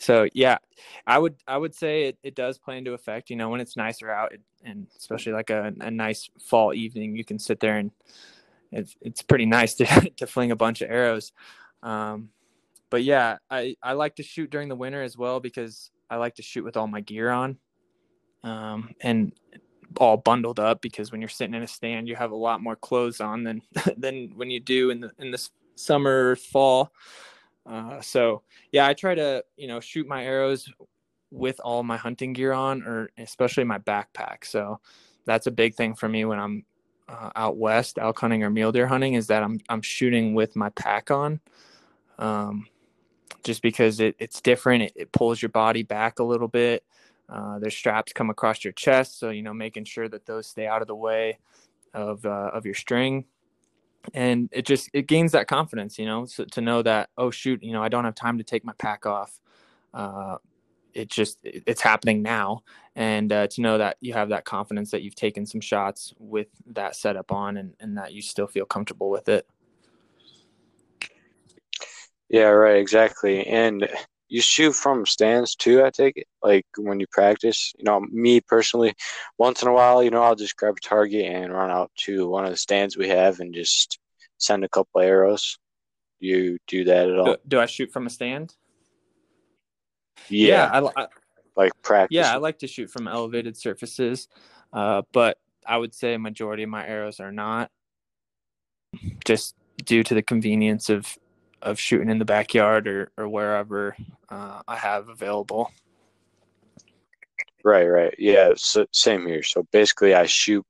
so 0.01 0.27
yeah, 0.33 0.57
I 1.05 1.19
would 1.19 1.35
I 1.47 1.57
would 1.57 1.75
say 1.75 2.05
it, 2.05 2.17
it 2.23 2.33
does 2.33 2.57
play 2.57 2.79
into 2.79 2.93
effect. 2.93 3.29
You 3.29 3.35
know, 3.35 3.49
when 3.49 3.61
it's 3.61 3.77
nicer 3.77 4.09
out, 4.09 4.33
it, 4.33 4.41
and 4.63 4.87
especially 4.97 5.31
like 5.31 5.51
a, 5.51 5.71
a 5.79 5.91
nice 5.91 6.27
fall 6.43 6.73
evening, 6.73 7.15
you 7.15 7.23
can 7.23 7.37
sit 7.37 7.59
there 7.59 7.77
and 7.77 7.91
it's 8.71 8.95
it's 9.01 9.21
pretty 9.21 9.45
nice 9.45 9.75
to 9.75 9.85
to 10.17 10.25
fling 10.25 10.49
a 10.49 10.55
bunch 10.55 10.81
of 10.81 10.89
arrows. 10.89 11.33
Um, 11.83 12.29
but 12.89 13.03
yeah, 13.03 13.37
I 13.51 13.75
I 13.83 13.93
like 13.93 14.15
to 14.15 14.23
shoot 14.23 14.49
during 14.49 14.69
the 14.69 14.75
winter 14.75 15.03
as 15.03 15.17
well 15.17 15.39
because 15.39 15.91
I 16.09 16.15
like 16.15 16.35
to 16.35 16.41
shoot 16.41 16.63
with 16.63 16.77
all 16.77 16.87
my 16.87 17.01
gear 17.01 17.29
on, 17.29 17.57
um, 18.43 18.95
and 19.01 19.33
all 19.97 20.17
bundled 20.17 20.59
up 20.59 20.81
because 20.81 21.11
when 21.11 21.21
you're 21.21 21.29
sitting 21.29 21.53
in 21.53 21.63
a 21.63 21.67
stand, 21.67 22.07
you 22.07 22.15
have 22.15 22.31
a 22.31 22.35
lot 22.35 22.61
more 22.61 22.75
clothes 22.75 23.21
on 23.21 23.43
than 23.43 23.61
than 23.97 24.31
when 24.35 24.49
you 24.49 24.59
do 24.59 24.89
in 24.89 25.01
the 25.01 25.11
in 25.19 25.31
the 25.31 25.49
summer 25.75 26.35
fall. 26.35 26.91
Uh, 27.65 28.01
so 28.01 28.41
yeah, 28.71 28.87
I 28.87 28.93
try 28.93 29.15
to 29.15 29.43
you 29.57 29.67
know 29.67 29.79
shoot 29.79 30.07
my 30.07 30.25
arrows 30.25 30.71
with 31.31 31.59
all 31.63 31.83
my 31.83 31.97
hunting 31.97 32.33
gear 32.33 32.51
on, 32.51 32.83
or 32.83 33.09
especially 33.17 33.63
my 33.63 33.77
backpack. 33.79 34.43
So 34.43 34.79
that's 35.25 35.47
a 35.47 35.51
big 35.51 35.75
thing 35.75 35.95
for 35.95 36.09
me 36.09 36.25
when 36.25 36.39
I'm 36.39 36.65
uh, 37.07 37.29
out 37.35 37.57
west 37.57 37.97
elk 37.99 38.19
hunting 38.19 38.43
or 38.43 38.49
mule 38.49 38.71
deer 38.71 38.87
hunting 38.87 39.15
is 39.15 39.27
that 39.27 39.43
I'm 39.43 39.59
I'm 39.69 39.81
shooting 39.81 40.33
with 40.33 40.55
my 40.55 40.69
pack 40.69 41.11
on. 41.11 41.39
Um, 42.19 42.67
just 43.43 43.61
because 43.61 43.99
it, 43.99 44.15
it's 44.19 44.41
different, 44.41 44.83
it, 44.83 44.93
it 44.95 45.11
pulls 45.11 45.41
your 45.41 45.49
body 45.49 45.83
back 45.83 46.19
a 46.19 46.23
little 46.23 46.47
bit. 46.47 46.83
Uh, 47.31 47.59
there's 47.59 47.75
straps 47.75 48.11
come 48.11 48.29
across 48.29 48.63
your 48.63 48.73
chest, 48.73 49.19
so 49.19 49.29
you 49.29 49.41
know 49.41 49.53
making 49.53 49.85
sure 49.85 50.09
that 50.09 50.25
those 50.25 50.47
stay 50.47 50.67
out 50.67 50.81
of 50.81 50.87
the 50.87 50.95
way 50.95 51.39
of 51.93 52.25
uh, 52.25 52.51
of 52.53 52.65
your 52.65 52.75
string. 52.75 53.25
And 54.13 54.49
it 54.51 54.65
just 54.65 54.89
it 54.93 55.05
gains 55.07 55.31
that 55.33 55.47
confidence 55.47 55.99
you 55.99 56.07
know 56.07 56.25
so 56.25 56.43
to 56.43 56.61
know 56.61 56.81
that 56.81 57.11
oh 57.19 57.29
shoot 57.29 57.61
you 57.61 57.71
know 57.71 57.83
i 57.83 57.87
don't 57.87 58.03
have 58.03 58.15
time 58.15 58.39
to 58.39 58.43
take 58.43 58.65
my 58.65 58.73
pack 58.77 59.05
off. 59.05 59.39
Uh, 59.93 60.37
it 60.93 61.09
just 61.09 61.37
it's 61.43 61.81
happening 61.81 62.21
now. 62.21 62.63
And 62.95 63.31
uh, 63.31 63.47
to 63.47 63.61
know 63.61 63.77
that 63.77 63.97
you 64.01 64.13
have 64.13 64.29
that 64.29 64.45
confidence 64.45 64.91
that 64.91 65.01
you've 65.01 65.15
taken 65.15 65.45
some 65.45 65.61
shots 65.61 66.13
with 66.19 66.47
that 66.67 66.95
setup 66.95 67.31
on 67.31 67.57
and, 67.57 67.73
and 67.79 67.97
that 67.97 68.13
you 68.13 68.21
still 68.21 68.47
feel 68.47 68.65
comfortable 68.65 69.09
with 69.09 69.29
it. 69.29 69.47
Yeah 72.29 72.47
right 72.47 72.77
exactly. 72.77 73.45
And 73.45 73.87
you 74.31 74.41
shoot 74.41 74.71
from 74.71 75.05
stands 75.05 75.55
too. 75.55 75.83
I 75.83 75.89
take 75.89 76.15
it 76.15 76.27
like 76.41 76.65
when 76.77 77.01
you 77.01 77.05
practice. 77.11 77.73
You 77.77 77.83
know, 77.83 77.99
me 77.99 78.39
personally, 78.39 78.93
once 79.37 79.61
in 79.61 79.67
a 79.67 79.73
while, 79.73 80.01
you 80.01 80.09
know, 80.09 80.23
I'll 80.23 80.35
just 80.35 80.55
grab 80.55 80.77
a 80.77 80.79
target 80.79 81.25
and 81.25 81.51
run 81.51 81.69
out 81.69 81.91
to 82.05 82.29
one 82.29 82.45
of 82.45 82.51
the 82.51 82.57
stands 82.57 82.95
we 82.95 83.09
have 83.09 83.41
and 83.41 83.53
just 83.53 83.99
send 84.37 84.63
a 84.63 84.69
couple 84.69 85.01
arrows. 85.01 85.57
You 86.21 86.57
do 86.65 86.85
that 86.85 87.09
at 87.09 87.19
all? 87.19 87.25
Do, 87.25 87.37
do 87.45 87.59
I 87.59 87.65
shoot 87.65 87.91
from 87.91 88.07
a 88.07 88.09
stand? 88.09 88.55
Yeah, 90.29 90.69
I, 90.71 90.79
I, 90.79 91.07
like 91.57 91.73
practice. 91.81 92.15
yeah, 92.15 92.33
I 92.33 92.37
like 92.37 92.59
to 92.59 92.67
shoot 92.67 92.89
from 92.89 93.09
elevated 93.09 93.57
surfaces, 93.57 94.29
uh, 94.71 95.01
but 95.11 95.39
I 95.67 95.75
would 95.75 95.93
say 95.93 96.15
majority 96.15 96.63
of 96.63 96.69
my 96.69 96.87
arrows 96.87 97.19
are 97.19 97.33
not, 97.33 97.69
just 99.25 99.55
due 99.83 100.03
to 100.03 100.13
the 100.13 100.21
convenience 100.21 100.89
of 100.89 101.17
of 101.61 101.79
shooting 101.79 102.09
in 102.09 102.19
the 102.19 102.25
backyard 102.25 102.87
or 102.87 103.11
or 103.17 103.27
wherever 103.27 103.95
uh, 104.29 104.61
I 104.67 104.75
have 104.75 105.09
available. 105.09 105.71
Right, 107.63 107.87
right. 107.87 108.15
Yeah, 108.17 108.53
so, 108.55 108.85
same 108.91 109.27
here. 109.27 109.43
So 109.43 109.63
basically, 109.71 110.15
I 110.15 110.25
shoot 110.25 110.65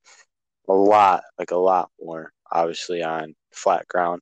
a 0.68 0.74
lot, 0.74 1.24
like 1.40 1.52
a 1.52 1.58
lot 1.58 1.90
more, 2.02 2.32
obviously 2.52 3.02
on 3.04 3.34
flat 3.54 3.88
ground. 3.88 4.22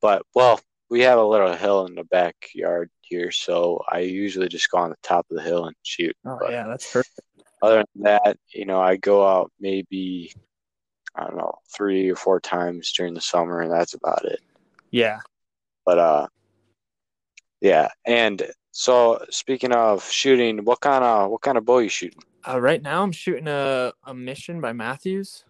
But 0.00 0.22
well, 0.34 0.60
we 0.90 1.00
have 1.02 1.18
a 1.18 1.24
little 1.24 1.54
hill 1.54 1.86
in 1.86 1.94
the 1.94 2.04
backyard 2.04 2.90
here, 3.00 3.30
so 3.30 3.82
I 3.88 4.00
usually 4.00 4.48
just 4.48 4.70
go 4.70 4.78
on 4.78 4.90
the 4.90 4.96
top 5.02 5.26
of 5.30 5.36
the 5.36 5.42
hill 5.42 5.66
and 5.66 5.76
shoot. 5.82 6.16
Oh 6.26 6.36
But 6.40 6.50
yeah, 6.50 6.66
that's 6.66 6.92
perfect. 6.92 7.20
other 7.62 7.84
than 7.94 8.02
that, 8.04 8.38
you 8.52 8.66
know, 8.66 8.80
I 8.80 8.96
go 8.96 9.26
out 9.26 9.52
maybe 9.60 10.32
I 11.14 11.24
don't 11.24 11.36
know 11.36 11.54
three 11.74 12.10
or 12.10 12.16
four 12.16 12.40
times 12.40 12.92
during 12.92 13.14
the 13.14 13.20
summer, 13.20 13.60
and 13.60 13.72
that's 13.72 13.94
about 13.94 14.24
it. 14.24 14.40
Yeah. 14.90 15.20
But 15.84 15.98
uh, 15.98 16.26
yeah. 17.60 17.88
And 18.04 18.42
so 18.70 19.24
speaking 19.30 19.72
of 19.72 20.08
shooting, 20.10 20.64
what 20.64 20.80
kind 20.80 21.04
of 21.04 21.30
what 21.30 21.40
kind 21.40 21.58
of 21.58 21.64
bow 21.64 21.78
you 21.78 21.88
shooting? 21.88 22.22
Uh, 22.46 22.60
right 22.60 22.82
now, 22.82 23.02
I'm 23.02 23.12
shooting 23.12 23.48
a, 23.48 23.92
a 24.04 24.14
mission 24.14 24.60
by 24.60 24.72
Mathews. 24.72 25.44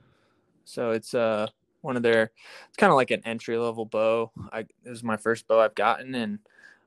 So 0.65 0.91
it's 0.91 1.15
uh 1.15 1.49
one 1.83 1.97
of 1.97 2.03
their. 2.03 2.31
It's 2.69 2.77
kind 2.77 2.91
of 2.91 2.97
like 2.97 3.11
an 3.11 3.23
entry 3.25 3.59
level 3.59 3.85
bow. 3.85 4.33
I 4.53 4.61
it 4.61 4.91
was 4.91 5.03
my 5.03 5.17
first 5.17 5.47
bow 5.47 5.61
I've 5.61 5.75
gotten, 5.75 6.15
and 6.15 6.39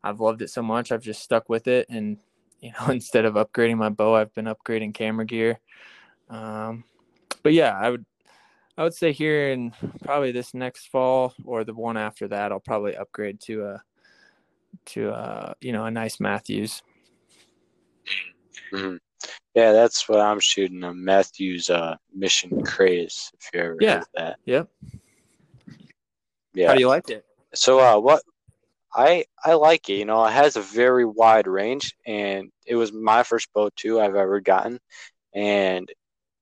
I've 0.03 0.19
loved 0.19 0.41
it 0.41 0.49
so 0.49 0.61
much. 0.61 0.91
I've 0.91 1.03
just 1.03 1.21
stuck 1.21 1.49
with 1.49 1.67
it, 1.67 1.87
and 1.89 2.17
you 2.59 2.71
know, 2.71 2.87
instead 2.91 3.25
of 3.25 3.35
upgrading 3.35 3.77
my 3.77 3.89
bow, 3.89 4.15
I've 4.15 4.33
been 4.33 4.45
upgrading 4.45 4.93
camera 4.93 5.25
gear. 5.25 5.59
Um, 6.29 6.83
but 7.43 7.53
yeah, 7.53 7.77
I 7.77 7.89
would 7.89 8.05
I 8.77 8.83
would 8.83 8.93
say 8.93 9.11
here 9.11 9.49
in 9.49 9.73
probably 10.03 10.31
this 10.31 10.53
next 10.53 10.89
fall 10.89 11.33
or 11.43 11.63
the 11.63 11.73
one 11.73 11.97
after 11.97 12.27
that, 12.27 12.51
I'll 12.51 12.59
probably 12.59 12.95
upgrade 12.95 13.41
to 13.41 13.65
a 13.65 13.83
to 14.87 15.09
a 15.09 15.55
you 15.61 15.71
know 15.71 15.85
a 15.85 15.91
nice 15.91 16.19
Mathews. 16.19 16.83
hmm 18.71 18.97
Yeah, 19.55 19.71
that's 19.71 20.07
what 20.07 20.19
I'm 20.19 20.39
shooting. 20.39 20.83
A 20.83 20.93
Mathews 20.93 21.71
uh, 21.71 21.95
Mission 22.13 22.63
Craze. 22.63 23.31
If 23.39 23.49
you 23.53 23.59
ever 23.61 23.77
Yeah. 23.79 24.03
that. 24.15 24.37
Yep. 24.45 24.69
Yeah. 26.53 26.67
How 26.67 26.73
do 26.75 26.79
you 26.79 26.87
like 26.87 27.09
it? 27.09 27.25
So 27.55 27.79
uh, 27.79 27.99
what 27.99 28.21
I 28.93 29.25
I 29.43 29.53
like 29.55 29.89
it. 29.89 29.93
You 29.93 30.05
know, 30.05 30.23
it 30.25 30.33
has 30.33 30.55
a 30.55 30.61
very 30.61 31.05
wide 31.05 31.47
range, 31.47 31.95
and 32.05 32.51
it 32.65 32.75
was 32.75 32.93
my 32.93 33.23
first 33.23 33.51
bow 33.53 33.69
too 33.75 33.99
I've 33.99 34.15
ever 34.15 34.39
gotten, 34.39 34.79
and 35.33 35.89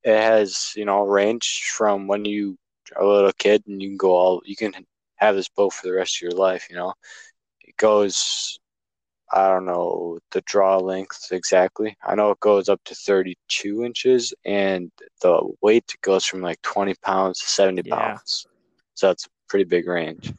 it 0.05 0.17
has 0.21 0.73
you 0.77 0.85
know 0.85 1.01
range 1.01 1.71
from 1.75 2.07
when 2.07 2.25
you 2.25 2.57
are 2.95 3.03
a 3.03 3.07
little 3.07 3.33
kid 3.37 3.63
and 3.67 3.81
you 3.81 3.89
can 3.89 3.97
go 3.97 4.11
all 4.11 4.41
you 4.45 4.55
can 4.55 4.73
have 5.17 5.35
this 5.35 5.49
bow 5.49 5.69
for 5.69 5.87
the 5.87 5.93
rest 5.93 6.17
of 6.17 6.21
your 6.23 6.39
life. 6.39 6.67
You 6.69 6.77
know, 6.77 6.93
it 7.61 7.77
goes. 7.77 8.59
I 9.33 9.47
don't 9.49 9.65
know 9.65 10.19
the 10.31 10.41
draw 10.41 10.77
length 10.77 11.29
exactly. 11.31 11.97
I 12.03 12.15
know 12.15 12.31
it 12.31 12.39
goes 12.41 12.69
up 12.69 12.81
to 12.85 12.95
32 12.95 13.83
inches, 13.83 14.33
and 14.45 14.91
the 15.21 15.41
weight 15.61 15.95
goes 16.01 16.25
from 16.25 16.41
like 16.41 16.61
20 16.61 16.95
pounds 17.03 17.39
to 17.39 17.47
70 17.47 17.83
Yeah. 17.85 17.95
pounds. 17.95 18.47
So 18.95 19.11
it's 19.11 19.25
a 19.25 19.29
pretty 19.49 19.65
big 19.65 19.87
range. 19.87 20.33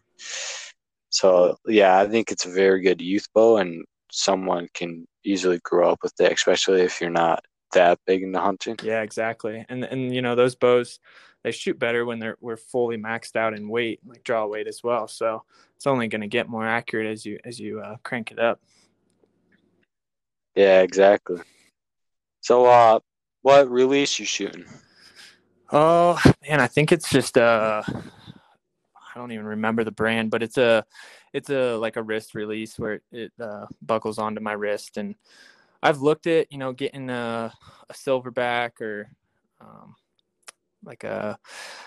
So 1.10 1.56
yeah, 1.66 1.98
I 2.00 2.06
think 2.06 2.30
it's 2.30 2.46
a 2.46 2.50
very 2.50 2.80
good 2.82 3.00
youth 3.00 3.26
bow, 3.34 3.58
and 3.58 3.84
someone 4.10 4.68
can 4.74 5.06
easily 5.24 5.58
grow 5.64 5.90
up 5.92 6.02
with 6.02 6.14
it, 6.20 6.32
especially 6.32 6.82
if 6.82 7.00
you're 7.00 7.10
not 7.10 7.44
that 7.72 7.98
big 8.06 8.22
into 8.22 8.40
hunting. 8.40 8.78
Yeah, 8.82 9.02
exactly. 9.02 9.64
And 9.68 9.84
and 9.84 10.14
you 10.14 10.22
know 10.22 10.34
those 10.34 10.54
bows, 10.54 10.98
they 11.42 11.52
shoot 11.52 11.78
better 11.78 12.04
when 12.04 12.18
they're 12.18 12.36
we're 12.40 12.56
fully 12.56 12.96
maxed 12.96 13.36
out 13.36 13.54
in 13.54 13.68
weight, 13.68 14.00
like 14.06 14.24
draw 14.24 14.46
weight 14.46 14.66
as 14.66 14.82
well. 14.82 15.08
So 15.08 15.44
it's 15.74 15.86
only 15.86 16.08
going 16.08 16.22
to 16.22 16.26
get 16.26 16.48
more 16.48 16.66
accurate 16.66 17.06
as 17.06 17.24
you 17.24 17.38
as 17.44 17.60
you 17.60 17.80
uh, 17.80 17.96
crank 18.02 18.30
it 18.30 18.38
up. 18.38 18.60
Yeah, 20.54 20.80
exactly. 20.80 21.40
So 22.40 22.66
uh, 22.66 23.00
what 23.42 23.70
release 23.70 24.18
you 24.18 24.24
shooting? 24.24 24.64
Oh 25.72 26.20
man, 26.48 26.60
I 26.60 26.66
think 26.66 26.92
it's 26.92 27.10
just 27.10 27.36
uh, 27.36 27.82
I 27.86 29.18
don't 29.18 29.32
even 29.32 29.46
remember 29.46 29.84
the 29.84 29.90
brand, 29.90 30.30
but 30.30 30.42
it's 30.42 30.58
a 30.58 30.84
it's 31.32 31.50
a 31.50 31.76
like 31.76 31.96
a 31.96 32.02
wrist 32.02 32.34
release 32.34 32.78
where 32.78 32.94
it, 32.94 33.02
it 33.12 33.32
uh, 33.40 33.66
buckles 33.82 34.18
onto 34.18 34.40
my 34.40 34.52
wrist, 34.52 34.96
and 34.96 35.16
I've 35.86 36.02
looked 36.02 36.26
at 36.26 36.50
you 36.50 36.58
know 36.58 36.72
getting 36.72 37.10
a, 37.10 37.52
a 37.88 37.92
silverback 37.92 38.80
or 38.80 39.08
um, 39.60 39.94
like 40.84 41.04
a 41.04 41.38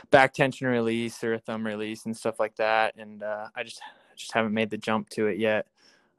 back 0.10 0.34
tension 0.34 0.68
release 0.68 1.22
or 1.22 1.34
a 1.34 1.40
thumb 1.40 1.66
release 1.66 2.06
and 2.06 2.16
stuff 2.16 2.40
like 2.40 2.56
that, 2.56 2.96
and 2.98 3.22
uh, 3.22 3.48
I 3.56 3.64
just 3.64 3.82
just 4.16 4.32
haven't 4.32 4.54
made 4.54 4.70
the 4.70 4.78
jump 4.78 5.10
to 5.10 5.28
it 5.28 5.38
yet. 5.38 5.68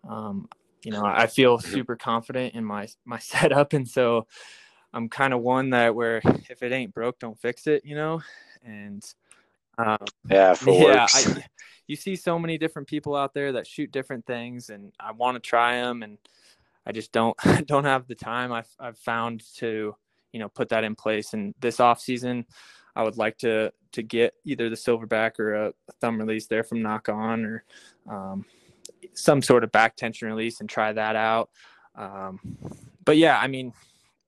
Um, 0.06 0.48
you 0.82 0.92
know, 0.92 1.04
I 1.04 1.26
feel 1.26 1.58
super 1.58 1.96
confident 1.96 2.54
in 2.54 2.64
my 2.64 2.88
my 3.06 3.18
setup, 3.32 3.72
and 3.72 3.88
so 3.88 4.26
I'm 4.92 5.08
kind 5.08 5.32
of 5.32 5.40
one 5.40 5.70
that 5.70 5.94
where 5.94 6.20
if 6.50 6.62
it 6.62 6.72
ain't 6.72 6.92
broke, 6.92 7.18
don't 7.18 7.40
fix 7.40 7.66
it. 7.66 7.84
You 7.86 7.94
know, 7.94 8.22
and 8.62 9.02
um, 9.78 9.98
Yeah, 10.28 10.52
for 10.52 10.92
yeah. 10.92 11.06
I, 11.12 11.44
you 11.86 11.96
see 11.96 12.14
so 12.14 12.38
many 12.38 12.58
different 12.58 12.88
people 12.88 13.16
out 13.16 13.32
there 13.32 13.52
that 13.52 13.66
shoot 13.66 13.90
different 13.90 14.26
things, 14.26 14.68
and 14.68 14.92
I 15.00 15.12
want 15.12 15.36
to 15.36 15.40
try 15.40 15.76
them, 15.76 16.02
and 16.02 16.18
I 16.86 16.92
just 16.92 17.12
don't 17.12 17.36
don't 17.66 17.84
have 17.84 18.06
the 18.06 18.14
time. 18.14 18.52
I've 18.52 18.74
I've 18.78 18.98
found 18.98 19.42
to 19.56 19.94
you 20.32 20.40
know 20.40 20.48
put 20.48 20.68
that 20.70 20.84
in 20.84 20.94
place. 20.94 21.34
And 21.34 21.54
this 21.60 21.80
off 21.80 22.00
season, 22.00 22.46
I 22.96 23.02
would 23.02 23.16
like 23.16 23.38
to 23.38 23.72
to 23.92 24.02
get 24.02 24.34
either 24.44 24.70
the 24.70 24.76
silverback 24.76 25.38
or 25.38 25.54
a, 25.54 25.72
thumb 26.00 26.18
release 26.18 26.46
there 26.46 26.64
from 26.64 26.82
Nock 26.82 27.08
On, 27.08 27.44
or 27.44 27.64
um, 28.08 28.44
some 29.14 29.42
sort 29.42 29.64
of 29.64 29.72
back 29.72 29.96
tension 29.96 30.28
release, 30.28 30.60
and 30.60 30.68
try 30.68 30.92
that 30.92 31.16
out. 31.16 31.50
Um, 31.96 32.40
but 33.04 33.16
yeah, 33.16 33.38
I 33.38 33.46
mean, 33.46 33.72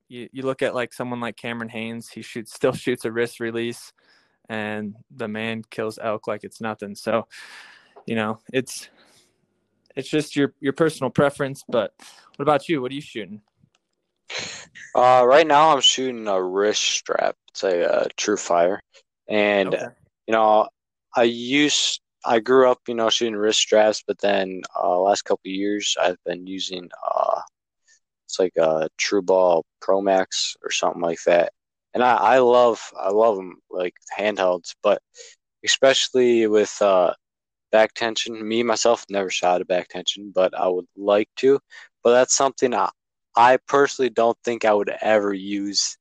you 0.09 0.29
you 0.31 0.43
look 0.43 0.61
at 0.61 0.75
like 0.75 0.93
someone 0.93 1.19
like 1.19 1.37
Cameron 1.37 1.69
Hanes, 1.69 2.09
he 2.09 2.21
shoots 2.21 2.53
still 2.55 2.73
shoots 2.73 3.05
a 3.05 3.11
wrist 3.11 3.39
release 3.39 3.93
and 4.49 4.95
the 5.11 5.27
man 5.27 5.63
kills 5.69 5.99
elk 6.01 6.27
like 6.27 6.43
it's 6.43 6.61
nothing. 6.61 6.95
So, 6.95 7.27
you 8.05 8.15
know, 8.15 8.39
it's 8.51 8.89
it's 9.95 10.09
just 10.09 10.35
your 10.35 10.53
your 10.59 10.73
personal 10.73 11.09
preference. 11.09 11.63
But 11.67 11.93
what 12.35 12.43
about 12.43 12.67
you? 12.69 12.81
What 12.81 12.91
are 12.91 12.95
you 12.95 13.01
shooting? 13.01 13.41
Uh, 14.95 15.23
right 15.27 15.45
now 15.47 15.73
I'm 15.73 15.81
shooting 15.81 16.27
a 16.27 16.41
wrist 16.41 16.81
strap. 16.81 17.35
It's 17.49 17.63
a, 17.63 17.91
uh 17.91 18.07
TruFire, 18.17 18.79
and 19.27 19.73
Okay. 19.73 19.87
you 20.27 20.31
know, 20.33 20.67
I 21.15 21.23
used 21.23 22.01
I 22.25 22.39
grew 22.39 22.69
up, 22.71 22.79
you 22.87 22.95
know, 22.95 23.09
shooting 23.09 23.35
wrist 23.35 23.59
straps, 23.59 24.03
but 24.07 24.19
then 24.19 24.61
uh, 24.81 24.97
last 24.99 25.23
couple 25.23 25.41
of 25.49 25.51
years 25.51 25.95
I've 26.01 26.17
been 26.25 26.47
using 26.47 26.89
uh, 27.13 27.41
it's 28.25 28.39
like 28.39 28.53
a 28.57 28.87
Tru-Ball 28.97 29.65
Pro 29.81 30.01
Max 30.01 30.55
or 30.63 30.71
something 30.71 31.01
like 31.01 31.21
that, 31.25 31.51
and 31.93 32.03
I, 32.03 32.15
I 32.15 32.37
love 32.39 32.81
I 32.99 33.09
love 33.09 33.35
them 33.37 33.57
like 33.69 33.93
handhelds, 34.17 34.73
but 34.81 35.01
especially 35.65 36.47
with 36.47 36.75
uh, 36.81 37.13
back 37.73 37.93
tension. 37.93 38.47
Me 38.47 38.63
myself 38.63 39.03
never 39.09 39.29
shot 39.29 39.61
a 39.61 39.65
back 39.65 39.89
tension, 39.89 40.31
but 40.33 40.57
I 40.57 40.69
would 40.69 40.87
like 40.95 41.29
to. 41.37 41.59
But 42.03 42.11
that's 42.13 42.35
something 42.35 42.73
I, 42.73 42.89
I 43.35 43.57
personally 43.67 44.11
don't 44.11 44.37
think 44.45 44.63
I 44.63 44.73
would 44.73 44.91
ever 45.01 45.33
use 45.33 45.97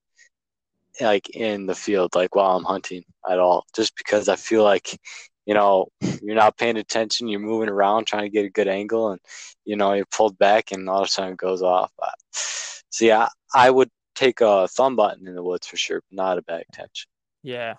like 1.00 1.30
in 1.30 1.66
the 1.66 1.74
field, 1.74 2.14
like 2.14 2.36
while 2.36 2.56
I'm 2.56 2.64
hunting 2.64 3.04
at 3.28 3.38
all, 3.38 3.64
just 3.74 3.96
because 3.96 4.28
I 4.28 4.36
feel 4.36 4.62
like, 4.62 5.00
you 5.46 5.54
know, 5.54 5.88
you're 6.22 6.36
not 6.36 6.58
paying 6.58 6.76
attention, 6.76 7.28
you're 7.28 7.40
moving 7.40 7.70
around 7.70 8.06
trying 8.06 8.24
to 8.24 8.28
get 8.28 8.44
a 8.44 8.50
good 8.50 8.68
angle, 8.68 9.10
and 9.10 9.20
you 9.64 9.76
know, 9.76 9.94
you're 9.94 10.06
pulled 10.06 10.38
back, 10.38 10.72
and 10.72 10.88
all 10.88 11.00
of 11.00 11.06
a 11.06 11.10
sudden 11.10 11.32
it 11.32 11.38
goes 11.38 11.62
off. 11.62 11.90
So 12.32 13.06
yeah, 13.06 13.28
I 13.54 13.70
would 13.70 13.90
take 14.14 14.42
a 14.42 14.68
thumb 14.68 14.94
button 14.96 15.26
in 15.26 15.34
the 15.34 15.42
woods 15.42 15.66
for 15.66 15.78
sure, 15.78 16.02
not 16.10 16.38
a 16.38 16.42
back 16.42 16.66
tension. 16.72 17.08
Yeah. 17.42 17.74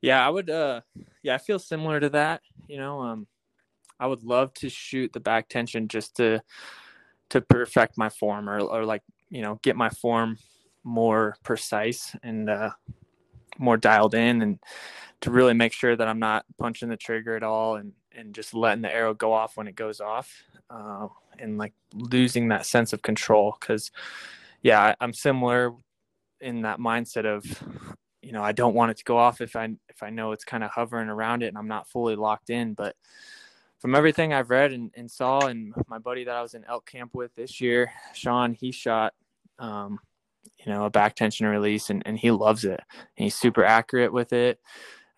Yeah, 0.00 0.24
I 0.24 0.28
would 0.28 0.50
uh 0.50 0.80
yeah, 1.22 1.34
I 1.34 1.38
feel 1.38 1.58
similar 1.58 2.00
to 2.00 2.08
that. 2.10 2.42
You 2.68 2.78
know, 2.78 3.00
um 3.00 3.26
I 3.98 4.06
would 4.06 4.22
love 4.22 4.54
to 4.54 4.68
shoot 4.70 5.12
the 5.12 5.20
back 5.20 5.48
tension 5.48 5.88
just 5.88 6.16
to 6.16 6.42
to 7.30 7.40
perfect 7.40 7.98
my 7.98 8.08
form 8.08 8.48
or 8.48 8.60
or 8.60 8.84
like, 8.84 9.02
you 9.28 9.42
know, 9.42 9.58
get 9.62 9.76
my 9.76 9.90
form 9.90 10.38
more 10.84 11.36
precise 11.44 12.14
and 12.22 12.48
uh 12.48 12.70
more 13.58 13.76
dialed 13.76 14.14
in 14.14 14.42
and 14.42 14.58
to 15.20 15.30
really 15.30 15.52
make 15.52 15.72
sure 15.72 15.94
that 15.94 16.08
I'm 16.08 16.18
not 16.18 16.46
punching 16.58 16.88
the 16.88 16.96
trigger 16.96 17.36
at 17.36 17.42
all 17.42 17.76
and 17.76 17.92
and 18.12 18.34
just 18.34 18.54
letting 18.54 18.82
the 18.82 18.92
arrow 18.92 19.14
go 19.14 19.32
off 19.32 19.56
when 19.56 19.68
it 19.68 19.76
goes 19.76 20.00
off. 20.00 20.42
Uh, 20.68 21.08
and 21.40 21.58
like 21.58 21.72
losing 21.94 22.48
that 22.48 22.66
sense 22.66 22.92
of 22.92 23.02
control 23.02 23.56
because 23.58 23.90
yeah 24.62 24.80
I, 24.80 24.94
i'm 25.00 25.12
similar 25.12 25.72
in 26.40 26.62
that 26.62 26.78
mindset 26.78 27.24
of 27.24 27.44
you 28.22 28.32
know 28.32 28.42
i 28.42 28.52
don't 28.52 28.74
want 28.74 28.90
it 28.90 28.96
to 28.96 29.04
go 29.04 29.16
off 29.16 29.40
if 29.40 29.56
i 29.56 29.68
if 29.88 30.02
i 30.02 30.10
know 30.10 30.32
it's 30.32 30.44
kind 30.44 30.64
of 30.64 30.70
hovering 30.70 31.08
around 31.08 31.42
it 31.42 31.48
and 31.48 31.58
i'm 31.58 31.68
not 31.68 31.88
fully 31.88 32.16
locked 32.16 32.50
in 32.50 32.74
but 32.74 32.96
from 33.78 33.94
everything 33.94 34.32
i've 34.32 34.50
read 34.50 34.72
and, 34.72 34.90
and 34.94 35.10
saw 35.10 35.40
and 35.46 35.72
my 35.88 35.98
buddy 35.98 36.24
that 36.24 36.36
i 36.36 36.42
was 36.42 36.54
in 36.54 36.64
elk 36.64 36.86
camp 36.86 37.14
with 37.14 37.34
this 37.34 37.60
year 37.60 37.90
sean 38.14 38.52
he 38.52 38.72
shot 38.72 39.14
um, 39.58 39.98
you 40.64 40.72
know 40.72 40.84
a 40.84 40.90
back 40.90 41.14
tension 41.14 41.46
release 41.46 41.90
and, 41.90 42.02
and 42.06 42.18
he 42.18 42.30
loves 42.30 42.64
it. 42.64 42.80
And 43.16 43.24
he's 43.24 43.34
super 43.34 43.64
accurate 43.64 44.12
with 44.12 44.32
it 44.32 44.60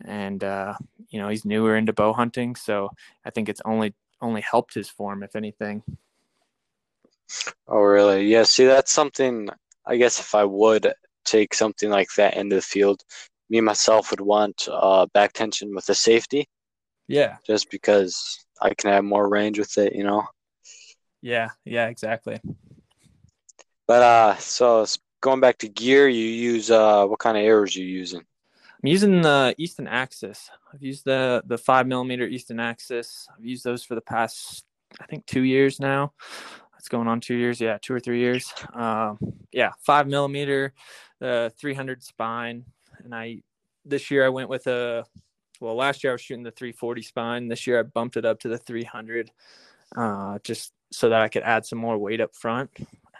and 0.05 0.43
uh, 0.43 0.75
you 1.11 1.21
know 1.21 1.29
he's 1.29 1.45
newer 1.45 1.77
into 1.77 1.93
bow 1.93 2.13
hunting 2.13 2.57
so 2.57 2.91
i 3.25 3.31
think 3.31 3.49
it's 3.49 3.63
only 3.65 3.95
only 4.21 4.41
helped 4.41 4.75
his 4.75 4.89
form 4.89 5.23
if 5.23 5.35
anything. 5.35 5.83
Oh 7.67 7.81
really? 7.81 8.27
Yeah 8.27 8.45
see 8.45 8.67
that's 8.67 8.93
something 8.93 9.49
i 9.87 9.97
guess 9.97 10.21
if 10.21 10.35
i 10.35 10.45
would 10.45 10.93
take 11.25 11.55
something 11.55 11.91
like 11.91 12.09
that 12.17 12.37
into 12.37 12.57
the 12.57 12.63
field 12.63 13.03
me 13.51 13.61
myself 13.61 14.11
would 14.11 14.21
want 14.21 14.69
uh, 14.71 15.07
back 15.13 15.33
tension 15.33 15.75
with 15.75 15.89
a 15.89 15.95
safety 15.95 16.49
yeah 17.09 17.37
just 17.47 17.71
because 17.71 18.45
i 18.61 18.73
can 18.75 18.91
have 18.91 19.05
more 19.05 19.29
range 19.29 19.59
with 19.59 19.77
it 19.79 19.95
you 19.95 20.05
know 20.05 20.25
yeah 21.21 21.49
yeah 21.65 21.89
exactly 21.89 22.41
but 23.87 24.03
uh 24.03 24.37
so 24.37 24.87
going 25.21 25.41
back 25.41 25.59
to 25.59 25.69
gear 25.69 26.09
you 26.09 26.25
use 26.25 26.71
uh 26.71 27.05
what 27.07 27.19
kind 27.19 27.37
of 27.37 27.45
arrows 27.45 27.75
you 27.75 27.85
using 27.85 28.23
I'm 28.85 28.89
using 28.89 29.23
the 29.23 29.55
Easton 29.59 29.87
Axis. 29.87 30.51
I've 30.75 30.83
used 30.83 31.05
the 31.05 31.43
the 31.47 31.57
five 31.57 31.87
millimeter 31.87 32.27
Easton 32.27 32.59
Axis. 32.59 33.29
I've 33.33 33.45
used 33.45 33.63
those 33.63 33.85
for 33.85 33.95
the 33.95 34.01
past 34.01 34.65
I 35.01 35.07
think 35.07 35.25
two 35.27 35.43
years 35.43 35.81
now. 35.81 36.13
It's 36.83 36.89
going 36.89 37.07
on 37.07 37.21
two 37.21 37.37
years, 37.37 37.61
yeah, 37.61 37.79
two 37.81 37.95
or 37.95 38.01
three 38.01 38.19
years. 38.19 38.53
Um, 38.75 39.17
yeah, 39.53 39.71
five 39.87 40.09
millimeter, 40.09 40.73
the 41.21 41.53
300 41.57 42.03
spine, 42.03 42.65
and 43.05 43.15
I 43.15 43.43
this 43.85 44.11
year 44.11 44.27
I 44.27 44.31
went 44.31 44.49
with 44.49 44.67
a 44.67 45.05
well 45.61 45.77
last 45.77 46.03
year 46.03 46.11
I 46.11 46.15
was 46.15 46.23
shooting 46.23 46.43
the 46.43 46.51
340 46.51 47.03
spine. 47.03 47.47
This 47.47 47.69
year 47.69 47.79
I 47.79 47.85
bumped 47.85 48.17
it 48.17 48.25
up 48.25 48.41
to 48.41 48.49
the 48.49 48.59
300, 48.59 49.31
uh, 49.97 50.41
just 50.43 50.73
so 50.91 51.09
that 51.09 51.23
I 51.23 51.29
could 51.29 51.45
add 51.45 51.65
some 51.65 51.79
more 51.79 51.97
weight 51.97 52.21
up 52.21 52.35
front. 52.35 52.71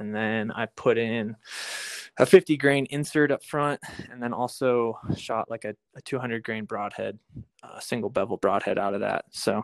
And 0.01 0.13
then 0.13 0.51
I 0.51 0.67
put 0.67 0.99
in 0.99 1.37
a 2.19 2.27
50 2.27 2.57
grain 2.57 2.87
insert 2.91 3.31
up 3.31 3.45
front, 3.45 3.81
and 4.11 4.21
then 4.21 4.33
also 4.33 4.99
shot 5.17 5.49
like 5.49 5.65
a, 5.65 5.77
a 5.95 6.01
200 6.01 6.43
grain 6.43 6.65
broadhead, 6.65 7.17
uh, 7.63 7.79
single 7.79 8.11
bevel 8.11 8.39
broadhead 8.39 8.77
out 8.77 8.95
of 8.95 9.03
that. 9.03 9.27
So 9.31 9.63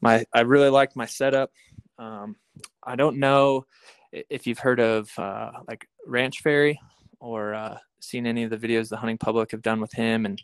my 0.00 0.26
I 0.32 0.42
really 0.42 0.70
liked 0.70 0.94
my 0.94 1.06
setup. 1.06 1.50
Um, 1.98 2.36
I 2.82 2.96
don't 2.96 3.18
know 3.18 3.66
if 4.12 4.46
you've 4.46 4.58
heard 4.58 4.80
of 4.80 5.10
uh, 5.18 5.52
like 5.68 5.88
Ranch 6.06 6.40
Fairy 6.42 6.78
or 7.20 7.54
uh, 7.54 7.78
seen 8.00 8.26
any 8.26 8.42
of 8.42 8.50
the 8.50 8.58
videos 8.58 8.88
the 8.88 8.96
hunting 8.96 9.18
public 9.18 9.50
have 9.52 9.62
done 9.62 9.80
with 9.80 9.92
him 9.92 10.26
and 10.26 10.42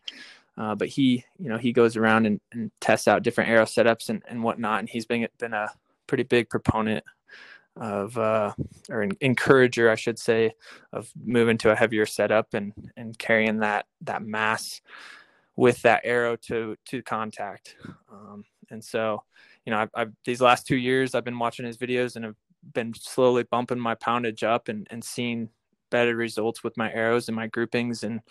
uh, 0.56 0.74
but 0.74 0.88
he 0.88 1.24
you 1.38 1.48
know 1.48 1.58
he 1.58 1.72
goes 1.72 1.96
around 1.96 2.26
and, 2.26 2.40
and 2.52 2.70
tests 2.80 3.06
out 3.08 3.22
different 3.22 3.50
arrow 3.50 3.64
setups 3.64 4.08
and, 4.08 4.22
and 4.28 4.42
whatnot 4.42 4.80
and 4.80 4.88
he's 4.88 5.06
been 5.06 5.26
been 5.38 5.52
a 5.52 5.68
pretty 6.06 6.24
big 6.24 6.48
proponent 6.48 7.04
of 7.78 8.18
uh, 8.18 8.52
or 8.90 9.02
an 9.02 9.12
encourager, 9.20 9.90
I 9.90 9.94
should 9.94 10.18
say, 10.18 10.52
of 10.92 11.10
moving 11.24 11.58
to 11.58 11.70
a 11.70 11.76
heavier 11.76 12.06
setup 12.06 12.54
and 12.54 12.72
and 12.96 13.18
carrying 13.18 13.58
that 13.58 13.86
that 14.02 14.22
mass 14.22 14.80
with 15.56 15.80
that 15.82 16.02
arrow 16.04 16.36
to 16.36 16.76
to 16.86 17.02
contact. 17.02 17.76
Um, 18.10 18.44
and 18.70 18.84
so, 18.84 19.22
you 19.68 19.74
know, 19.74 19.80
I've, 19.80 19.90
I've, 19.94 20.12
these 20.24 20.40
last 20.40 20.66
two 20.66 20.78
years 20.78 21.14
I've 21.14 21.26
been 21.26 21.38
watching 21.38 21.66
his 21.66 21.76
videos 21.76 22.16
and 22.16 22.24
have 22.24 22.36
been 22.72 22.94
slowly 22.94 23.42
bumping 23.42 23.78
my 23.78 23.94
poundage 23.96 24.42
up 24.42 24.68
and 24.68 24.86
and 24.90 25.04
seeing 25.04 25.50
better 25.90 26.16
results 26.16 26.64
with 26.64 26.74
my 26.78 26.90
arrows 26.90 27.28
and 27.28 27.36
my 27.36 27.48
groupings 27.48 28.02
and 28.02 28.22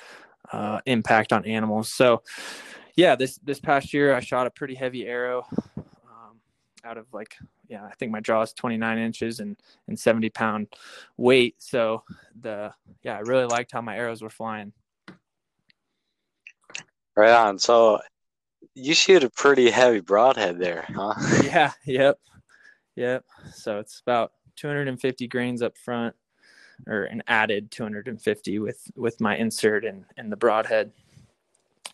uh, 0.51 0.81
impact 0.87 1.31
on 1.31 1.45
animals. 1.45 1.93
So, 1.93 2.23
yeah, 2.95 3.15
this 3.15 3.37
this 3.43 3.59
past 3.59 3.93
year 3.93 4.15
I 4.15 4.19
shot 4.19 4.47
a 4.47 4.49
pretty 4.49 4.73
heavy 4.73 5.05
arrow 5.05 5.45
um, 5.77 6.39
out 6.83 6.97
of 6.97 7.05
like 7.13 7.35
yeah, 7.67 7.85
I 7.85 7.93
think 7.99 8.11
my 8.11 8.19
draw 8.19 8.41
is 8.41 8.53
29 8.53 8.97
inches 8.97 9.39
and, 9.39 9.57
and 9.87 9.99
70 9.99 10.31
pound 10.31 10.69
weight. 11.17 11.53
So 11.59 12.01
the, 12.41 12.73
yeah, 13.03 13.17
I 13.17 13.19
really 13.19 13.45
liked 13.45 13.73
how 13.73 13.81
my 13.81 13.95
arrows 13.95 14.23
were 14.23 14.29
flying. 14.31 14.71
Right 17.15 17.33
on. 17.33 17.59
So 17.59 17.99
you 18.77 18.93
shoot 18.93 19.23
a 19.23 19.29
pretty 19.29 19.69
heavy 19.69 19.99
broadhead 19.99 20.59
there, 20.59 20.85
huh? 20.93 21.13
yeah. 21.43 21.71
Yep. 21.85 22.19
Yep. 22.95 23.25
So 23.53 23.79
it's 23.79 23.99
about 23.99 24.31
250 24.55 25.27
grains 25.27 25.61
up 25.61 25.77
front 25.77 26.15
or 26.85 27.03
an 27.03 27.23
added 27.27 27.71
250 27.71 28.59
with, 28.59 28.91
with 28.95 29.19
my 29.19 29.35
insert 29.35 29.83
and, 29.83 30.05
and 30.17 30.31
the 30.31 30.37
broadhead. 30.37 30.91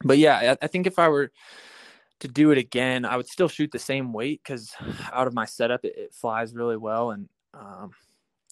But 0.04 0.18
yeah, 0.18 0.56
I, 0.62 0.66
I 0.66 0.68
think 0.68 0.88
if 0.88 1.00
I 1.00 1.08
were, 1.08 1.32
to 2.24 2.28
do 2.30 2.52
it 2.52 2.58
again, 2.58 3.04
I 3.04 3.18
would 3.18 3.28
still 3.28 3.50
shoot 3.50 3.70
the 3.72 3.80
same 3.80 4.14
weight 4.14 4.42
because 4.42 4.74
out 5.12 5.28
of 5.28 5.34
my 5.34 5.44
setup 5.44 5.84
it, 5.84 5.94
it, 5.98 6.14
flies 6.14 6.56
really 6.56 6.78
well. 6.78 7.12
And 7.12 7.28
um, 7.54 7.92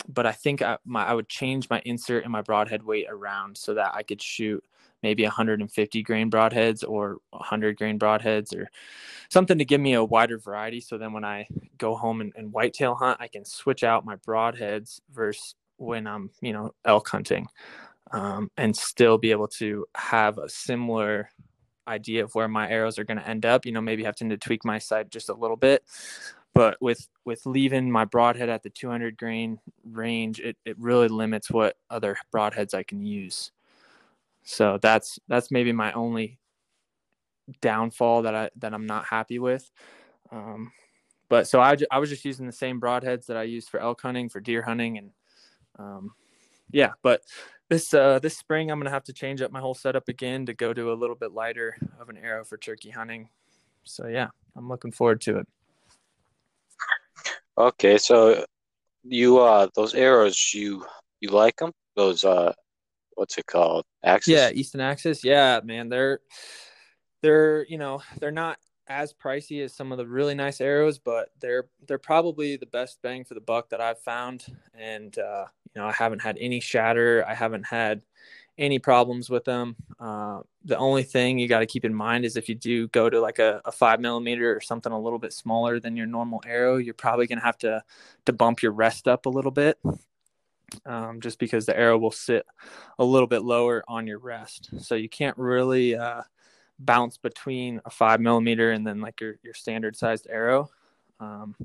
but 0.08 0.26
I 0.26 0.32
think 0.32 0.62
I, 0.62 0.78
my 0.86 1.06
I 1.06 1.14
would 1.14 1.30
change 1.30 1.70
my 1.70 1.82
insert 1.86 2.24
and 2.24 2.32
my 2.32 2.41
broadhead 2.41 2.84
weight 2.84 3.08
around 3.10 3.58
so 3.58 3.74
that 3.74 3.93
I 3.93 4.04
could 4.04 4.22
shoot 4.22 4.64
maybe 5.04 5.24
150 5.24 6.04
grain 6.04 6.30
broadheads 6.30 6.88
or 6.88 7.18
100 7.32 7.78
grain 7.78 7.97
broadheads 7.97 8.56
or 8.56 8.70
something 9.30 9.58
to 9.58 9.66
give 9.66 9.82
me 9.82 9.93
a 9.93 10.04
wider 10.04 10.38
variety. 10.38 10.80
So 10.80 10.97
then 10.97 11.12
when 11.14 11.26
I 11.26 11.47
go 11.78 11.95
home 11.95 12.22
and, 12.22 12.32
and 12.36 12.52
whitetail 12.52 12.95
hunt, 12.95 13.18
I 13.20 13.28
can 13.28 13.45
switch 13.45 13.84
out 13.84 14.06
my 14.06 14.16
broadheads 14.18 15.02
versus 15.12 15.56
when 15.78 16.06
I'm 16.06 16.30
you 16.41 16.54
know 16.54 16.72
elk 16.86 17.08
hunting. 17.10 17.47
Um, 18.14 18.52
and 18.58 18.76
still 18.76 19.18
be 19.18 19.32
able 19.32 19.47
to 19.47 19.86
have 19.95 20.38
a 20.38 20.49
similar 20.49 21.30
idea 21.88 22.26
of 22.26 22.36
where 22.36 22.49
my 22.49 22.70
arrows 22.70 22.99
are 22.99 23.06
going 23.06 23.18
to 23.18 23.28
end 23.28 23.45
up. 23.45 23.66
You 23.66 23.72
know, 23.72 23.80
maybe 23.80 24.04
having 24.04 24.30
to 24.30 24.38
tweak 24.38 24.66
my 24.66 24.80
sight 24.80 25.10
just 25.10 25.30
a 25.30 25.34
little 25.34 25.56
bit. 25.56 25.84
But 26.54 26.78
with 26.82 27.08
with 27.24 27.45
leaving 27.45 27.89
my 27.89 28.06
broadhead 28.06 28.49
at 28.49 28.62
the 28.64 28.70
200 28.70 29.18
grain 29.18 29.60
range, 29.84 30.39
it, 30.39 30.58
it 30.66 30.78
really 30.78 31.08
limits 31.08 31.49
what 31.49 31.78
other 31.89 32.18
broadheads 32.34 32.74
I 32.74 32.84
can 32.84 33.02
use. 33.02 33.52
So 34.43 34.78
that's 34.82 35.20
that's 35.28 35.52
maybe 35.52 35.72
my 35.72 35.93
only 35.93 36.39
downfall 37.62 38.24
that 38.24 38.36
I 38.36 38.49
that 38.58 38.74
I'm 38.74 38.86
not 38.86 39.06
happy 39.06 39.39
with. 39.39 39.70
Um, 40.32 40.72
but 41.30 41.47
so 41.47 41.62
I, 41.62 41.78
I 41.89 41.99
was 41.99 42.10
just 42.10 42.26
using 42.26 42.45
the 42.45 42.52
same 42.52 42.82
broadheads 42.82 43.26
that 43.28 43.38
I 43.38 43.43
used 43.43 43.70
for 43.70 43.80
elk 43.80 44.02
hunting, 44.02 44.28
for 44.28 44.41
deer 44.41 44.62
hunting, 44.62 44.97
and 44.97 45.12
um, 45.80 46.14
yeah. 46.72 46.91
But 47.02 47.22
this 47.70 47.93
uh, 47.93 48.20
this 48.20 48.38
spring 48.38 48.70
I'm 48.70 48.80
gonna 48.80 48.89
have 48.89 49.06
to 49.06 49.14
change 49.14 49.41
up 49.41 49.52
my 49.52 49.62
whole 49.62 49.74
setup 49.74 50.10
again 50.10 50.45
to 50.47 50.54
go 50.54 50.74
to 50.74 50.91
a 50.91 50.95
little 50.95 51.16
bit 51.16 51.32
lighter 51.32 51.78
of 51.99 52.10
an 52.10 52.18
arrow 52.18 52.43
for 52.43 52.58
turkey 52.58 52.89
hunting. 52.89 53.30
So 53.84 54.08
yeah, 54.08 54.28
I'm 54.58 54.68
looking 54.68 54.91
forward 54.91 55.22
to 55.22 55.38
it. 55.38 55.47
Okay, 57.58 57.97
so 57.97 58.45
you 59.04 59.39
uh 59.39 59.68
those 59.76 59.93
arrows 59.93 60.54
you 60.54 60.86
you 61.20 61.30
like 61.30 61.56
them? 61.58 61.72
Those 61.95 62.24
uh 62.24 62.54
what's 63.16 63.38
it 63.38 63.45
called? 63.45 63.84
Axis? 64.04 64.34
Yeah, 64.34 64.52
Easton 64.52 64.82
Axis. 64.82 65.24
Yeah, 65.24 65.60
man, 65.64 65.89
they're 65.89 66.20
they're 67.22 67.66
you 67.68 67.78
know 67.78 68.02
they're 68.20 68.32
not 68.32 68.58
as 68.88 69.14
pricey 69.14 69.64
as 69.64 69.74
some 69.74 69.91
of 69.91 69.97
the 69.97 70.08
really 70.08 70.36
nice 70.36 70.60
arrows, 70.62 70.99
but 70.99 71.30
they're 71.39 71.68
they're 71.88 71.97
probably 71.97 72.58
the 72.58 72.66
best 72.66 73.02
bang 73.02 73.24
for 73.24 73.34
the 73.34 73.41
buck 73.41 73.70
that 73.70 73.82
I've 73.82 73.99
found. 73.99 74.45
And 74.74 75.18
uh, 75.18 75.45
you 75.74 75.82
know, 75.82 75.88
I 75.88 75.91
haven't 75.93 76.22
had 76.22 76.38
any 76.39 76.60
shatter. 76.60 77.26
I 77.28 77.34
haven't 77.34 77.66
had 77.68 78.02
any 78.58 78.80
problems 78.80 79.30
with 79.30 79.45
them. 79.45 79.76
Uh, 79.99 80.41
the 80.66 80.78
only 80.78 81.04
thing 81.04 81.39
you 81.39 81.47
got 81.47 81.60
to 81.60 81.66
keep 81.66 81.86
in 81.86 81.93
mind 81.93 82.26
is 82.26 82.36
if 82.36 82.49
you 82.49 82.56
do 82.56 82.88
go 82.89 83.10
to 83.10 83.20
like 83.20 83.39
a, 83.39 83.62
a, 83.66 83.72
five 83.72 83.99
millimeter 83.99 84.56
or 84.56 84.62
something 84.62 84.91
a 84.91 84.99
little 84.99 85.20
bit 85.20 85.34
smaller 85.34 85.80
than 85.80 85.95
your 85.95 86.06
normal 86.06 86.41
arrow, 86.45 86.78
you're 86.78 86.93
probably 86.93 87.28
going 87.28 87.39
to 87.39 87.45
have 87.45 87.58
to 87.60 87.84
to 88.26 88.34
bump 88.34 88.62
your 88.62 88.72
rest 88.72 89.08
up 89.08 89.26
a 89.26 89.30
little 89.30 89.52
bit, 89.52 89.80
um, 90.86 91.22
just 91.22 91.39
because 91.39 91.66
the 91.66 91.78
arrow 91.78 91.97
will 91.97 92.12
sit 92.12 92.45
a 92.99 93.06
little 93.06 93.28
bit 93.28 93.41
lower 93.41 93.84
on 93.88 94.06
your 94.06 94.20
rest. 94.20 94.70
So 94.80 94.95
you 94.95 95.10
can't 95.10 95.38
really 95.38 95.95
uh, 95.95 96.22
bounce 96.78 97.18
between 97.18 97.82
a 97.86 97.89
five 97.89 98.20
millimeter 98.20 98.72
and 98.72 98.86
then 98.86 99.02
like 99.02 99.22
your 99.22 99.36
your 99.43 99.54
standard 99.54 99.95
sized 99.95 100.28
arrow. 100.30 100.70
Um, 101.20 101.56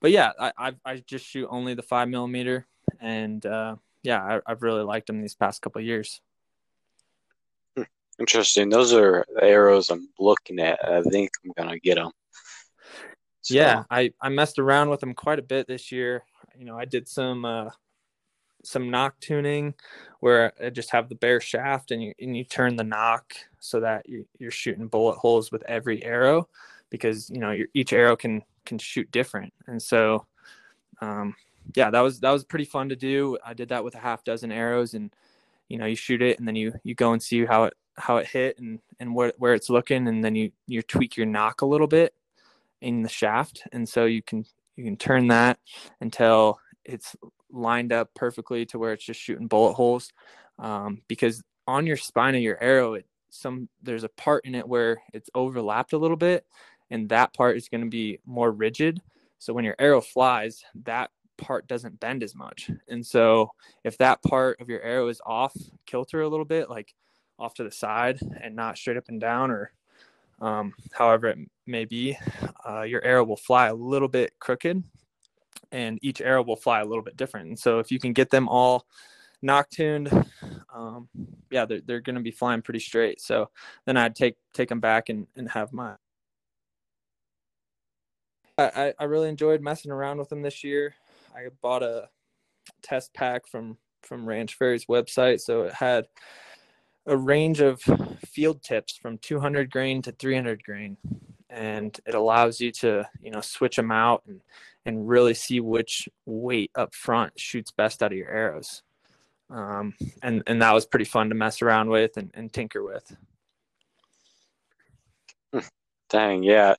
but 0.00 0.10
yeah, 0.12 0.32
I, 0.38 0.52
I, 0.56 0.72
I 0.84 0.96
just 1.06 1.26
shoot 1.26 1.48
only 1.50 1.74
the 1.74 1.82
five 1.82 2.08
millimeter 2.08 2.66
and 3.00 3.44
uh, 3.44 3.76
yeah, 4.02 4.40
I, 4.46 4.50
have 4.50 4.62
really 4.62 4.82
liked 4.82 5.06
them 5.06 5.20
these 5.20 5.34
past 5.34 5.62
couple 5.62 5.80
years. 5.80 6.20
Interesting. 8.18 8.68
Those 8.68 8.92
are 8.92 9.24
arrows 9.40 9.88
I'm 9.88 10.08
looking 10.18 10.58
at. 10.58 10.78
I 10.84 11.02
think 11.02 11.30
I'm 11.44 11.52
gonna 11.56 11.78
get 11.78 11.96
them. 11.96 12.10
So. 13.42 13.54
Yeah, 13.54 13.84
I 13.90 14.12
I 14.20 14.28
messed 14.28 14.58
around 14.58 14.90
with 14.90 15.00
them 15.00 15.14
quite 15.14 15.38
a 15.38 15.42
bit 15.42 15.66
this 15.66 15.90
year. 15.90 16.24
You 16.58 16.66
know, 16.66 16.78
I 16.78 16.84
did 16.84 17.08
some 17.08 17.46
uh, 17.46 17.70
some 18.62 18.90
nock 18.90 19.18
tuning 19.20 19.74
where 20.20 20.52
I 20.62 20.70
just 20.70 20.90
have 20.90 21.08
the 21.08 21.14
bare 21.14 21.40
shaft 21.40 21.90
and 21.90 22.02
you 22.02 22.14
and 22.20 22.36
you 22.36 22.44
turn 22.44 22.76
the 22.76 22.84
nock 22.84 23.32
so 23.58 23.80
that 23.80 24.08
you, 24.08 24.26
you're 24.38 24.50
shooting 24.50 24.88
bullet 24.88 25.16
holes 25.16 25.50
with 25.50 25.62
every 25.64 26.04
arrow 26.04 26.48
because 26.90 27.30
you 27.30 27.38
know 27.38 27.52
your, 27.52 27.68
each 27.74 27.92
arrow 27.92 28.16
can 28.16 28.42
can 28.66 28.78
shoot 28.78 29.10
different 29.10 29.52
and 29.66 29.80
so 29.80 30.26
um, 31.00 31.34
yeah, 31.74 31.90
that 31.90 32.00
was 32.00 32.20
that 32.20 32.30
was 32.30 32.44
pretty 32.44 32.64
fun 32.64 32.88
to 32.88 32.96
do. 32.96 33.38
I 33.44 33.54
did 33.54 33.68
that 33.70 33.84
with 33.84 33.94
a 33.94 33.98
half 33.98 34.24
dozen 34.24 34.52
arrows, 34.52 34.94
and 34.94 35.12
you 35.68 35.78
know, 35.78 35.86
you 35.86 35.96
shoot 35.96 36.22
it, 36.22 36.38
and 36.38 36.46
then 36.46 36.56
you 36.56 36.72
you 36.84 36.94
go 36.94 37.12
and 37.12 37.22
see 37.22 37.44
how 37.44 37.64
it 37.64 37.74
how 37.96 38.16
it 38.16 38.26
hit 38.26 38.58
and 38.58 38.80
and 38.98 39.14
where 39.14 39.32
where 39.38 39.54
it's 39.54 39.70
looking, 39.70 40.08
and 40.08 40.24
then 40.24 40.34
you 40.34 40.52
you 40.66 40.82
tweak 40.82 41.16
your 41.16 41.26
nock 41.26 41.62
a 41.62 41.66
little 41.66 41.86
bit 41.86 42.14
in 42.80 43.02
the 43.02 43.08
shaft, 43.08 43.62
and 43.72 43.88
so 43.88 44.04
you 44.04 44.22
can 44.22 44.44
you 44.76 44.84
can 44.84 44.96
turn 44.96 45.28
that 45.28 45.58
until 46.00 46.58
it's 46.84 47.14
lined 47.50 47.92
up 47.92 48.10
perfectly 48.14 48.64
to 48.66 48.78
where 48.78 48.92
it's 48.92 49.04
just 49.04 49.20
shooting 49.20 49.46
bullet 49.46 49.74
holes. 49.74 50.12
Um, 50.58 51.02
because 51.08 51.42
on 51.66 51.86
your 51.86 51.96
spine 51.96 52.34
of 52.34 52.42
your 52.42 52.62
arrow, 52.62 52.94
it 52.94 53.06
some 53.30 53.68
there's 53.82 54.04
a 54.04 54.08
part 54.08 54.44
in 54.44 54.54
it 54.54 54.66
where 54.66 55.00
it's 55.12 55.30
overlapped 55.34 55.92
a 55.92 55.98
little 55.98 56.16
bit, 56.16 56.44
and 56.90 57.08
that 57.10 57.34
part 57.34 57.56
is 57.56 57.68
going 57.68 57.82
to 57.82 57.90
be 57.90 58.18
more 58.26 58.50
rigid. 58.50 59.00
So 59.38 59.52
when 59.52 59.64
your 59.64 59.76
arrow 59.78 60.00
flies, 60.00 60.62
that 60.84 61.10
part 61.40 61.66
doesn't 61.66 61.98
bend 62.00 62.22
as 62.22 62.34
much. 62.34 62.70
And 62.88 63.04
so 63.04 63.50
if 63.84 63.98
that 63.98 64.22
part 64.22 64.60
of 64.60 64.68
your 64.68 64.82
arrow 64.82 65.08
is 65.08 65.20
off 65.26 65.54
kilter 65.86 66.20
a 66.20 66.28
little 66.28 66.44
bit, 66.44 66.70
like 66.70 66.94
off 67.38 67.54
to 67.54 67.64
the 67.64 67.70
side 67.70 68.20
and 68.40 68.54
not 68.54 68.78
straight 68.78 68.96
up 68.96 69.08
and 69.08 69.20
down 69.20 69.50
or 69.50 69.72
um, 70.40 70.72
however 70.92 71.28
it 71.28 71.38
may 71.66 71.84
be, 71.84 72.16
uh, 72.68 72.82
your 72.82 73.02
arrow 73.04 73.24
will 73.24 73.36
fly 73.36 73.68
a 73.68 73.74
little 73.74 74.08
bit 74.08 74.32
crooked 74.38 74.82
and 75.72 75.98
each 76.02 76.20
arrow 76.20 76.42
will 76.42 76.56
fly 76.56 76.80
a 76.80 76.84
little 76.84 77.04
bit 77.04 77.16
different. 77.16 77.48
And 77.48 77.58
so 77.58 77.78
if 77.78 77.90
you 77.90 77.98
can 77.98 78.12
get 78.12 78.30
them 78.30 78.48
all 78.48 78.86
nock 79.42 79.70
tuned, 79.70 80.10
um, 80.74 81.08
yeah, 81.50 81.64
they're, 81.64 81.80
they're 81.84 82.00
going 82.00 82.16
to 82.16 82.22
be 82.22 82.30
flying 82.30 82.62
pretty 82.62 82.80
straight. 82.80 83.20
So 83.20 83.50
then 83.86 83.96
I'd 83.96 84.14
take, 84.14 84.36
take 84.52 84.68
them 84.68 84.80
back 84.80 85.08
and, 85.08 85.26
and 85.36 85.48
have 85.50 85.72
my, 85.72 85.94
I, 88.58 88.92
I 88.98 89.04
really 89.04 89.28
enjoyed 89.28 89.62
messing 89.62 89.90
around 89.90 90.18
with 90.18 90.28
them 90.28 90.42
this 90.42 90.62
year. 90.62 90.94
I 91.34 91.48
bought 91.62 91.82
a 91.82 92.08
test 92.82 93.14
pack 93.14 93.46
from, 93.46 93.76
from 94.02 94.26
Ranch 94.26 94.54
Fairy's 94.54 94.86
website. 94.86 95.40
So 95.40 95.62
it 95.62 95.74
had 95.74 96.06
a 97.06 97.16
range 97.16 97.60
of 97.60 97.80
field 98.26 98.62
tips 98.62 98.96
from 98.96 99.18
200 99.18 99.70
grain 99.70 100.02
to 100.02 100.12
300 100.12 100.62
grain. 100.62 100.96
And 101.48 101.98
it 102.06 102.14
allows 102.14 102.60
you 102.60 102.70
to 102.72 103.08
you 103.20 103.32
know 103.32 103.40
switch 103.40 103.74
them 103.74 103.90
out 103.90 104.22
and 104.28 104.40
and 104.86 105.08
really 105.08 105.34
see 105.34 105.58
which 105.58 106.08
weight 106.24 106.70
up 106.76 106.94
front 106.94 107.38
shoots 107.38 107.72
best 107.72 108.02
out 108.02 108.12
of 108.12 108.18
your 108.18 108.30
arrows. 108.30 108.82
Um, 109.50 109.94
and 110.22 110.44
and 110.46 110.62
that 110.62 110.72
was 110.72 110.86
pretty 110.86 111.06
fun 111.06 111.28
to 111.30 111.34
mess 111.34 111.60
around 111.60 111.90
with 111.90 112.16
and, 112.16 112.30
and 112.34 112.52
tinker 112.52 112.84
with. 112.84 113.16
Dang 116.08 116.42
yeah 116.42 116.74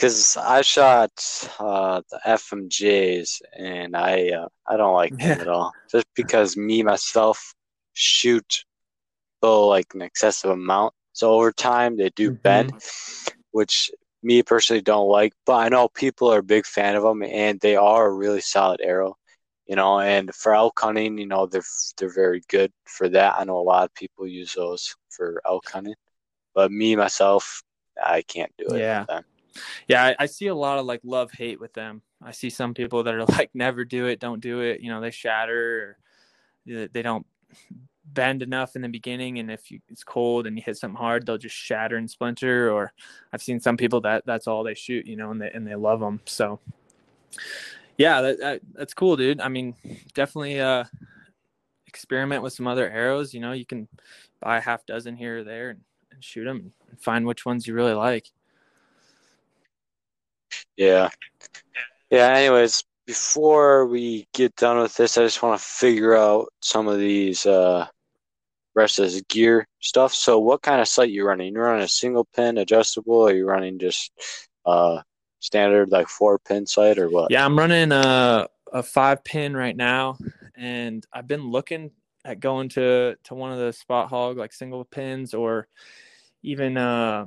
because 0.00 0.36
i 0.36 0.62
shot 0.62 1.10
uh, 1.58 2.00
the 2.10 2.20
fmjs 2.26 3.42
and 3.58 3.96
i 3.96 4.30
uh, 4.30 4.48
i 4.66 4.76
don't 4.76 4.94
like 4.94 5.10
them 5.16 5.20
yeah. 5.20 5.42
at 5.42 5.48
all 5.48 5.72
just 5.90 6.06
because 6.14 6.56
me 6.56 6.82
myself 6.82 7.54
shoot 7.92 8.64
so 9.42 9.68
like 9.68 9.86
an 9.94 10.02
excessive 10.02 10.50
amount 10.50 10.94
so 11.12 11.32
over 11.32 11.52
time 11.52 11.96
they 11.96 12.10
do 12.10 12.30
mm-hmm. 12.30 12.42
bend 12.42 12.72
which 13.50 13.90
me 14.22 14.42
personally 14.42 14.82
don't 14.82 15.08
like, 15.08 15.32
but 15.46 15.54
I 15.54 15.68
know 15.68 15.88
people 15.88 16.32
are 16.32 16.38
a 16.38 16.42
big 16.42 16.66
fan 16.66 16.96
of 16.96 17.02
them, 17.02 17.22
and 17.22 17.58
they 17.60 17.76
are 17.76 18.06
a 18.06 18.12
really 18.12 18.40
solid 18.40 18.80
arrow. 18.82 19.16
You 19.66 19.76
know, 19.76 20.00
and 20.00 20.34
for 20.34 20.54
elk 20.54 20.78
hunting, 20.80 21.16
you 21.18 21.26
know, 21.26 21.46
they're 21.46 21.62
they're 21.96 22.12
very 22.12 22.42
good 22.48 22.72
for 22.84 23.08
that. 23.08 23.36
I 23.38 23.44
know 23.44 23.58
a 23.58 23.62
lot 23.62 23.84
of 23.84 23.94
people 23.94 24.26
use 24.26 24.54
those 24.54 24.96
for 25.10 25.40
elk 25.46 25.70
hunting, 25.70 25.94
but 26.54 26.72
me 26.72 26.96
myself, 26.96 27.62
I 28.02 28.22
can't 28.22 28.52
do 28.58 28.74
it. 28.74 28.80
Yeah, 28.80 29.04
yeah, 29.88 30.04
I, 30.04 30.16
I 30.20 30.26
see 30.26 30.46
a 30.46 30.54
lot 30.54 30.78
of 30.78 30.86
like 30.86 31.00
love 31.04 31.32
hate 31.32 31.60
with 31.60 31.72
them. 31.72 32.02
I 32.22 32.32
see 32.32 32.50
some 32.50 32.74
people 32.74 33.02
that 33.04 33.14
are 33.14 33.24
like, 33.28 33.50
never 33.54 33.84
do 33.84 34.06
it, 34.06 34.20
don't 34.20 34.40
do 34.40 34.60
it. 34.60 34.80
You 34.80 34.90
know, 34.90 35.00
they 35.00 35.10
shatter, 35.10 35.96
or 36.66 36.88
they 36.92 37.02
don't 37.02 37.26
bend 38.12 38.42
enough 38.42 38.76
in 38.76 38.82
the 38.82 38.88
beginning 38.88 39.38
and 39.38 39.50
if 39.50 39.70
you, 39.70 39.80
it's 39.88 40.04
cold 40.04 40.46
and 40.46 40.56
you 40.56 40.62
hit 40.64 40.76
something 40.76 40.96
hard 40.96 41.24
they'll 41.24 41.38
just 41.38 41.54
shatter 41.54 41.96
and 41.96 42.10
splinter 42.10 42.70
or 42.70 42.92
i've 43.32 43.42
seen 43.42 43.60
some 43.60 43.76
people 43.76 44.00
that 44.00 44.24
that's 44.26 44.46
all 44.46 44.64
they 44.64 44.74
shoot 44.74 45.06
you 45.06 45.16
know 45.16 45.30
and 45.30 45.40
they, 45.40 45.50
and 45.50 45.66
they 45.66 45.74
love 45.74 46.00
them 46.00 46.20
so 46.24 46.58
yeah 47.98 48.20
that, 48.20 48.40
that, 48.40 48.60
that's 48.72 48.94
cool 48.94 49.16
dude 49.16 49.40
i 49.40 49.48
mean 49.48 49.74
definitely 50.14 50.60
uh 50.60 50.84
experiment 51.86 52.42
with 52.42 52.52
some 52.52 52.66
other 52.66 52.90
arrows 52.90 53.32
you 53.32 53.40
know 53.40 53.52
you 53.52 53.66
can 53.66 53.86
buy 54.40 54.58
a 54.58 54.60
half 54.60 54.84
dozen 54.86 55.16
here 55.16 55.38
or 55.38 55.44
there 55.44 55.70
and, 55.70 55.80
and 56.10 56.24
shoot 56.24 56.44
them 56.44 56.72
and 56.88 57.00
find 57.00 57.26
which 57.26 57.44
ones 57.44 57.66
you 57.66 57.74
really 57.74 57.94
like 57.94 58.30
yeah 60.80 61.08
yeah 62.10 62.28
anyways 62.28 62.82
before 63.10 63.86
we 63.86 64.28
get 64.32 64.54
done 64.54 64.78
with 64.78 64.94
this, 64.94 65.18
I 65.18 65.22
just 65.22 65.42
want 65.42 65.60
to 65.60 65.66
figure 65.66 66.16
out 66.16 66.46
some 66.60 66.86
of 66.86 67.00
these 67.00 67.44
uh, 67.44 67.88
rest 68.76 69.00
of 69.00 69.06
this 69.06 69.20
gear 69.22 69.66
stuff. 69.80 70.14
So, 70.14 70.38
what 70.38 70.62
kind 70.62 70.80
of 70.80 70.86
sight 70.86 71.10
you 71.10 71.26
running? 71.26 71.52
You're 71.52 71.64
running 71.64 71.82
a 71.82 71.88
single 71.88 72.24
pin 72.24 72.56
adjustable, 72.56 73.16
or 73.16 73.32
you 73.32 73.48
running 73.48 73.80
just 73.80 74.12
uh, 74.64 75.02
standard 75.40 75.90
like 75.90 76.06
four 76.06 76.38
pin 76.38 76.66
sight, 76.66 76.98
or 76.98 77.08
what? 77.08 77.32
Yeah, 77.32 77.44
I'm 77.44 77.58
running 77.58 77.90
a 77.90 78.46
a 78.72 78.82
five 78.84 79.24
pin 79.24 79.56
right 79.56 79.76
now, 79.76 80.16
and 80.54 81.04
I've 81.12 81.26
been 81.26 81.50
looking 81.50 81.90
at 82.24 82.38
going 82.38 82.68
to 82.68 83.16
to 83.24 83.34
one 83.34 83.50
of 83.50 83.58
the 83.58 83.72
Spot 83.72 84.08
Hogg 84.08 84.36
like 84.36 84.52
single 84.52 84.84
pins, 84.84 85.34
or 85.34 85.66
even 86.44 86.76
uh 86.76 87.26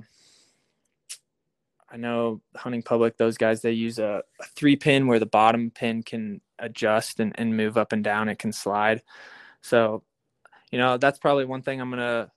I 1.94 1.98
know 1.98 2.41
hunting 2.56 2.82
public, 2.82 3.18
those 3.18 3.38
guys, 3.38 3.62
they 3.62 3.72
use 3.72 4.00
a, 4.00 4.24
a, 4.41 4.46
three 4.56 4.76
pin 4.76 5.06
where 5.06 5.20
the 5.20 5.28
bottom 5.28 5.70
pin 5.70 6.02
can 6.02 6.41
adjust 6.58 7.20
and, 7.20 7.34
and 7.36 7.56
move 7.56 7.78
up 7.78 7.91
and 7.91 8.04
down. 8.04 8.30
It 8.30 8.39
can 8.39 8.52
slide. 8.52 9.04
So, 9.62 10.02
you 10.72 10.80
know, 10.80 10.98
that's 10.98 11.20
probably 11.20 11.46
one 11.46 11.62
thing 11.62 11.80
I'm 11.80 11.91
going 11.91 12.00
to 12.00 12.32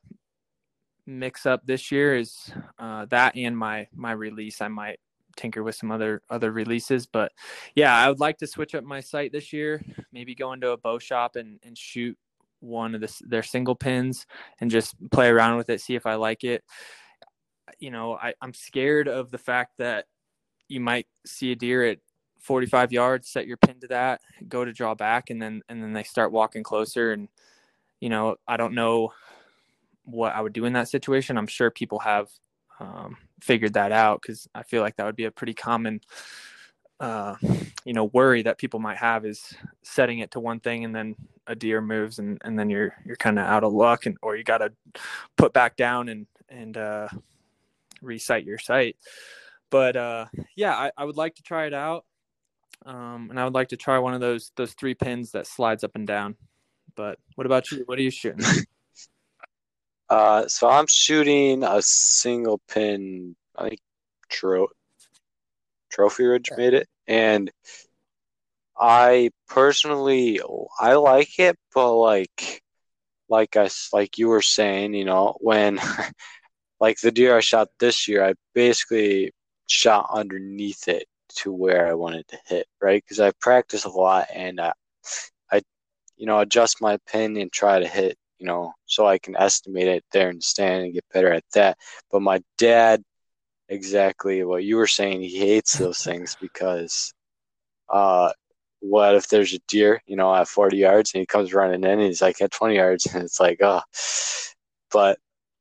mix 1.06 1.46
up 1.46 1.64
this 1.64 1.90
year 1.90 2.14
is 2.16 2.52
uh, 2.78 3.06
that 3.06 3.34
and 3.34 3.56
my, 3.56 3.88
my 3.94 4.12
release. 4.12 4.60
I 4.60 4.68
might 4.68 5.00
tinker 5.36 5.62
with 5.62 5.74
some 5.74 5.90
other, 5.90 6.20
other 6.28 6.52
releases, 6.52 7.06
but 7.06 7.32
yeah, 7.74 7.96
I 7.96 8.10
would 8.10 8.20
like 8.20 8.36
to 8.38 8.46
switch 8.46 8.74
up 8.74 8.84
my 8.84 9.00
sight 9.00 9.32
this 9.32 9.54
year, 9.54 9.82
maybe 10.12 10.34
go 10.34 10.52
into 10.52 10.72
a 10.72 10.76
bow 10.76 10.98
shop 10.98 11.36
and, 11.36 11.60
and 11.64 11.78
shoot 11.78 12.18
one 12.60 12.94
of 12.94 13.00
the, 13.00 13.22
their 13.26 13.42
single 13.42 13.74
pins 13.74 14.26
and 14.60 14.70
just 14.70 14.96
play 15.10 15.28
around 15.28 15.56
with 15.56 15.70
it, 15.70 15.80
see 15.80 15.94
if 15.94 16.04
I 16.04 16.16
like 16.16 16.44
it 16.44 16.62
you 17.78 17.90
know, 17.90 18.14
I, 18.14 18.34
I'm 18.40 18.54
scared 18.54 19.08
of 19.08 19.30
the 19.30 19.38
fact 19.38 19.72
that 19.78 20.06
you 20.68 20.80
might 20.80 21.06
see 21.24 21.52
a 21.52 21.56
deer 21.56 21.84
at 21.84 21.98
45 22.40 22.92
yards, 22.92 23.28
set 23.28 23.46
your 23.46 23.56
pin 23.56 23.80
to 23.80 23.88
that, 23.88 24.20
go 24.48 24.64
to 24.64 24.72
draw 24.72 24.94
back, 24.94 25.30
and 25.30 25.40
then 25.40 25.62
and 25.68 25.82
then 25.82 25.92
they 25.92 26.04
start 26.04 26.32
walking 26.32 26.62
closer. 26.62 27.12
And 27.12 27.28
you 28.00 28.08
know, 28.08 28.36
I 28.46 28.56
don't 28.56 28.74
know 28.74 29.12
what 30.04 30.34
I 30.34 30.40
would 30.40 30.52
do 30.52 30.64
in 30.64 30.72
that 30.74 30.88
situation. 30.88 31.36
I'm 31.36 31.46
sure 31.46 31.70
people 31.70 31.98
have 32.00 32.28
um, 32.78 33.16
figured 33.40 33.74
that 33.74 33.92
out 33.92 34.22
because 34.22 34.48
I 34.54 34.62
feel 34.62 34.82
like 34.82 34.96
that 34.96 35.06
would 35.06 35.16
be 35.16 35.24
a 35.24 35.30
pretty 35.30 35.54
common, 35.54 36.00
uh, 37.00 37.36
you 37.84 37.92
know, 37.92 38.04
worry 38.04 38.42
that 38.42 38.58
people 38.58 38.80
might 38.80 38.98
have 38.98 39.24
is 39.24 39.54
setting 39.82 40.20
it 40.20 40.30
to 40.32 40.40
one 40.40 40.60
thing 40.60 40.84
and 40.84 40.94
then 40.94 41.16
a 41.46 41.54
deer 41.54 41.80
moves 41.80 42.18
and, 42.18 42.40
and 42.44 42.58
then 42.58 42.70
you're 42.70 42.94
you're 43.04 43.16
kind 43.16 43.38
of 43.38 43.46
out 43.46 43.64
of 43.64 43.72
luck 43.72 44.06
and 44.06 44.16
or 44.22 44.36
you 44.36 44.44
got 44.44 44.58
to 44.58 44.72
put 45.36 45.52
back 45.52 45.76
down 45.76 46.08
and 46.08 46.26
and 46.48 46.76
uh, 46.76 47.08
recite 48.02 48.44
your 48.44 48.58
site. 48.58 48.96
But 49.70 49.96
uh, 49.96 50.26
yeah, 50.56 50.74
I, 50.74 50.90
I, 50.96 51.04
would 51.04 51.16
like 51.16 51.34
to 51.36 51.42
try 51.42 51.66
it 51.66 51.74
out, 51.74 52.04
um, 52.84 53.28
and 53.30 53.40
I 53.40 53.44
would 53.44 53.54
like 53.54 53.68
to 53.68 53.76
try 53.76 53.98
one 53.98 54.14
of 54.14 54.20
those 54.20 54.52
those 54.56 54.74
three 54.74 54.94
pins 54.94 55.32
that 55.32 55.46
slides 55.46 55.82
up 55.82 55.92
and 55.94 56.06
down. 56.06 56.36
But 56.94 57.18
what 57.34 57.46
about 57.46 57.70
you? 57.70 57.82
What 57.86 57.98
are 57.98 58.02
you 58.02 58.10
shooting? 58.10 58.44
Uh, 60.08 60.46
so 60.46 60.68
I'm 60.68 60.86
shooting 60.88 61.64
a 61.64 61.82
single 61.82 62.60
pin. 62.68 63.34
I 63.56 63.70
think 63.70 63.80
tro- 64.28 64.68
Trophy 65.90 66.26
Ridge 66.26 66.50
made 66.56 66.74
it, 66.74 66.88
and 67.08 67.50
I 68.78 69.30
personally 69.48 70.40
I 70.78 70.94
like 70.94 71.38
it, 71.38 71.56
but 71.74 71.94
like 71.94 72.62
like 73.28 73.56
I 73.56 73.68
like 73.92 74.18
you 74.18 74.28
were 74.28 74.42
saying, 74.42 74.94
you 74.94 75.04
know, 75.04 75.36
when 75.40 75.80
like 76.80 77.00
the 77.00 77.10
deer 77.10 77.36
I 77.36 77.40
shot 77.40 77.68
this 77.78 78.08
year, 78.08 78.24
I 78.24 78.34
basically 78.54 79.32
shot 79.66 80.08
underneath 80.12 80.88
it 80.88 81.06
to 81.36 81.52
where 81.52 81.86
I 81.86 81.94
wanted 81.94 82.26
to 82.28 82.38
hit, 82.46 82.66
right? 82.80 83.02
Because 83.02 83.20
I 83.20 83.32
practice 83.40 83.84
a 83.84 83.90
lot 83.90 84.28
and 84.34 84.60
I, 84.60 84.72
I, 85.50 85.62
you 86.16 86.26
know, 86.26 86.40
adjust 86.40 86.80
my 86.80 86.98
pin 87.06 87.36
and 87.36 87.52
try 87.52 87.78
to 87.78 87.88
hit, 87.88 88.16
you 88.38 88.46
know, 88.46 88.72
so 88.86 89.06
I 89.06 89.18
can 89.18 89.36
estimate 89.36 89.88
it 89.88 90.04
there 90.12 90.28
and 90.28 90.42
stand 90.42 90.84
and 90.84 90.94
get 90.94 91.04
better 91.12 91.32
at 91.32 91.44
that. 91.54 91.78
But 92.10 92.22
my 92.22 92.42
dad, 92.58 93.02
exactly 93.68 94.44
what 94.44 94.64
you 94.64 94.76
were 94.76 94.86
saying, 94.86 95.22
he 95.22 95.38
hates 95.38 95.76
those 95.78 96.02
things 96.02 96.36
because, 96.40 97.12
uh, 97.88 98.32
what 98.80 99.14
if 99.14 99.28
there's 99.28 99.54
a 99.54 99.58
deer, 99.68 100.00
you 100.06 100.16
know, 100.16 100.34
at 100.34 100.48
40 100.48 100.76
yards 100.76 101.12
and 101.14 101.20
he 101.20 101.26
comes 101.26 101.54
running 101.54 101.82
in 101.82 101.90
and 101.90 102.02
he's 102.02 102.22
like 102.22 102.40
at 102.40 102.50
20 102.50 102.76
yards 102.76 103.06
and 103.06 103.24
it's 103.24 103.40
like, 103.40 103.58
oh, 103.62 103.80
but 104.92 105.18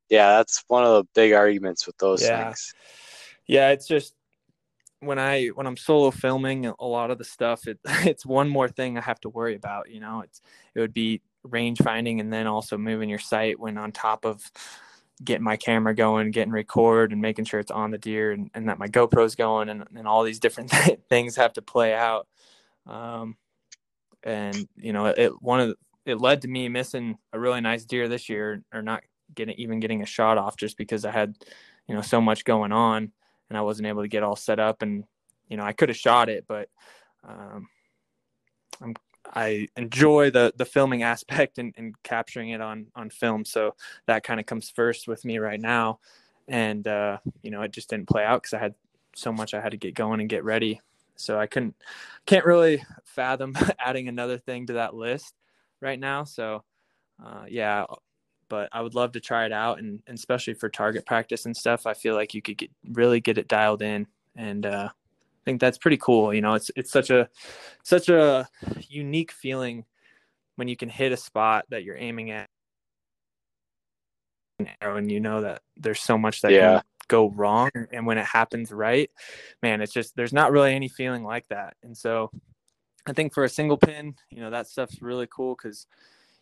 yeah, 0.09 0.37
that's 0.37 0.63
one 0.67 0.83
of 0.83 0.93
the 0.93 1.03
big 1.13 1.33
arguments 1.33 1.85
with 1.87 1.97
those 1.97 2.21
yeah. 2.21 2.45
things. 2.45 2.73
Yeah, 3.47 3.69
it's 3.69 3.87
just 3.87 4.13
when 4.99 5.19
I 5.19 5.47
when 5.47 5.67
I'm 5.67 5.77
solo 5.77 6.11
filming 6.11 6.65
a 6.65 6.85
lot 6.85 7.11
of 7.11 7.17
the 7.17 7.23
stuff, 7.23 7.67
it 7.67 7.79
it's 8.05 8.25
one 8.25 8.49
more 8.49 8.67
thing 8.67 8.97
I 8.97 9.01
have 9.01 9.19
to 9.21 9.29
worry 9.29 9.55
about. 9.55 9.89
You 9.89 9.99
know, 9.99 10.21
it's 10.21 10.41
it 10.73 10.79
would 10.79 10.93
be 10.93 11.21
range 11.43 11.79
finding 11.81 12.19
and 12.19 12.33
then 12.33 12.47
also 12.47 12.77
moving 12.77 13.09
your 13.09 13.19
sight 13.19 13.59
when 13.59 13.77
on 13.77 13.91
top 13.91 14.25
of 14.25 14.43
getting 15.23 15.43
my 15.43 15.55
camera 15.55 15.95
going, 15.95 16.31
getting 16.31 16.51
record 16.51 17.11
and 17.11 17.21
making 17.21 17.45
sure 17.45 17.59
it's 17.59 17.71
on 17.71 17.91
the 17.91 17.97
deer 17.97 18.31
and, 18.31 18.49
and 18.53 18.67
that 18.67 18.79
my 18.79 18.87
GoPro's 18.87 19.35
going 19.35 19.69
and, 19.69 19.85
and 19.95 20.07
all 20.07 20.23
these 20.23 20.39
different 20.39 20.71
things 21.09 21.37
have 21.37 21.53
to 21.53 21.61
play 21.61 21.93
out. 21.93 22.27
Um, 22.85 23.37
and 24.23 24.67
you 24.75 24.91
know, 24.91 25.05
it 25.05 25.41
one 25.41 25.59
of 25.61 25.69
the, 25.69 25.75
it 26.05 26.21
led 26.21 26.41
to 26.41 26.47
me 26.47 26.69
missing 26.69 27.17
a 27.33 27.39
really 27.39 27.61
nice 27.61 27.85
deer 27.85 28.07
this 28.07 28.29
year 28.29 28.63
or 28.73 28.81
not 28.81 29.03
getting 29.33 29.55
even 29.57 29.79
getting 29.79 30.01
a 30.01 30.05
shot 30.05 30.37
off 30.37 30.57
just 30.57 30.77
because 30.77 31.05
I 31.05 31.11
had, 31.11 31.35
you 31.87 31.95
know, 31.95 32.01
so 32.01 32.21
much 32.21 32.45
going 32.45 32.71
on 32.71 33.11
and 33.49 33.57
I 33.57 33.61
wasn't 33.61 33.87
able 33.87 34.01
to 34.01 34.07
get 34.07 34.23
all 34.23 34.35
set 34.35 34.59
up 34.59 34.81
and 34.81 35.03
you 35.49 35.57
know, 35.57 35.63
I 35.63 35.73
could 35.73 35.89
have 35.89 35.97
shot 35.97 36.29
it, 36.29 36.45
but 36.47 36.69
um, 37.27 37.67
I'm 38.81 38.95
I 39.33 39.67
enjoy 39.75 40.31
the 40.31 40.53
the 40.55 40.65
filming 40.65 41.03
aspect 41.03 41.57
and, 41.57 41.73
and 41.77 42.01
capturing 42.03 42.49
it 42.49 42.61
on 42.61 42.87
on 42.95 43.09
film. 43.09 43.45
So 43.45 43.75
that 44.05 44.23
kind 44.23 44.39
of 44.39 44.45
comes 44.45 44.69
first 44.69 45.07
with 45.07 45.25
me 45.25 45.39
right 45.39 45.59
now. 45.59 45.99
And 46.47 46.87
uh, 46.87 47.17
you 47.41 47.51
know, 47.51 47.61
it 47.61 47.71
just 47.71 47.89
didn't 47.89 48.07
play 48.07 48.23
out 48.23 48.43
because 48.43 48.53
I 48.53 48.59
had 48.59 48.75
so 49.15 49.31
much 49.31 49.53
I 49.53 49.61
had 49.61 49.71
to 49.71 49.77
get 49.77 49.95
going 49.95 50.19
and 50.19 50.29
get 50.29 50.43
ready. 50.43 50.81
So 51.15 51.39
I 51.39 51.47
couldn't 51.47 51.75
can't 52.25 52.45
really 52.45 52.83
fathom 53.03 53.55
adding 53.79 54.07
another 54.07 54.37
thing 54.37 54.67
to 54.67 54.73
that 54.73 54.93
list 54.93 55.33
right 55.81 55.99
now. 55.99 56.23
So 56.23 56.63
uh, 57.23 57.45
yeah, 57.47 57.85
but 58.49 58.69
I 58.71 58.81
would 58.81 58.95
love 58.95 59.13
to 59.13 59.19
try 59.19 59.45
it 59.45 59.51
out 59.51 59.79
and, 59.79 60.01
and, 60.07 60.17
especially 60.17 60.53
for 60.53 60.69
target 60.69 61.05
practice 61.05 61.45
and 61.45 61.55
stuff. 61.55 61.85
I 61.85 61.93
feel 61.93 62.15
like 62.15 62.33
you 62.33 62.41
could 62.41 62.57
get 62.57 62.71
really 62.91 63.19
get 63.19 63.37
it 63.37 63.47
dialed 63.47 63.81
in 63.81 64.07
and 64.35 64.65
uh, 64.65 64.89
I 64.89 65.41
think 65.45 65.61
that's 65.61 65.77
pretty 65.77 65.97
cool. 65.97 66.33
You 66.33 66.41
know, 66.41 66.53
it's 66.53 66.71
it's 66.75 66.91
such 66.91 67.09
a 67.09 67.29
such 67.83 68.09
a 68.09 68.47
unique 68.89 69.31
feeling 69.31 69.85
when 70.55 70.67
you 70.67 70.75
can 70.75 70.89
hit 70.89 71.11
a 71.11 71.17
spot 71.17 71.65
that 71.69 71.83
you're 71.83 71.97
aiming 71.97 72.31
at 72.31 72.49
and 74.81 75.11
you 75.11 75.19
know 75.19 75.41
that 75.41 75.61
there's 75.77 75.99
so 75.99 76.17
much 76.17 76.41
that 76.41 76.51
yeah. 76.51 76.79
can 76.79 76.81
go 77.07 77.29
wrong 77.31 77.69
and 77.91 78.05
when 78.05 78.17
it 78.17 78.25
happens 78.25 78.71
right 78.71 79.11
man 79.61 79.81
it's 79.81 79.91
just 79.91 80.15
there's 80.15 80.33
not 80.33 80.51
really 80.51 80.73
any 80.73 80.87
feeling 80.87 81.23
like 81.23 81.47
that 81.49 81.75
and 81.83 81.95
so 81.95 82.31
i 83.05 83.13
think 83.13 83.33
for 83.33 83.43
a 83.43 83.49
single 83.49 83.77
pin 83.77 84.15
you 84.29 84.39
know 84.39 84.49
that 84.49 84.67
stuff's 84.67 85.01
really 85.01 85.27
cool 85.29 85.55
because 85.55 85.87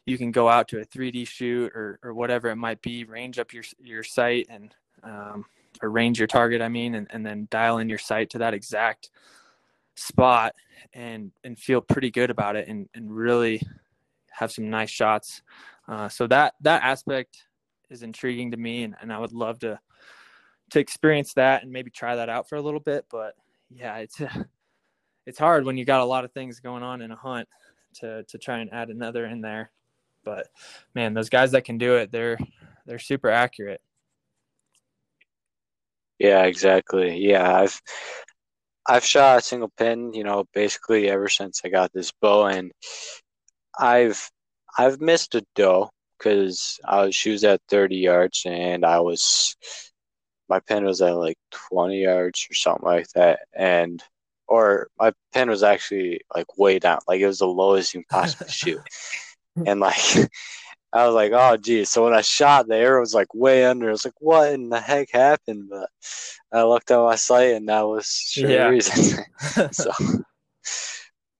you 0.05 0.17
can 0.17 0.31
go 0.31 0.49
out 0.49 0.67
to 0.67 0.79
a 0.79 0.85
3d 0.85 1.27
shoot 1.27 1.71
or, 1.73 1.99
or 2.03 2.13
whatever 2.13 2.49
it 2.49 2.55
might 2.55 2.81
be 2.81 3.03
range 3.05 3.39
up 3.39 3.53
your 3.53 3.63
your 3.79 4.03
sight 4.03 4.47
and 4.49 4.75
um, 5.03 5.45
or 5.81 5.89
range 5.89 6.19
your 6.19 6.27
target 6.27 6.61
i 6.61 6.67
mean 6.67 6.95
and, 6.95 7.07
and 7.11 7.25
then 7.25 7.47
dial 7.51 7.77
in 7.77 7.89
your 7.89 7.97
sight 7.97 8.29
to 8.29 8.37
that 8.37 8.53
exact 8.53 9.09
spot 9.95 10.53
and 10.93 11.31
and 11.43 11.57
feel 11.57 11.81
pretty 11.81 12.11
good 12.11 12.29
about 12.29 12.55
it 12.55 12.67
and, 12.67 12.89
and 12.95 13.15
really 13.15 13.61
have 14.31 14.51
some 14.51 14.69
nice 14.69 14.89
shots. 14.89 15.41
Uh, 15.87 16.09
so 16.09 16.27
that 16.27 16.55
that 16.61 16.81
aspect 16.83 17.45
is 17.89 18.03
intriguing 18.03 18.49
to 18.51 18.57
me 18.57 18.83
and, 18.83 18.95
and 19.01 19.11
i 19.11 19.19
would 19.19 19.33
love 19.33 19.59
to 19.59 19.77
to 20.71 20.79
experience 20.79 21.33
that 21.33 21.61
and 21.61 21.71
maybe 21.71 21.91
try 21.91 22.15
that 22.15 22.29
out 22.29 22.47
for 22.47 22.55
a 22.55 22.61
little 22.61 22.79
bit 22.79 23.05
but 23.11 23.35
yeah 23.69 23.97
it's 23.97 24.21
it's 25.25 25.37
hard 25.37 25.65
when 25.65 25.77
you 25.77 25.85
got 25.85 26.01
a 26.01 26.05
lot 26.05 26.23
of 26.23 26.31
things 26.31 26.59
going 26.59 26.81
on 26.81 27.01
in 27.01 27.11
a 27.11 27.15
hunt 27.15 27.47
to 27.93 28.23
to 28.23 28.37
try 28.37 28.59
and 28.59 28.71
add 28.73 28.89
another 28.89 29.25
in 29.25 29.41
there 29.41 29.71
but 30.23 30.47
man 30.95 31.13
those 31.13 31.29
guys 31.29 31.51
that 31.51 31.65
can 31.65 31.77
do 31.77 31.95
it 31.95 32.11
they're 32.11 32.37
they're 32.85 32.99
super 32.99 33.29
accurate. 33.29 33.81
Yeah, 36.19 36.43
exactly. 36.43 37.17
Yeah, 37.17 37.57
I've 37.59 37.81
I've 38.87 39.05
shot 39.05 39.39
a 39.39 39.41
single 39.41 39.71
pin, 39.77 40.13
you 40.13 40.23
know, 40.23 40.45
basically 40.53 41.09
ever 41.09 41.29
since 41.29 41.61
I 41.63 41.69
got 41.69 41.93
this 41.93 42.11
bow, 42.21 42.45
and 42.47 42.71
I've 43.77 44.29
I've 44.77 45.01
missed 45.01 45.35
a 45.35 45.45
doe 45.55 45.89
because 46.17 46.79
I 46.85 47.05
was 47.05 47.15
she 47.15 47.31
was 47.31 47.43
at 47.43 47.61
thirty 47.69 47.97
yards, 47.97 48.43
and 48.45 48.85
I 48.85 48.99
was 48.99 49.55
my 50.49 50.59
pin 50.59 50.85
was 50.85 51.01
at 51.01 51.15
like 51.17 51.37
twenty 51.51 52.03
yards 52.03 52.47
or 52.49 52.53
something 52.55 52.85
like 52.85 53.07
that, 53.15 53.39
and 53.53 54.03
or 54.47 54.87
my 54.99 55.13
pin 55.33 55.49
was 55.49 55.63
actually 55.63 56.21
like 56.35 56.57
way 56.57 56.79
down, 56.79 56.99
like 57.07 57.21
it 57.21 57.27
was 57.27 57.39
the 57.39 57.47
lowest 57.47 57.93
you 57.93 58.01
can 58.01 58.19
possibly 58.19 58.47
shoot, 58.51 58.81
and 59.65 59.79
like 59.79 59.99
I 60.93 61.07
was 61.07 61.15
like, 61.15 61.31
oh, 61.33 61.57
geez. 61.57 61.89
So 61.89 62.03
when 62.03 62.13
I 62.13 62.21
shot, 62.21 62.67
the 62.67 62.75
arrow 62.75 62.99
was 62.99 63.15
like 63.15 63.33
way 63.33 63.65
under. 63.65 63.89
I 63.89 63.91
was 63.91 64.05
like, 64.05 64.13
what 64.19 64.53
in 64.53 64.69
the 64.69 64.79
heck 64.79 65.09
happened? 65.11 65.69
But 65.69 65.89
I 66.51 66.63
looked 66.63 66.91
at 66.91 66.99
my 66.99 67.15
sight, 67.15 67.55
and 67.55 67.67
that 67.67 67.81
was 67.81 68.05
sure 68.05 68.49
yeah. 68.49 68.65
the 68.65 68.69
reason. 68.69 69.25
so, 69.71 69.91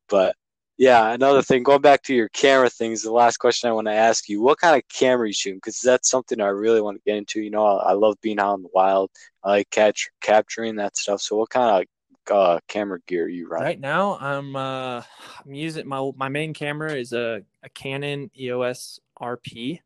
but 0.10 0.36
yeah, 0.78 1.12
another 1.12 1.44
thing, 1.44 1.62
going 1.62 1.82
back 1.82 2.02
to 2.04 2.16
your 2.16 2.30
camera 2.30 2.68
things, 2.68 3.04
the 3.04 3.12
last 3.12 3.38
question 3.38 3.70
I 3.70 3.74
want 3.74 3.88
to 3.88 3.94
ask 3.94 4.28
you, 4.28 4.42
what 4.42 4.58
kind 4.58 4.76
of 4.76 4.88
camera 4.90 5.28
you 5.28 5.34
shooting? 5.34 5.58
Because 5.58 5.80
that's 5.80 6.10
something 6.10 6.42
I 6.42 6.48
really 6.48 6.82
want 6.82 6.98
to 6.98 7.04
get 7.06 7.18
into. 7.18 7.40
You 7.40 7.52
know, 7.52 7.64
I, 7.64 7.92
I 7.92 7.94
love 7.94 8.16
being 8.22 8.40
out 8.40 8.56
in 8.56 8.64
the 8.64 8.70
wild. 8.74 9.12
I 9.44 9.50
like 9.50 9.70
catch 9.70 10.10
capturing 10.22 10.78
that 10.78 10.98
stuff. 10.98 11.22
So, 11.22 11.38
what 11.38 11.52
kind 11.52 11.86
of 12.30 12.36
uh, 12.36 12.60
camera 12.68 13.00
gear 13.06 13.28
you 13.28 13.48
run? 13.48 13.62
Right 13.62 13.80
now, 13.80 14.18
I'm 14.20 14.56
uh, 14.56 15.04
I'm 15.46 15.54
using 15.54 15.88
my 15.88 16.10
my 16.16 16.30
main 16.30 16.56
camera 16.56 16.94
is 16.94 17.14
a, 17.14 17.44
a 17.64 17.70
Canon 17.70 18.30
EOS 18.38 19.00
RP. 19.20 19.80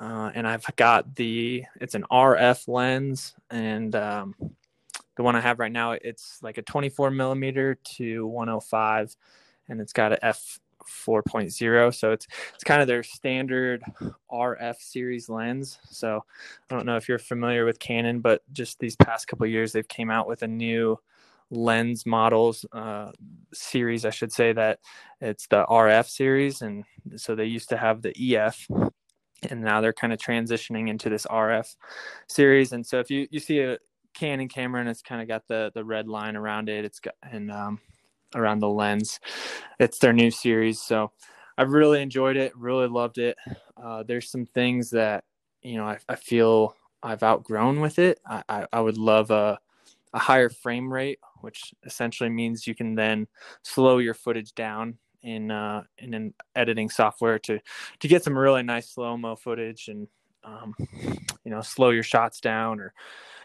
Uh, 0.00 0.30
and 0.34 0.48
I've 0.48 0.64
got 0.76 1.14
the 1.14 1.64
it's 1.80 1.94
an 1.94 2.04
RF 2.10 2.66
lens, 2.66 3.34
and 3.50 3.94
um, 3.94 4.34
the 5.16 5.22
one 5.22 5.36
I 5.36 5.40
have 5.40 5.58
right 5.58 5.70
now 5.70 5.92
it's 5.92 6.38
like 6.42 6.58
a 6.58 6.62
24 6.62 7.10
millimeter 7.10 7.74
to 7.96 8.26
105, 8.26 9.14
and 9.68 9.80
it's 9.80 9.92
got 9.92 10.12
a 10.12 10.24
f 10.24 10.58
4.0 10.82 11.94
so 11.94 12.10
it's 12.10 12.26
it's 12.54 12.64
kind 12.64 12.80
of 12.82 12.88
their 12.88 13.04
standard 13.04 13.84
rf 14.32 14.80
series 14.80 15.28
lens 15.28 15.78
so 15.88 16.24
i 16.68 16.74
don't 16.74 16.86
know 16.86 16.96
if 16.96 17.08
you're 17.08 17.20
familiar 17.20 17.64
with 17.64 17.78
canon 17.78 18.20
but 18.20 18.42
just 18.52 18.80
these 18.80 18.96
past 18.96 19.28
couple 19.28 19.46
years 19.46 19.70
they've 19.70 19.86
came 19.86 20.10
out 20.10 20.26
with 20.26 20.42
a 20.42 20.48
new 20.48 20.98
lens 21.52 22.06
models 22.06 22.64
uh, 22.72 23.12
series, 23.52 24.04
I 24.04 24.10
should 24.10 24.32
say 24.32 24.52
that 24.54 24.80
it's 25.20 25.46
the 25.46 25.64
RF 25.66 26.08
series, 26.08 26.62
and 26.62 26.84
so 27.16 27.34
they 27.34 27.44
used 27.44 27.68
to 27.68 27.76
have 27.76 28.02
the 28.02 28.14
EF, 28.36 28.66
and 29.50 29.62
now 29.62 29.80
they're 29.80 29.92
kind 29.92 30.12
of 30.12 30.18
transitioning 30.18 30.88
into 30.88 31.08
this 31.10 31.26
RF 31.26 31.76
series. 32.26 32.72
And 32.72 32.84
so 32.84 32.98
if 32.98 33.10
you 33.10 33.28
you 33.30 33.38
see 33.38 33.60
a 33.60 33.78
Canon 34.14 34.48
camera 34.48 34.80
and 34.80 34.90
it's 34.90 35.02
kind 35.02 35.22
of 35.22 35.28
got 35.28 35.46
the 35.48 35.70
the 35.74 35.84
red 35.84 36.08
line 36.08 36.36
around 36.36 36.68
it, 36.68 36.84
it's 36.84 37.00
got 37.00 37.14
and 37.22 37.50
um, 37.50 37.80
around 38.34 38.60
the 38.60 38.68
lens, 38.68 39.20
it's 39.78 39.98
their 39.98 40.12
new 40.12 40.30
series. 40.30 40.80
So 40.80 41.12
I've 41.58 41.72
really 41.72 42.02
enjoyed 42.02 42.36
it, 42.36 42.56
really 42.56 42.88
loved 42.88 43.18
it. 43.18 43.36
Uh, 43.82 44.02
there's 44.02 44.30
some 44.30 44.46
things 44.46 44.90
that 44.90 45.24
you 45.62 45.76
know 45.76 45.84
I, 45.84 45.98
I 46.08 46.16
feel 46.16 46.74
I've 47.02 47.22
outgrown 47.22 47.80
with 47.80 47.98
it. 47.98 48.20
I, 48.26 48.42
I, 48.48 48.66
I 48.72 48.80
would 48.80 48.98
love 48.98 49.30
a 49.30 49.58
a 50.14 50.18
higher 50.18 50.50
frame 50.50 50.92
rate, 50.92 51.18
which 51.42 51.74
essentially 51.84 52.30
means 52.30 52.66
you 52.66 52.74
can 52.74 52.94
then 52.94 53.26
slow 53.62 53.98
your 53.98 54.14
footage 54.14 54.54
down 54.54 54.98
in 55.22 55.50
uh, 55.50 55.82
in 55.98 56.14
an 56.14 56.34
editing 56.56 56.88
software 56.88 57.38
to 57.38 57.58
to 58.00 58.08
get 58.08 58.24
some 58.24 58.36
really 58.36 58.62
nice 58.62 58.90
slow 58.90 59.16
mo 59.16 59.36
footage 59.36 59.88
and 59.88 60.08
um, 60.44 60.74
you 61.44 61.50
know 61.50 61.60
slow 61.60 61.90
your 61.90 62.02
shots 62.02 62.40
down 62.40 62.80
or 62.80 62.92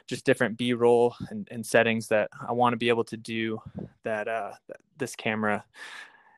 just 0.08 0.26
different 0.26 0.58
b-roll 0.58 1.14
and, 1.30 1.48
and 1.52 1.66
settings 1.66 2.08
that 2.08 2.30
i 2.48 2.52
want 2.52 2.74
to 2.74 2.78
be 2.78 2.90
able 2.90 3.04
to 3.04 3.18
do 3.18 3.60
that, 4.04 4.28
uh, 4.28 4.52
that 4.68 4.78
this 4.98 5.16
camera 5.16 5.64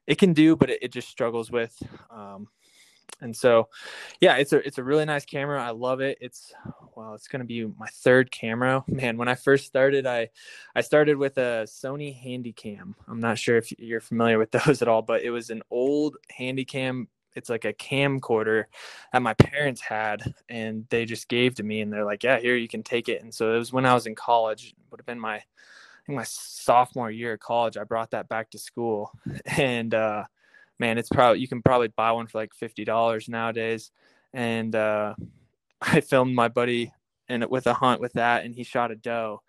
it 0.08 0.18
can 0.18 0.34
do 0.34 0.56
but 0.56 0.70
it, 0.70 0.80
it 0.82 0.92
just 0.92 1.08
struggles 1.08 1.52
with 1.52 1.76
um, 2.10 2.48
and 3.22 3.36
so 3.36 3.68
yeah 4.22 4.36
it's 4.36 4.54
a 4.54 4.66
it's 4.66 4.78
a 4.78 4.84
really 4.84 5.06
nice 5.06 5.26
camera. 5.26 5.62
I 5.62 5.72
love 5.72 6.02
it. 6.02 6.18
It's 6.22 6.54
well 6.96 7.14
it's 7.14 7.28
going 7.28 7.42
to 7.42 7.46
be 7.46 7.66
my 7.66 7.88
third 7.88 8.32
camera. 8.32 8.84
Man 8.88 9.18
when 9.18 9.28
i 9.28 9.36
first 9.36 9.66
started 9.66 10.06
i 10.06 10.30
i 10.76 10.82
started 10.82 11.18
with 11.18 11.38
a 11.38 11.66
sony 11.66 12.16
handycam. 12.16 12.94
I'm 13.08 13.20
not 13.20 13.38
sure 13.38 13.58
if 13.58 13.72
you're 13.80 14.02
familiar 14.02 14.38
with 14.38 14.52
those 14.66 14.82
at 14.82 14.88
all 14.88 15.02
but 15.02 15.24
it 15.24 15.32
was 15.32 15.50
an 15.50 15.62
old 15.72 16.18
handycam. 16.38 17.08
It's 17.36 17.50
like 17.50 17.66
a 17.66 17.74
camcorder 17.74 18.66
that 19.14 19.22
my 19.22 19.34
parents 19.36 19.82
had 19.82 20.34
and 20.50 20.86
they 20.90 21.06
just 21.06 21.28
gave 21.30 21.56
to 21.56 21.64
me 21.64 21.82
and 21.82 21.92
they're 21.92 22.06
like 22.06 22.24
yeah 22.24 22.40
here 22.40 22.56
you 22.56 22.68
can 22.68 22.84
take 22.84 23.10
it. 23.10 23.22
And 23.22 23.34
so 23.34 23.54
it 23.54 23.58
was 23.58 23.74
when 23.74 23.86
i 23.86 23.94
was 23.94 24.08
in 24.08 24.16
college. 24.16 24.74
Would 24.92 25.00
have 25.00 25.06
been 25.06 25.20
my 25.20 25.42
my 26.08 26.24
sophomore 26.24 27.12
year 27.12 27.34
of 27.34 27.40
college 27.40 27.78
i 27.78 27.84
brought 27.84 28.12
that 28.12 28.30
back 28.30 28.50
to 28.52 28.58
school. 28.58 29.12
And 29.58 29.94
uh 29.94 30.26
man, 30.80 30.98
it's 30.98 31.10
probably 31.10 31.40
you 31.40 31.48
can 31.48 31.62
probably 31.62 31.90
buy 31.90 32.12
one 32.12 32.28
for 32.28 32.40
like 32.40 32.54
fifty 32.54 32.84
dollars 32.84 33.30
nowadays. 33.30 33.92
And 34.34 34.76
uh, 34.76 35.16
I 35.82 36.02
filmed 36.02 36.36
my 36.36 36.48
buddy 36.48 36.94
and 37.28 37.46
with 37.46 37.68
a 37.68 37.74
hunt 37.74 38.02
with 38.02 38.14
that, 38.14 38.46
and 38.46 38.56
he 38.56 38.64
shot 38.64 38.92
a 38.92 38.96
doe. 38.96 39.42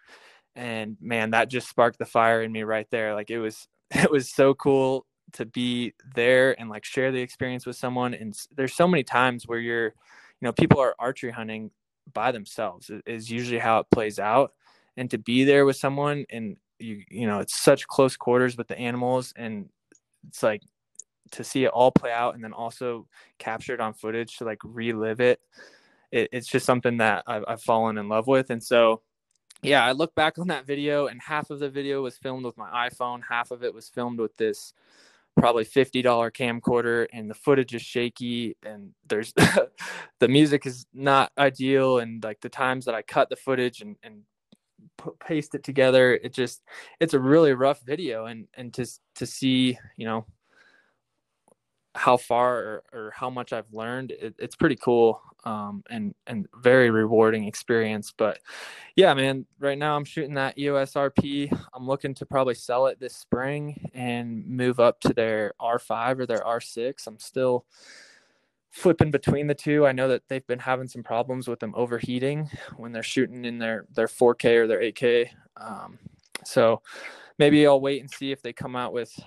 And 0.56 0.96
man, 1.00 1.30
that 1.30 1.48
just 1.48 1.68
sparked 1.68 1.98
the 1.98 2.04
fire 2.04 2.42
in 2.42 2.52
me 2.52 2.62
right 2.64 2.86
there. 2.90 3.14
Like 3.14 3.30
it 3.30 3.38
was, 3.38 3.68
it 3.90 4.10
was 4.10 4.28
so 4.28 4.54
cool 4.54 5.06
to 5.32 5.46
be 5.46 5.94
there 6.14 6.58
and 6.60 6.68
like 6.68 6.84
share 6.84 7.12
the 7.12 7.20
experience 7.20 7.64
with 7.64 7.76
someone. 7.76 8.14
And 8.14 8.36
there's 8.56 8.74
so 8.74 8.88
many 8.88 9.04
times 9.04 9.46
where 9.46 9.60
you're, 9.60 9.86
you 9.86 9.92
know, 10.42 10.52
people 10.52 10.80
are 10.80 10.94
archery 10.98 11.30
hunting 11.30 11.70
by 12.12 12.32
themselves 12.32 12.90
is 13.06 13.30
usually 13.30 13.60
how 13.60 13.78
it 13.78 13.86
plays 13.92 14.18
out. 14.18 14.52
And 14.96 15.08
to 15.10 15.18
be 15.18 15.44
there 15.44 15.64
with 15.64 15.76
someone 15.76 16.26
and 16.30 16.56
you 16.80 17.02
you 17.10 17.26
know 17.26 17.38
it's 17.40 17.56
such 17.56 17.86
close 17.86 18.16
quarters 18.16 18.56
with 18.56 18.66
the 18.66 18.78
animals 18.78 19.32
and 19.36 19.68
it's 20.26 20.42
like 20.42 20.62
to 21.32 21.44
see 21.44 21.64
it 21.64 21.70
all 21.70 21.90
play 21.90 22.12
out 22.12 22.34
and 22.34 22.42
then 22.42 22.52
also 22.52 23.06
captured 23.38 23.80
on 23.80 23.94
footage 23.94 24.36
to 24.36 24.44
like 24.44 24.58
relive 24.64 25.20
it, 25.20 25.40
it 26.10 26.28
it's 26.32 26.48
just 26.48 26.66
something 26.66 26.98
that 26.98 27.24
I've, 27.26 27.44
I've 27.46 27.62
fallen 27.62 27.98
in 27.98 28.08
love 28.08 28.26
with. 28.26 28.50
And 28.50 28.62
so 28.62 29.02
yeah 29.62 29.84
i 29.84 29.92
look 29.92 30.14
back 30.14 30.38
on 30.38 30.46
that 30.46 30.66
video 30.66 31.08
and 31.08 31.20
half 31.20 31.50
of 31.50 31.58
the 31.58 31.68
video 31.68 32.00
was 32.00 32.16
filmed 32.16 32.46
with 32.46 32.56
my 32.56 32.88
iphone 32.88 33.20
half 33.28 33.50
of 33.50 33.62
it 33.62 33.74
was 33.74 33.90
filmed 33.90 34.18
with 34.18 34.34
this 34.38 34.72
probably 35.36 35.66
$50 35.66 36.02
camcorder 36.32 37.06
and 37.12 37.28
the 37.28 37.34
footage 37.34 37.74
is 37.74 37.82
shaky 37.82 38.56
and 38.64 38.94
there's 39.06 39.34
the 40.18 40.28
music 40.28 40.64
is 40.64 40.86
not 40.94 41.30
ideal 41.36 41.98
and 41.98 42.24
like 42.24 42.40
the 42.40 42.48
times 42.48 42.86
that 42.86 42.94
i 42.94 43.02
cut 43.02 43.28
the 43.28 43.36
footage 43.36 43.82
and, 43.82 43.96
and 44.02 44.22
paste 45.24 45.54
it 45.54 45.64
together 45.64 46.14
it 46.14 46.32
just 46.32 46.62
it's 47.00 47.14
a 47.14 47.20
really 47.20 47.52
rough 47.52 47.80
video. 47.82 48.26
And 48.26 48.46
and 48.54 48.72
to 48.74 48.86
to 49.16 49.26
see 49.26 49.78
you 49.96 50.06
know 50.06 50.26
how 51.94 52.16
far 52.16 52.58
or, 52.58 52.82
or 52.92 53.12
how 53.14 53.30
much 53.30 53.52
I've 53.52 53.72
learned, 53.72 54.12
it, 54.12 54.34
it's 54.38 54.56
pretty 54.56 54.76
cool 54.76 55.20
um, 55.44 55.82
and 55.90 56.14
and 56.26 56.46
very 56.62 56.90
rewarding 56.90 57.44
experience. 57.44 58.12
But 58.16 58.38
yeah, 58.96 59.12
man, 59.14 59.46
right 59.58 59.78
now 59.78 59.96
I'm 59.96 60.04
shooting 60.04 60.34
that 60.34 60.58
EOS 60.58 60.94
RP. 60.94 61.56
I'm 61.74 61.86
looking 61.86 62.14
to 62.14 62.26
probably 62.26 62.54
sell 62.54 62.86
it 62.86 63.00
this 63.00 63.16
spring 63.16 63.90
and 63.94 64.46
move 64.46 64.80
up 64.80 65.00
to 65.00 65.12
their 65.12 65.54
R5 65.60 66.20
or 66.20 66.26
their 66.26 66.40
R6. 66.40 67.06
I'm 67.06 67.18
still 67.18 67.64
flipping 68.70 69.10
between 69.10 69.46
the 69.46 69.54
two. 69.54 69.86
I 69.86 69.92
know 69.92 70.08
that 70.08 70.22
they've 70.28 70.46
been 70.46 70.58
having 70.58 70.88
some 70.88 71.02
problems 71.02 71.48
with 71.48 71.58
them 71.58 71.74
overheating 71.76 72.48
when 72.76 72.92
they're 72.92 73.02
shooting 73.02 73.44
in 73.44 73.58
their 73.58 73.86
their 73.92 74.08
4K 74.08 74.56
or 74.56 74.66
their 74.66 74.80
8K. 74.80 75.28
Um, 75.56 75.98
so 76.44 76.82
maybe 77.38 77.66
I'll 77.66 77.80
wait 77.80 78.00
and 78.00 78.10
see 78.10 78.32
if 78.32 78.42
they 78.42 78.52
come 78.52 78.76
out 78.76 78.92
with 78.92 79.18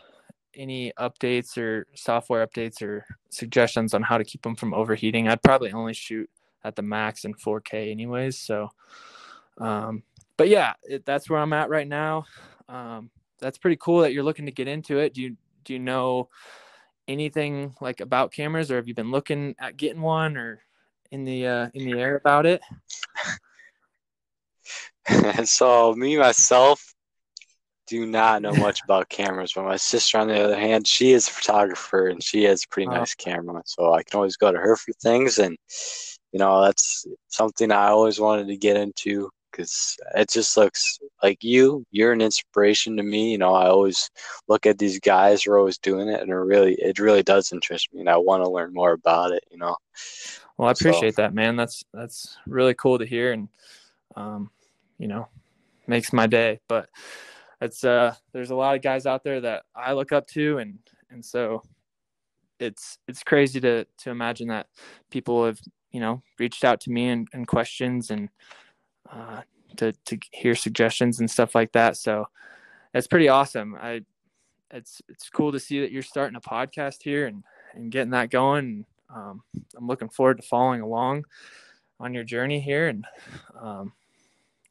any 0.55 0.91
updates 0.99 1.57
or 1.57 1.87
software 1.95 2.45
updates 2.45 2.81
or 2.81 3.05
suggestions 3.29 3.93
on 3.93 4.01
how 4.01 4.17
to 4.17 4.23
keep 4.23 4.41
them 4.41 4.55
from 4.55 4.73
overheating. 4.73 5.27
I'd 5.27 5.43
probably 5.43 5.71
only 5.71 5.93
shoot 5.93 6.29
at 6.63 6.75
the 6.75 6.81
max 6.81 7.25
in 7.25 7.33
4K 7.33 7.91
anyways. 7.91 8.37
So, 8.37 8.69
um, 9.57 10.03
but 10.37 10.49
yeah, 10.49 10.73
it, 10.83 11.05
that's 11.05 11.29
where 11.29 11.39
I'm 11.39 11.53
at 11.53 11.69
right 11.69 11.87
now. 11.87 12.25
Um, 12.69 13.09
that's 13.39 13.57
pretty 13.57 13.77
cool 13.79 14.01
that 14.01 14.13
you're 14.13 14.23
looking 14.23 14.45
to 14.45 14.51
get 14.51 14.67
into 14.67 14.99
it. 14.99 15.13
Do 15.13 15.21
you 15.21 15.37
do 15.63 15.73
you 15.73 15.79
know 15.79 16.29
anything 17.07 17.75
like 17.81 18.01
about 18.01 18.31
cameras, 18.31 18.71
or 18.71 18.77
have 18.77 18.87
you 18.87 18.93
been 18.93 19.11
looking 19.11 19.55
at 19.59 19.77
getting 19.77 20.01
one, 20.01 20.37
or 20.37 20.61
in 21.11 21.25
the 21.25 21.45
uh, 21.45 21.69
in 21.73 21.85
the 21.85 21.99
air 21.99 22.15
about 22.15 22.45
it? 22.45 22.61
so 25.45 25.93
me 25.93 26.17
myself, 26.17 26.92
do 27.93 28.07
not 28.07 28.41
know 28.41 28.53
much 28.53 28.81
about 28.83 29.09
cameras, 29.09 29.53
but 29.53 29.65
my 29.65 29.77
sister, 29.77 30.17
on 30.17 30.27
the 30.27 30.43
other 30.43 30.59
hand, 30.59 30.87
she 30.87 31.11
is 31.11 31.27
a 31.27 31.31
photographer 31.31 32.07
and 32.07 32.23
she 32.23 32.43
has 32.43 32.63
a 32.63 32.67
pretty 32.69 32.89
nice 32.89 33.13
camera. 33.13 33.61
So 33.65 33.93
I 33.93 34.01
can 34.01 34.17
always 34.17 34.35
go 34.35 34.51
to 34.51 34.57
her 34.57 34.75
for 34.75 34.93
things. 34.93 35.37
And, 35.37 35.55
you 36.31 36.39
know, 36.39 36.63
that's 36.63 37.05
something 37.27 37.71
I 37.71 37.89
always 37.89 38.19
wanted 38.19 38.47
to 38.47 38.57
get 38.57 38.77
into 38.77 39.29
because 39.51 39.95
it 40.15 40.31
just 40.31 40.57
looks 40.57 40.97
like 41.21 41.43
you. 41.43 41.85
You're 41.91 42.13
an 42.13 42.21
inspiration 42.21 42.97
to 42.97 43.03
me. 43.03 43.31
You 43.31 43.37
know, 43.37 43.53
I 43.53 43.67
always 43.67 44.09
look 44.47 44.65
at 44.65 44.79
these 44.79 44.99
guys 44.99 45.43
who 45.43 45.51
are 45.51 45.59
always 45.59 45.77
doing 45.77 46.09
it, 46.09 46.21
and 46.21 46.31
it 46.31 46.35
really, 46.35 46.73
it 46.73 46.97
really 46.97 47.21
does 47.21 47.51
interest 47.51 47.93
me, 47.93 47.99
and 47.99 48.09
I 48.09 48.17
want 48.17 48.43
to 48.43 48.49
learn 48.49 48.73
more 48.73 48.93
about 48.93 49.31
it. 49.31 49.43
You 49.51 49.59
know. 49.59 49.77
Well, 50.57 50.69
I 50.69 50.71
appreciate 50.71 51.15
so. 51.15 51.21
that, 51.21 51.35
man. 51.35 51.55
That's 51.55 51.83
that's 51.93 52.35
really 52.47 52.73
cool 52.73 52.97
to 52.97 53.05
hear, 53.05 53.31
and 53.31 53.47
um, 54.15 54.49
you 54.97 55.07
know, 55.07 55.27
makes 55.85 56.11
my 56.11 56.25
day. 56.25 56.59
But 56.67 56.89
it's 57.63 57.83
uh 57.83 58.13
there's 58.31 58.51
a 58.51 58.55
lot 58.55 58.75
of 58.75 58.81
guys 58.81 59.05
out 59.05 59.23
there 59.23 59.41
that 59.41 59.63
I 59.75 59.93
look 59.93 60.11
up 60.11 60.27
to 60.29 60.57
and 60.57 60.77
and 61.09 61.23
so 61.23 61.63
it's 62.59 62.97
it's 63.07 63.23
crazy 63.23 63.59
to 63.61 63.85
to 63.99 64.09
imagine 64.09 64.47
that 64.49 64.67
people 65.09 65.45
have 65.45 65.59
you 65.91 65.99
know 65.99 66.21
reached 66.39 66.63
out 66.63 66.81
to 66.81 66.91
me 66.91 67.09
and, 67.09 67.27
and 67.33 67.47
questions 67.47 68.09
and 68.09 68.29
uh, 69.11 69.41
to 69.77 69.93
to 70.05 70.17
hear 70.31 70.55
suggestions 70.55 71.19
and 71.19 71.29
stuff 71.29 71.55
like 71.55 71.71
that. 71.73 71.97
So 71.97 72.27
it's 72.93 73.07
pretty 73.07 73.29
awesome. 73.29 73.75
I 73.79 74.01
it's 74.71 75.01
it's 75.07 75.29
cool 75.29 75.51
to 75.51 75.59
see 75.59 75.81
that 75.81 75.91
you're 75.91 76.01
starting 76.01 76.35
a 76.35 76.41
podcast 76.41 77.03
here 77.03 77.27
and 77.27 77.43
and 77.73 77.91
getting 77.91 78.11
that 78.11 78.29
going. 78.29 78.85
Um, 79.13 79.43
i'm 79.77 79.85
looking 79.85 80.09
forward 80.09 80.37
to 80.37 80.47
following 80.47 80.81
along 80.81 81.25
on 81.99 82.15
your 82.15 82.23
journey 82.23 82.59
here 82.59 82.87
and 82.87 83.05
um, 83.61 83.93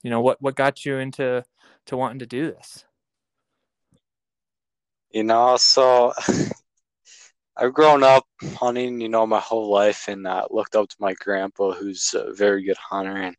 you 0.02 0.10
know 0.10 0.20
what 0.20 0.40
what 0.40 0.56
got 0.56 0.84
you 0.84 0.98
into 0.98 1.44
to 1.86 1.96
wanting 1.96 2.18
to 2.20 2.26
do 2.26 2.50
this? 2.50 2.84
You 5.10 5.24
know, 5.24 5.56
so 5.58 6.12
I've 7.56 7.74
grown 7.74 8.02
up 8.02 8.24
hunting, 8.56 9.00
you 9.00 9.08
know, 9.08 9.26
my 9.26 9.40
whole 9.40 9.70
life, 9.70 10.08
and 10.08 10.26
uh, 10.26 10.46
looked 10.50 10.74
up 10.74 10.88
to 10.88 10.96
my 10.98 11.14
grandpa, 11.14 11.72
who's 11.72 12.14
a 12.14 12.32
very 12.32 12.64
good 12.64 12.78
hunter, 12.78 13.16
and 13.16 13.36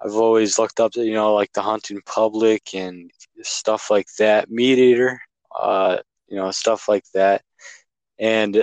I've 0.00 0.14
always 0.14 0.58
looked 0.58 0.78
up 0.78 0.92
to, 0.92 1.04
you 1.04 1.14
know, 1.14 1.34
like 1.34 1.52
the 1.52 1.62
hunting 1.62 2.00
public 2.04 2.74
and 2.74 3.10
stuff 3.42 3.90
like 3.90 4.08
that, 4.18 4.50
MeatEater, 4.50 5.16
uh, 5.58 5.98
you 6.28 6.36
know, 6.36 6.50
stuff 6.50 6.88
like 6.88 7.04
that, 7.14 7.42
and 8.18 8.54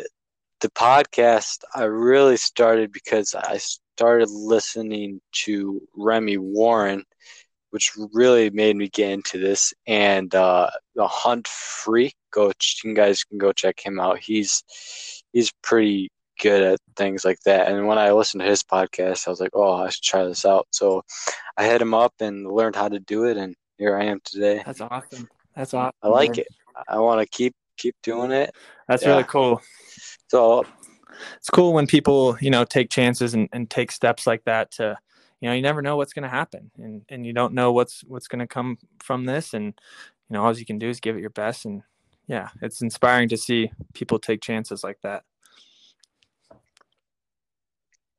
the 0.61 0.69
podcast 0.69 1.63
I 1.73 1.83
really 1.85 2.37
started 2.37 2.91
because 2.91 3.35
I 3.35 3.59
started 3.95 4.29
listening 4.29 5.21
to 5.31 5.81
Remi 5.95 6.37
Warren 6.37 7.03
which 7.75 7.91
really 8.13 8.49
made 8.51 8.73
me 8.73 8.87
get 8.87 9.11
into 9.11 9.37
this. 9.37 9.73
And 9.85 10.33
uh, 10.33 10.69
the 10.95 11.05
Hunt 11.05 11.45
Free, 11.45 12.13
go 12.31 12.53
you 12.81 12.93
guys 12.93 13.25
can 13.25 13.37
go 13.37 13.51
check 13.51 13.85
him 13.85 13.99
out. 13.99 14.17
He's 14.17 14.63
he's 15.33 15.51
pretty 15.61 16.07
good 16.39 16.63
at 16.63 16.79
things 16.95 17.25
like 17.25 17.39
that. 17.41 17.67
And 17.67 17.85
when 17.85 17.97
I 17.97 18.13
listened 18.13 18.39
to 18.43 18.47
his 18.47 18.63
podcast, 18.63 19.27
I 19.27 19.29
was 19.29 19.41
like, 19.41 19.49
oh, 19.53 19.73
I 19.73 19.89
should 19.89 20.03
try 20.03 20.23
this 20.23 20.45
out. 20.45 20.67
So 20.71 21.01
I 21.57 21.65
hit 21.65 21.81
him 21.81 21.93
up 21.93 22.13
and 22.21 22.49
learned 22.49 22.77
how 22.77 22.87
to 22.87 22.99
do 23.01 23.25
it, 23.25 23.35
and 23.35 23.53
here 23.77 23.97
I 23.97 24.05
am 24.05 24.21
today. 24.23 24.63
That's 24.65 24.79
awesome. 24.79 25.27
That's 25.53 25.73
awesome. 25.73 25.91
I 26.01 26.07
like 26.07 26.37
it. 26.37 26.47
I 26.87 26.99
want 26.99 27.19
to 27.19 27.27
keep 27.27 27.53
keep 27.75 27.97
doing 28.03 28.31
it. 28.31 28.55
That's 28.87 29.03
yeah. 29.03 29.09
really 29.09 29.25
cool. 29.25 29.61
So 30.29 30.63
it's 31.37 31.49
cool 31.49 31.73
when 31.73 31.87
people 31.87 32.37
you 32.41 32.49
know 32.49 32.63
take 32.63 32.89
chances 32.89 33.33
and, 33.33 33.49
and 33.51 33.69
take 33.69 33.91
steps 33.91 34.25
like 34.27 34.43
that 34.45 34.71
to 34.71 34.97
you 35.41 35.49
know 35.49 35.55
you 35.55 35.61
never 35.61 35.81
know 35.81 35.97
what's 35.97 36.13
going 36.13 36.23
to 36.23 36.29
happen 36.29 36.71
and 36.77 37.03
and 37.09 37.25
you 37.25 37.33
don't 37.33 37.53
know 37.53 37.71
what's 37.71 38.03
what's 38.05 38.27
going 38.27 38.39
to 38.39 38.47
come 38.47 38.77
from 38.99 39.25
this. 39.25 39.53
And 39.53 39.65
you 39.65 40.33
know 40.33 40.43
all 40.43 40.57
you 40.57 40.65
can 40.65 40.79
do 40.79 40.89
is 40.89 40.99
give 40.99 41.15
it 41.15 41.21
your 41.21 41.29
best. 41.29 41.65
And 41.65 41.83
yeah 42.27 42.49
it's 42.61 42.81
inspiring 42.81 43.29
to 43.29 43.37
see 43.37 43.71
people 43.93 44.19
take 44.19 44.41
chances 44.41 44.83
like 44.83 44.97
that. 45.03 45.23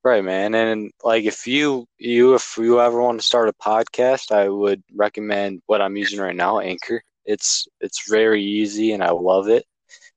Right 0.04 0.24
man. 0.24 0.54
And 0.54 0.92
like 1.02 1.24
if 1.24 1.46
you 1.46 1.86
you 1.98 2.34
if 2.34 2.56
you 2.56 2.80
ever 2.80 3.00
want 3.00 3.18
to 3.18 3.26
start 3.26 3.48
a 3.48 3.52
podcast 3.54 4.30
i 4.30 4.48
would 4.48 4.82
recommend 4.94 5.62
what 5.66 5.82
i'm 5.82 5.96
using 5.96 6.20
right 6.20 6.36
now 6.36 6.60
anchor. 6.60 7.02
It's 7.24 7.66
it's 7.80 8.08
very 8.08 8.44
easy 8.44 8.92
and 8.92 9.02
i 9.02 9.10
love 9.10 9.48
it 9.48 9.66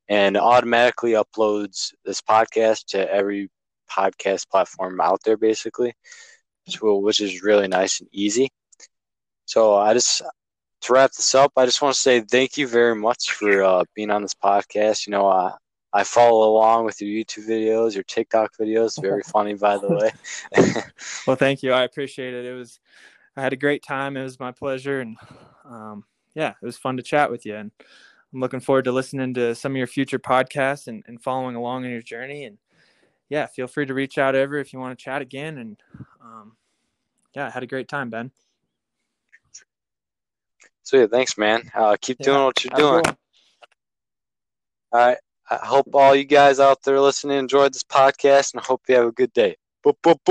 and 0.10 0.36
automatically 0.36 1.12
uploads 1.12 1.94
this 2.04 2.22
podcast 2.22 2.88
to 2.88 3.12
every 3.12 3.50
podcast 3.90 4.50
platform 4.50 5.00
out 5.00 5.20
there 5.24 5.38
basically 5.38 5.94
which 6.84 7.20
is 7.20 7.44
really 7.44 7.68
nice 7.68 8.00
and 8.00 8.10
easy. 8.12 8.50
So 9.46 9.76
I 9.76 9.94
just 9.94 10.22
to 10.82 10.94
wrap 10.94 11.12
this 11.12 11.36
up, 11.36 11.52
I 11.58 11.66
just 11.66 11.82
want 11.82 11.96
to 11.96 12.00
say 12.00 12.22
thank 12.22 12.58
you 12.58 12.68
very 12.68 12.96
much 12.96 13.32
for 13.32 13.64
uh, 13.64 13.84
being 13.96 14.12
on 14.12 14.22
this 14.22 14.36
podcast. 14.36 15.08
You 15.08 15.12
know, 15.12 15.28
uh, 15.28 15.54
I 15.92 16.04
follow 16.04 16.50
along 16.50 16.86
with 16.86 17.02
your 17.02 17.10
YouTube 17.10 17.50
videos, 17.50 17.96
your 17.96 18.04
TikTok 18.04 18.52
videos. 18.60 19.02
Very 19.02 19.24
funny, 19.28 19.56
by 19.56 19.78
the 19.78 19.90
way. 19.90 20.12
well, 21.28 21.36
thank 21.36 21.64
you. 21.64 21.74
I 21.74 21.84
appreciate 21.84 22.34
it. 22.34 22.46
It 22.46 22.54
was, 22.54 22.80
I 23.36 23.42
had 23.42 23.54
a 23.54 23.58
great 23.58 23.84
time. 23.84 24.16
It 24.16 24.24
was 24.24 24.40
my 24.40 24.52
pleasure, 24.52 25.02
and 25.02 25.18
um, 25.66 26.04
yeah, 26.36 26.54
it 26.62 26.66
was 26.66 26.78
fun 26.78 26.98
to 26.98 27.04
chat 27.04 27.32
with 27.32 27.46
you. 27.46 27.56
And 27.56 27.72
I'm 28.34 28.40
looking 28.40 28.60
forward 28.60 28.86
to 28.86 28.92
listening 28.92 29.34
to 29.36 29.56
some 29.56 29.74
of 29.74 29.78
your 29.78 29.88
future 29.88 30.20
podcasts 30.20 30.88
and, 30.88 31.04
and 31.08 31.22
following 31.22 31.56
along 31.56 31.86
in 31.86 31.92
your 31.92 32.02
journey. 32.02 32.46
And 32.46 32.58
yeah, 33.30 33.48
feel 33.48 33.68
free 33.68 33.86
to 33.86 33.94
reach 33.94 34.18
out 34.18 34.36
ever 34.36 34.58
if 34.58 34.72
you 34.72 34.80
want 34.80 34.98
to 34.98 35.04
chat 35.04 35.22
again. 35.22 35.58
And 35.58 35.78
um, 36.22 36.56
yeah, 37.36 37.48
I 37.48 37.50
had 37.50 37.64
a 37.64 37.68
great 37.68 37.88
time, 37.88 38.10
Ben. 38.10 38.32
So 40.84 40.98
yeah, 40.98 41.08
thanks, 41.08 41.38
man. 41.38 41.70
Uh, 41.74 41.98
keep 42.00 42.18
yeah, 42.20 42.26
doing 42.26 42.44
what 42.44 42.64
you're 42.64 42.78
doing. 42.78 43.04
Cool. 43.04 43.18
All 44.92 45.00
right. 45.00 45.18
I 45.52 45.66
hope 45.66 45.88
all 45.94 46.14
you 46.16 46.26
guys 46.26 46.60
out 46.60 46.84
there 46.84 47.00
listening 47.00 47.40
enjoyed 47.40 47.74
this 47.74 47.84
podcast, 47.84 48.54
and 48.54 48.62
I 48.62 48.64
hope 48.66 48.84
you 48.88 48.96
have 48.96 49.08
a 49.08 49.12
good 49.12 49.34
day. 49.34 49.56
Boop, 49.84 49.96
boop, 50.04 50.14
boop. 50.14 50.28